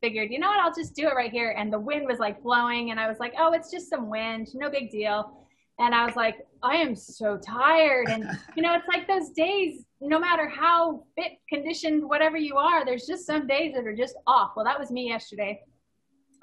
[0.00, 1.54] figured, you know what, I'll just do it right here.
[1.58, 4.48] And the wind was like blowing, and I was like, oh, it's just some wind,
[4.54, 5.44] no big deal.
[5.80, 8.08] And I was like, I am so tired.
[8.08, 8.24] And,
[8.56, 13.06] you know, it's like those days, no matter how fit, conditioned, whatever you are, there's
[13.06, 14.52] just some days that are just off.
[14.56, 15.60] Well, that was me yesterday.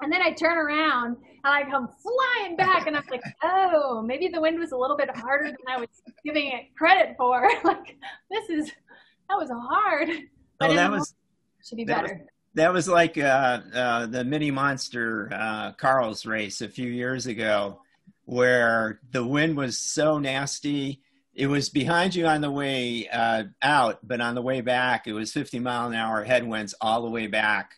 [0.00, 4.28] And then I turn around and I come flying back, and I'm like, oh, maybe
[4.28, 5.88] the wind was a little bit harder than I was
[6.24, 7.48] giving it credit for.
[7.64, 7.96] like,
[8.30, 8.70] this is,
[9.28, 10.08] that was hard.
[10.60, 11.14] Oh, that was,
[11.64, 12.14] should be that better.
[12.14, 17.26] Was, that was like uh, uh, the mini monster uh, Carl's race a few years
[17.26, 17.80] ago
[18.24, 21.00] where the wind was so nasty.
[21.34, 25.12] It was behind you on the way uh, out, but on the way back, it
[25.12, 27.74] was 50 mile an hour headwinds all the way back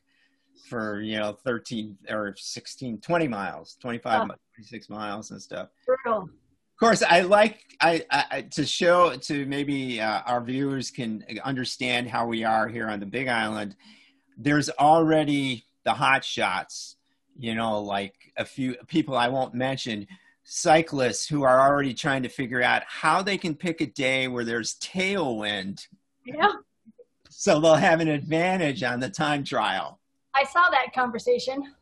[0.69, 4.35] for, you know, 13 or 16, 20 miles, 25, oh.
[4.55, 5.69] 26 miles and stuff.
[5.86, 6.23] Brutal.
[6.23, 12.09] Of course, I like I, I to show to maybe uh, our viewers can understand
[12.09, 13.74] how we are here on the Big Island.
[14.36, 16.95] There's already the hot shots,
[17.36, 20.07] you know, like a few people I won't mention
[20.45, 24.45] cyclists who are already trying to figure out how they can pick a day where
[24.45, 25.86] there's tailwind.
[26.24, 26.53] Yeah.
[27.28, 29.98] So they'll have an advantage on the time trial.
[30.39, 31.74] I saw that conversation.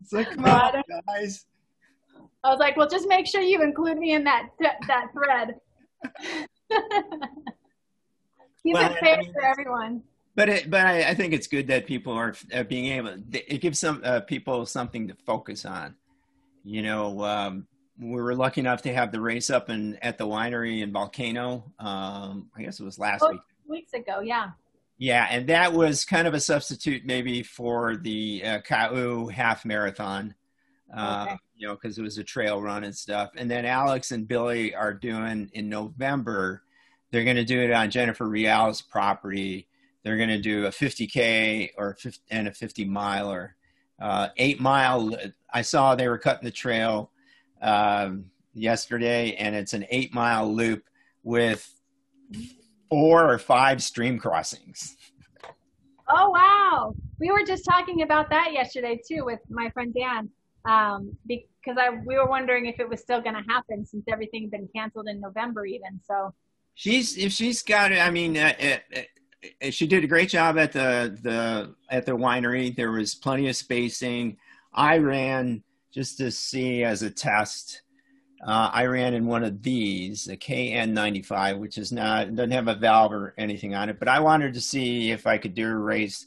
[0.00, 1.46] it's like, come on, guys.
[2.44, 5.54] I was like, well, just make sure you include me in that th- that thread.
[8.62, 10.02] Keep well, it fair I mean, for everyone
[10.34, 13.16] but it, but I, I, think it's good that people are uh, being able.
[13.32, 15.94] It gives some uh, people something to focus on.
[16.64, 17.66] You know, um,
[17.98, 21.64] we were lucky enough to have the race up in at the winery in Volcano.
[21.78, 23.40] Um, I guess it was last oh, week.
[23.66, 24.50] Weeks ago, yeah.
[25.02, 30.34] Yeah, and that was kind of a substitute maybe for the uh, Kau half marathon.
[30.94, 31.38] Uh, okay.
[31.56, 33.30] You know, because it was a trail run and stuff.
[33.36, 36.62] And then Alex and Billy are doing in November.
[37.10, 39.68] They're going to do it on Jennifer Rial's property
[40.02, 43.56] they're going to do a 50k or 50, and a 50 miler.
[44.00, 45.16] Uh, eight mile.
[45.52, 47.10] I saw they were cutting the trail
[47.60, 50.84] um, yesterday, and it's an eight mile loop
[51.22, 51.72] with
[52.92, 54.98] four or five stream crossings.
[56.08, 56.94] Oh wow!
[57.18, 60.28] We were just talking about that yesterday too with my friend Dan,
[60.66, 64.42] um, because I we were wondering if it was still going to happen since everything
[64.42, 66.00] had been canceled in November even.
[66.06, 66.34] So
[66.74, 67.98] she's if she's got it.
[67.98, 68.82] I mean, uh, it,
[69.58, 72.76] it, she did a great job at the the at the winery.
[72.76, 74.36] There was plenty of spacing.
[74.74, 75.62] I ran
[75.94, 77.81] just to see as a test.
[78.44, 82.74] Uh, I ran in one of these, the KN95, which is not doesn't have a
[82.74, 83.98] valve or anything on it.
[83.98, 86.26] But I wanted to see if I could do a race.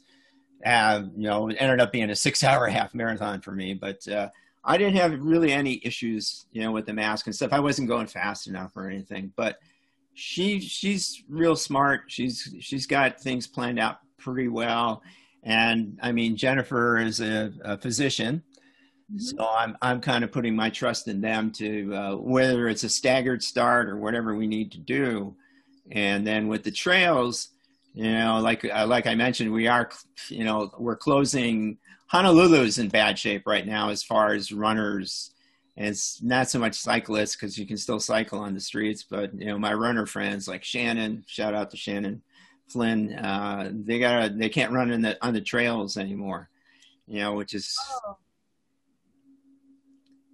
[0.64, 4.28] Uh, you know, it ended up being a six-hour half marathon for me, but uh,
[4.64, 7.52] I didn't have really any issues, you know, with the mask and stuff.
[7.52, 9.58] I wasn't going fast enough or anything, but
[10.14, 12.04] she she's real smart.
[12.08, 15.02] She's she's got things planned out pretty well.
[15.42, 18.42] And I mean, Jennifer is a, a physician,
[19.12, 19.18] mm-hmm.
[19.18, 22.88] so I'm I'm kind of putting my trust in them to uh, whether it's a
[22.88, 25.34] staggered start or whatever we need to do.
[25.92, 27.48] And then with the trails,
[27.94, 29.90] you know, like uh, like I mentioned, we are
[30.28, 31.78] you know we're closing.
[32.12, 35.32] Honolulu's in bad shape right now as far as runners
[35.76, 39.32] and it's not so much cyclists because you can still cycle on the streets but
[39.38, 42.22] you know my runner friends like shannon shout out to shannon
[42.68, 46.48] flynn uh, they got they can't run in the on the trails anymore
[47.06, 47.76] you know which is
[48.06, 48.16] oh,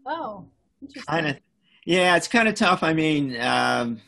[0.07, 0.47] oh
[1.07, 1.37] kind of
[1.85, 4.01] yeah it's kind of tough i mean um,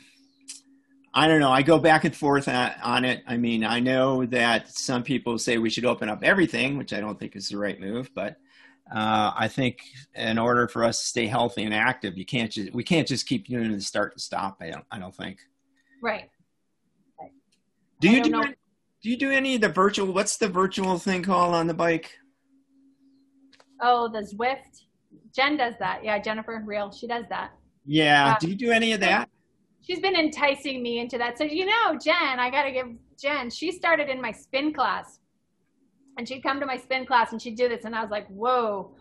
[1.12, 4.68] i don't know i go back and forth on it i mean i know that
[4.68, 7.80] some people say we should open up everything which i don't think is the right
[7.80, 8.36] move but
[8.92, 9.80] uh, I think
[10.14, 13.26] in order for us to stay healthy and active, you can't just we can't just
[13.26, 14.58] keep doing the start to stop.
[14.60, 15.40] I don't I don't think.
[16.02, 16.28] Right.
[18.00, 18.42] Do you do
[19.02, 20.12] do you do any of the virtual?
[20.12, 22.10] What's the virtual thing called on the bike?
[23.80, 24.82] Oh, the Zwift.
[25.35, 26.05] Jen does that.
[26.05, 26.90] Yeah, Jennifer Real.
[26.93, 27.52] She does that.
[27.85, 28.32] Yeah.
[28.32, 29.28] Uh, do you do any of that?
[29.82, 31.36] She's been enticing me into that.
[31.36, 32.89] So you know, Jen, I got to give
[33.20, 33.51] Jen.
[33.51, 35.19] She started in my spin class
[36.16, 38.27] and she'd come to my spin class and she'd do this and i was like
[38.28, 38.94] whoa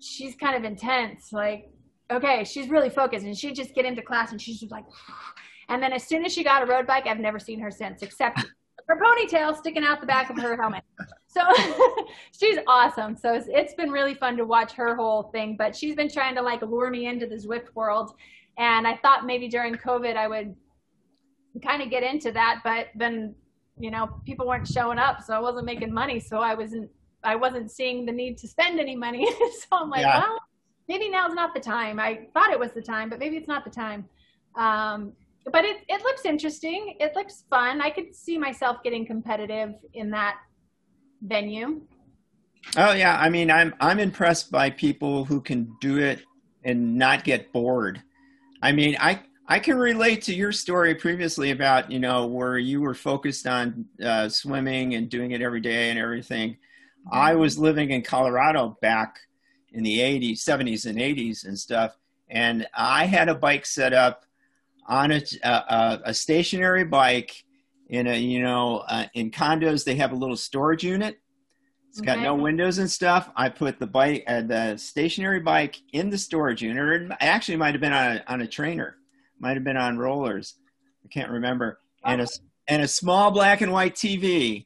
[0.00, 1.70] she's kind of intense like
[2.10, 4.84] okay she's really focused and she'd just get into class and she's just like
[5.68, 8.02] and then as soon as she got a road bike i've never seen her since
[8.02, 8.44] except
[8.88, 10.82] her ponytail sticking out the back of her helmet
[11.26, 11.40] so
[12.38, 15.94] she's awesome so it's, it's been really fun to watch her whole thing but she's
[15.94, 18.14] been trying to like lure me into the zwift world
[18.58, 20.54] and i thought maybe during covid i would
[21.62, 23.34] kind of get into that but then
[23.78, 26.20] you know, people weren't showing up, so I wasn't making money.
[26.20, 26.90] So I wasn't,
[27.24, 29.26] I wasn't seeing the need to spend any money.
[29.60, 30.20] so I'm like, yeah.
[30.20, 30.38] well,
[30.88, 31.98] maybe now's not the time.
[31.98, 34.08] I thought it was the time, but maybe it's not the time.
[34.54, 35.12] Um,
[35.50, 36.96] but it, it looks interesting.
[37.00, 37.80] It looks fun.
[37.80, 40.36] I could see myself getting competitive in that
[41.22, 41.80] venue.
[42.76, 46.22] Oh yeah, I mean, I'm I'm impressed by people who can do it
[46.64, 48.02] and not get bored.
[48.62, 52.80] I mean, I I can relate to your story previously about you know where you
[52.80, 56.56] were focused on uh, swimming and doing it every day and everything.
[57.10, 59.18] I was living in Colorado back
[59.72, 61.96] in the 80s, 70s, and 80s and stuff,
[62.28, 64.24] and I had a bike set up
[64.86, 67.44] on a a, a stationary bike
[67.88, 71.18] in a you know uh, in condos they have a little storage unit
[71.92, 73.28] it's got no windows and stuff.
[73.36, 76.82] I put the bike, uh, the stationary bike, in the storage unit.
[76.82, 78.96] Or it actually might have been on a, on a trainer,
[79.38, 80.54] might have been on rollers.
[81.04, 81.80] I can't remember.
[82.02, 82.26] And a
[82.66, 84.64] and a small black and white TV.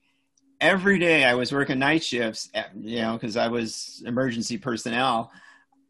[0.61, 5.33] Every day I was working night shifts, eh, you know, because I was emergency personnel.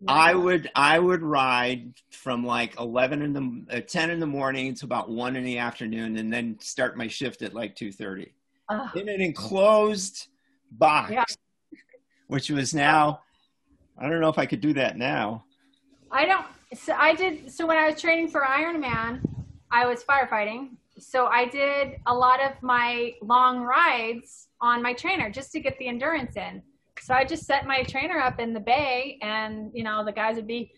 [0.07, 4.75] I would I would ride from like eleven in the uh, ten in the morning
[4.75, 8.35] to about one in the afternoon, and then start my shift at like two thirty.
[8.95, 10.27] In an enclosed
[10.73, 11.25] box, yeah.
[12.27, 13.21] which was now,
[13.97, 15.45] I don't know if I could do that now.
[16.11, 19.21] I don't, so I did, so when I was training for Ironman,
[19.71, 20.71] I was firefighting.
[20.99, 25.79] So I did a lot of my long rides on my trainer just to get
[25.79, 26.63] the endurance in.
[27.01, 30.37] So I just set my trainer up in the bay and, you know, the guys
[30.37, 30.73] would be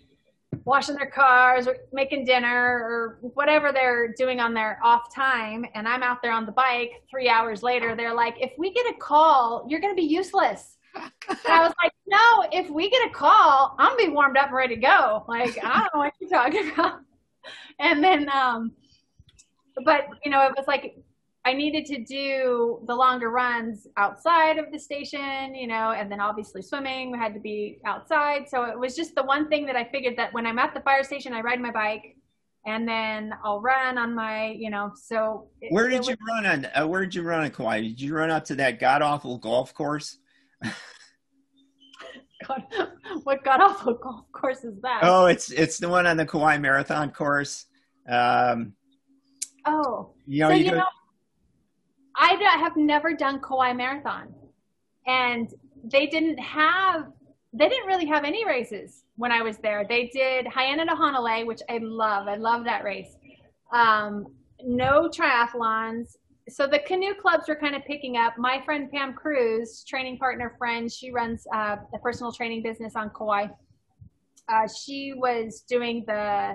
[0.65, 5.65] washing their cars or making dinner or whatever they're doing on their off time.
[5.75, 7.95] And i'm out there on the bike three hours later.
[7.95, 10.77] They're like if we get a call you're going to be useless.
[10.95, 14.37] And i was like no if we get a call i'm going to be warmed
[14.37, 15.25] up and ready to go.
[15.29, 17.01] Like i don't know what you're talking about.
[17.79, 18.73] And then um
[19.85, 20.97] but you know it was like
[21.49, 26.21] I needed to do the longer runs outside of the station, you know, and then
[26.21, 28.47] obviously swimming had to be outside.
[28.51, 30.81] So it was just the one thing that I figured that when I'm at the
[30.81, 32.19] fire station, I ride my bike
[32.67, 35.49] and then I'll run on my, you know, so.
[35.63, 37.81] It, where did was, you run on, uh, where did you run on Kauai?
[37.81, 40.19] Did you run up to that god awful golf course?
[42.47, 42.63] God,
[43.25, 45.01] what god awful golf course is that?
[45.03, 47.65] Oh, it's, it's the one on the Kauai Marathon course.
[48.07, 48.75] Um,
[49.65, 50.85] oh, you know, so, you, you know,
[52.19, 54.35] I have never done Kauai Marathon,
[55.07, 55.49] and
[55.85, 57.13] they didn't have
[57.53, 59.87] they didn't really have any races when I was there.
[59.89, 62.29] They did Hyanna to Honolulu, which I love.
[62.29, 63.17] I love that race.
[63.73, 64.27] Um,
[64.63, 66.17] no triathlons.
[66.49, 68.35] So the canoe clubs were kind of picking up.
[68.39, 73.11] My friend Pam Cruz, training partner friend, she runs uh, a personal training business on
[73.11, 73.47] Kauai.
[74.49, 76.55] Uh, she was doing the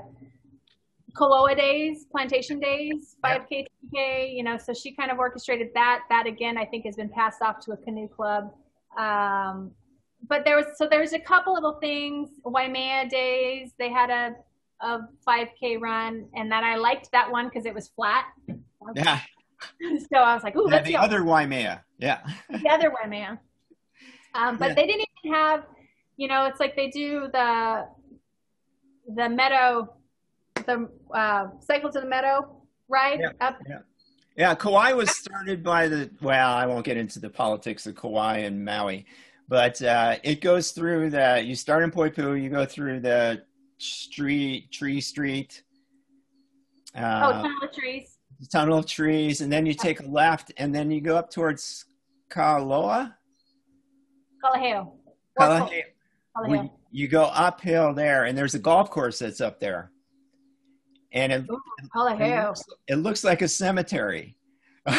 [1.15, 6.02] Koloa days, plantation days, 5K, 2K, you know, so she kind of orchestrated that.
[6.10, 8.52] That again, I think has been passed off to a canoe club.
[8.98, 9.72] Um,
[10.27, 14.35] but there was, so there's a couple little things, Waimea days, they had a,
[14.81, 18.26] a 5K run and that I liked that one because it was flat.
[18.95, 19.19] Yeah.
[19.81, 20.99] so I was like, ooh, yeah, the go.
[20.99, 21.84] other Waimea.
[21.99, 22.22] Yeah.
[22.49, 23.40] the other Waimea.
[24.34, 24.76] Um, but yeah.
[24.76, 25.65] they didn't even have,
[26.18, 27.88] you know, it's like they do the,
[29.15, 29.94] the meadow
[30.65, 33.57] the uh, cycle to the meadow ride yeah, up.
[33.68, 33.80] Yeah.
[34.35, 36.10] yeah, Kauai was started by the.
[36.22, 39.06] Well, I won't get into the politics of Kauai and Maui,
[39.48, 41.41] but uh, it goes through the.
[41.44, 43.44] You start in Poipu, you go through the
[43.77, 45.64] street, tree street.
[46.95, 48.18] Uh, oh, tunnel of trees.
[48.52, 51.85] Tunnel of trees, and then you take a left, and then you go up towards
[52.30, 53.14] Kaloa.
[54.44, 54.94] Kalaheo.
[55.40, 56.69] Kalaheo.
[56.91, 59.92] You go uphill there, and there's a golf course that's up there
[61.14, 64.35] and it, Ooh, it, looks, it looks like a cemetery.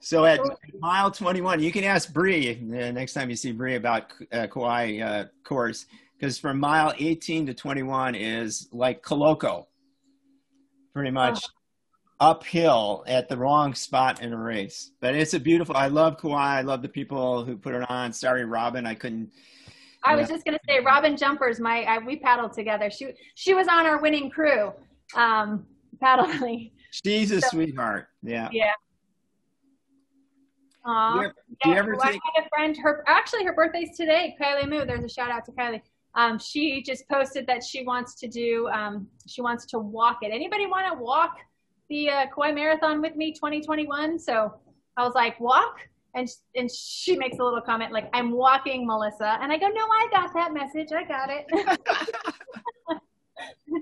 [0.00, 0.40] so at
[0.80, 4.98] mile 21, you can ask Bree uh, next time you see Bree about uh, Kauai
[4.98, 5.86] uh, course,
[6.18, 9.66] because from mile 18 to 21 is like Koloko,
[10.92, 11.40] pretty much
[12.20, 12.30] oh.
[12.30, 14.90] uphill at the wrong spot in a race.
[15.00, 15.76] But it's a beautiful.
[15.76, 16.58] I love Kauai.
[16.58, 18.12] I love the people who put it on.
[18.12, 19.30] Sorry, Robin, I couldn't
[20.02, 22.90] I was just gonna say, Robin Jumpers, my I, we paddled together.
[22.90, 24.72] She she was on our winning crew,
[25.14, 25.66] um,
[26.00, 26.70] paddling.
[27.04, 28.08] She's a so, sweetheart.
[28.22, 28.48] Yeah.
[28.52, 28.72] Yeah.
[30.86, 31.14] Aww.
[31.14, 31.32] Do you,
[31.62, 32.02] do you ever take...
[32.02, 32.76] I had a friend.
[32.82, 34.34] Her actually her birthday's today.
[34.40, 34.84] Kylie Moo.
[34.84, 35.82] There's a shout out to Kylie.
[36.14, 38.68] Um, she just posted that she wants to do.
[38.68, 40.32] Um, she wants to walk it.
[40.32, 41.36] Anybody want to walk
[41.88, 44.18] the uh, Kauai Marathon with me 2021?
[44.18, 44.54] So
[44.96, 45.80] I was like, walk
[46.14, 49.82] and and she makes a little comment like i'm walking melissa and i go no
[49.82, 53.00] i got that message i got it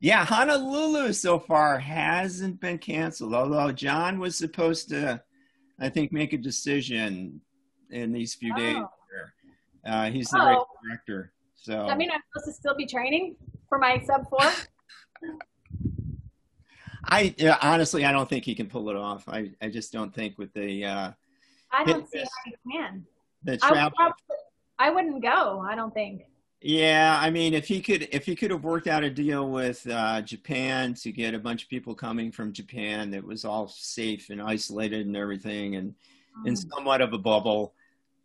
[0.00, 5.20] yeah honolulu so far hasn't been canceled although john was supposed to
[5.80, 7.40] i think make a decision
[7.90, 8.58] in these few oh.
[8.58, 8.82] days
[9.86, 10.46] uh, he's the oh.
[10.46, 13.36] race director so i mean i'm supposed to still be training
[13.68, 14.40] for my sub four
[17.04, 19.28] I honestly, I don't think he can pull it off.
[19.28, 20.84] I, I just don't think with the.
[20.84, 21.12] Uh,
[21.72, 23.04] I don't see how he can.
[23.44, 23.84] The I, travel.
[23.84, 24.36] would probably,
[24.78, 25.64] I wouldn't go.
[25.68, 26.22] I don't think.
[26.64, 29.84] Yeah, I mean, if he could, if he could have worked out a deal with
[29.90, 34.30] uh, Japan to get a bunch of people coming from Japan that was all safe
[34.30, 35.94] and isolated and everything, and
[36.46, 36.70] in Mm.
[36.70, 37.74] somewhat of a bubble,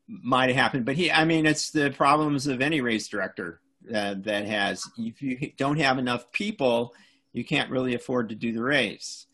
[0.07, 0.85] might have happened.
[0.85, 3.59] But he, I mean, it's the problems of any race director
[3.93, 4.87] uh, that has.
[4.97, 6.93] If you don't have enough people,
[7.33, 9.25] you can't really afford to do the race,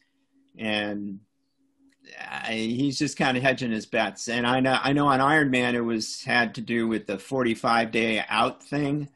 [0.57, 1.19] and
[2.19, 4.27] I, he's just kind of hedging his bets.
[4.27, 7.91] And I know, I know on Ironman it was had to do with the 45
[7.91, 9.09] day out thing,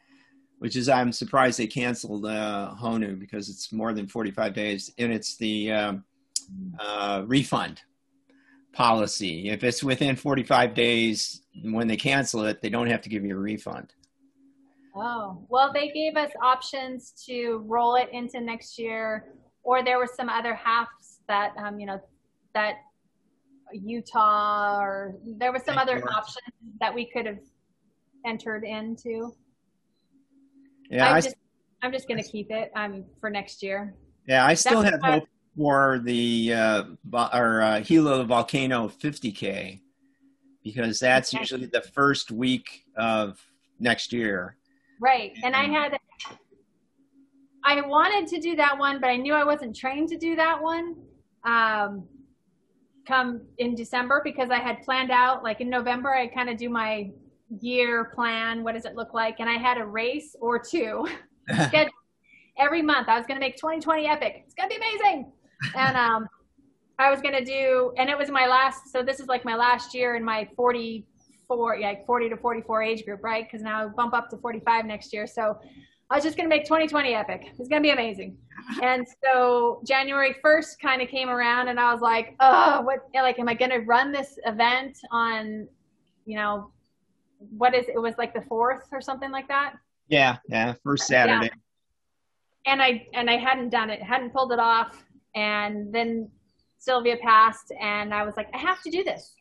[0.59, 5.11] which is I'm surprised they canceled uh, Honu because it's more than 45 days, and
[5.11, 6.03] it's the um,
[6.79, 7.81] uh, refund
[8.73, 9.49] policy.
[9.49, 13.35] If it's within 45 days when they cancel it, they don't have to give you
[13.35, 13.93] a refund.
[14.95, 19.33] Oh, well, they gave us options to roll it into next year,
[19.63, 22.01] or there were some other halves that, um, you know,
[22.53, 22.75] that
[23.73, 26.09] Utah, or there was some other Sure.
[26.11, 26.43] options
[26.79, 27.39] that we could have
[28.25, 29.35] entered into.
[30.89, 31.35] Yeah, I'm I, just,
[31.81, 33.95] I'm just going to keep it um, for next year.
[34.27, 36.83] yeah, I still That's have hope for the uh,
[37.33, 39.81] or uh, Hilo Volcano 50k
[40.63, 41.41] because that's Okay.
[41.41, 43.41] usually the first week of
[43.79, 44.57] next year.
[44.99, 45.33] Right.
[45.43, 45.73] And I Mhm.
[45.73, 45.97] had,
[47.63, 50.61] I wanted to do that one, but I knew I wasn't trained to do that
[50.61, 50.95] one
[51.43, 52.07] um,
[53.07, 56.69] come in December because I had planned out, like in November, I kind of do
[56.69, 57.11] my
[57.61, 58.63] year plan.
[58.63, 59.39] What does it look like?
[59.39, 61.07] And I had a race or two
[61.67, 61.93] scheduled
[62.57, 63.07] every month.
[63.07, 64.43] I was going to make 2020 epic.
[64.45, 65.31] It's going to be amazing.
[65.75, 66.27] And um,
[66.99, 69.55] I was going to do, and it was my last, so this is like my
[69.55, 73.43] last year in my 44, yeah, like 40 to 44 age group, right?
[73.43, 75.25] Because now I bump up to 45 next year.
[75.25, 75.57] So
[76.09, 77.47] I was just going to make 2020 epic.
[77.59, 78.37] It's going to be amazing.
[78.81, 83.39] And so January 1st kind of came around and I was like, oh, what, like,
[83.39, 85.67] am I going to run this event on,
[86.25, 86.71] you know,
[87.55, 89.75] what is, it was like the fourth or something like that.
[90.07, 91.51] yeah, yeah, first Saturday.
[92.65, 95.05] and I and I hadn't done it, hadn't pulled it off,
[95.35, 96.29] and then
[96.79, 99.33] Sylvia passed, and I was like, I have to do this.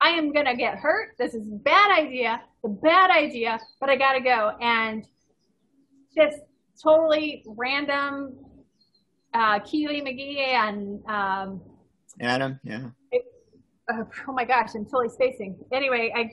[0.00, 1.14] I am gonna get hurt.
[1.18, 4.52] This is a bad idea, a bad idea, but I gotta go.
[4.60, 5.06] And
[6.16, 6.38] just
[6.82, 8.36] totally random,
[9.32, 11.60] uh, Keely McGee and um,
[12.20, 12.88] Adam, yeah.
[13.92, 15.56] uh, oh my gosh, I'm totally spacing.
[15.72, 16.30] Anyway, I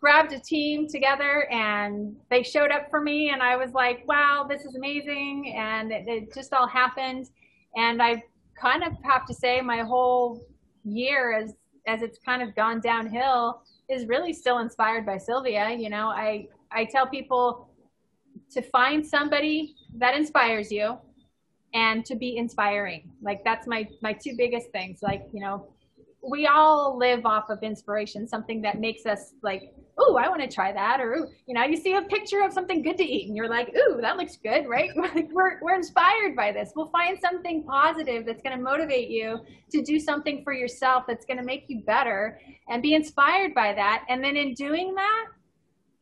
[0.00, 4.46] grabbed a team together and they showed up for me, and I was like, wow,
[4.48, 5.54] this is amazing.
[5.56, 7.26] And it, it just all happened.
[7.76, 8.22] And I
[8.60, 10.40] kind of have to say, my whole
[10.84, 11.54] year, as,
[11.86, 15.70] as it's kind of gone downhill, is really still inspired by Sylvia.
[15.70, 17.67] You know, I, I tell people
[18.52, 20.98] to find somebody that inspires you
[21.74, 23.10] and to be inspiring.
[23.22, 25.00] Like, that's my, my two biggest things.
[25.02, 25.68] Like, you know,
[26.28, 30.48] we all live off of inspiration, something that makes us like, ooh, I want to
[30.48, 33.36] try that, or you know, you see a picture of something good to eat, and
[33.36, 34.90] you're like, ooh, that looks good, right?
[35.32, 36.72] We're we're inspired by this.
[36.74, 41.24] We'll find something positive that's going to motivate you to do something for yourself that's
[41.24, 44.04] going to make you better, and be inspired by that.
[44.08, 45.26] And then in doing that,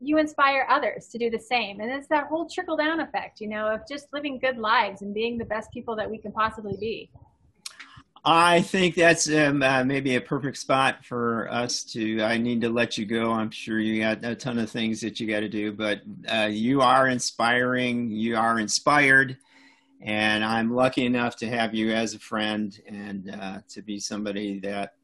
[0.01, 3.49] you inspire others to do the same, and it's that whole trickle down effect, you
[3.49, 6.77] know, of just living good lives and being the best people that we can possibly
[6.79, 7.11] be.
[8.29, 12.23] I think that's um, uh, maybe a perfect spot for us to.
[12.23, 13.31] I need to let you go.
[13.31, 16.49] I'm sure you got a ton of things that you got to do, but uh,
[16.51, 18.11] you are inspiring.
[18.11, 19.39] You are inspired,
[20.01, 24.59] and I'm lucky enough to have you as a friend and uh, to be somebody
[24.59, 24.95] that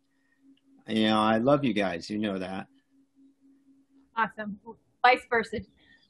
[0.88, 1.20] you know.
[1.20, 2.10] I love you guys.
[2.10, 2.66] You know that.
[4.16, 4.58] Awesome.
[5.02, 5.60] Vice versa.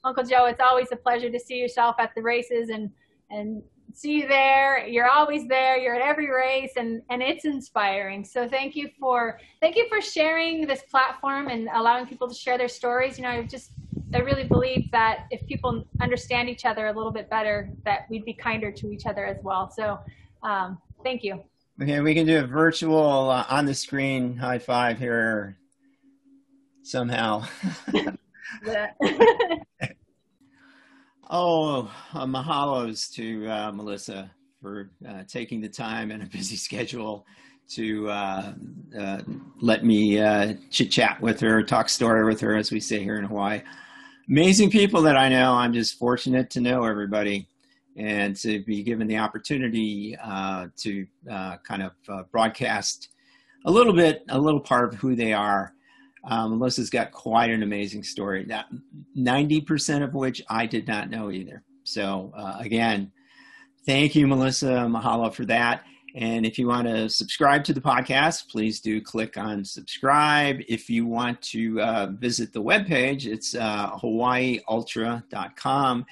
[0.03, 2.91] Uncle Joe, it's always a pleasure to see yourself at the races and
[3.31, 3.63] and
[3.93, 4.85] see you there.
[4.85, 5.77] You're always there.
[5.77, 8.25] You're at every race and and it's inspiring.
[8.25, 12.57] So thank you for thank you for sharing this platform and allowing people to share
[12.57, 13.17] their stories.
[13.17, 13.71] You know, I just
[14.13, 18.25] I really believe that if people understand each other a little bit better, that we'd
[18.25, 19.71] be kinder to each other as well.
[19.71, 19.99] So
[20.43, 21.43] um, thank you.
[21.81, 25.57] Okay, we can do a virtual uh, on the screen high five here
[26.83, 27.45] somehow.
[31.35, 34.29] Oh, uh, mahalos to uh, Melissa
[34.61, 37.25] for uh, taking the time and a busy schedule
[37.69, 38.53] to uh,
[38.99, 39.21] uh,
[39.59, 43.15] let me uh, chit chat with her, talk story with her, as we say here
[43.15, 43.61] in Hawaii.
[44.29, 45.53] Amazing people that I know.
[45.53, 47.47] I'm just fortunate to know everybody
[47.95, 53.09] and to be given the opportunity uh, to uh, kind of uh, broadcast
[53.65, 55.73] a little bit, a little part of who they are.
[56.23, 58.45] Um, Melissa's got quite an amazing story.
[58.45, 58.67] That
[59.17, 61.63] 90% of which I did not know either.
[61.83, 63.11] So uh, again,
[63.85, 64.85] thank you, Melissa.
[64.87, 65.83] Mahalo for that.
[66.15, 70.61] And if you want to subscribe to the podcast, please do click on subscribe.
[70.69, 76.05] If you want to uh, visit the webpage, it's uh, hawaiiultra.com.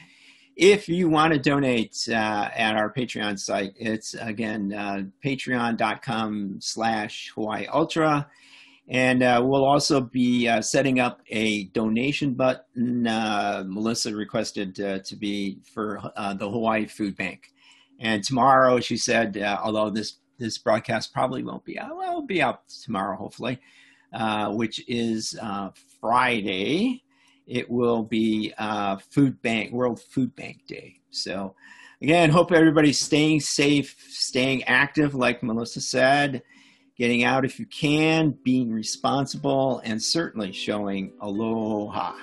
[0.56, 7.32] If you want to donate uh, at our Patreon site, it's again uh, patreon.com slash
[7.36, 8.28] Hawaii Ultra.
[8.92, 13.08] And uh, we'll also be uh, setting up a donation button.
[13.08, 17.54] Uh, Melissa requested uh, to be for uh, the Hawaii Food Bank.
[18.02, 22.26] And tomorrow, she said, uh, although this this broadcast probably won't be out, well, it'll
[22.26, 23.62] be out tomorrow, hopefully,
[24.50, 25.40] which is
[26.02, 27.04] Friday.
[27.48, 28.54] It will be
[29.10, 31.00] Food Bank World Food Bank Day.
[31.12, 31.56] So,
[32.02, 36.42] again, hope everybody's staying safe, staying active, like Melissa said
[37.02, 42.14] getting out if you can, being responsible, and certainly showing aloha.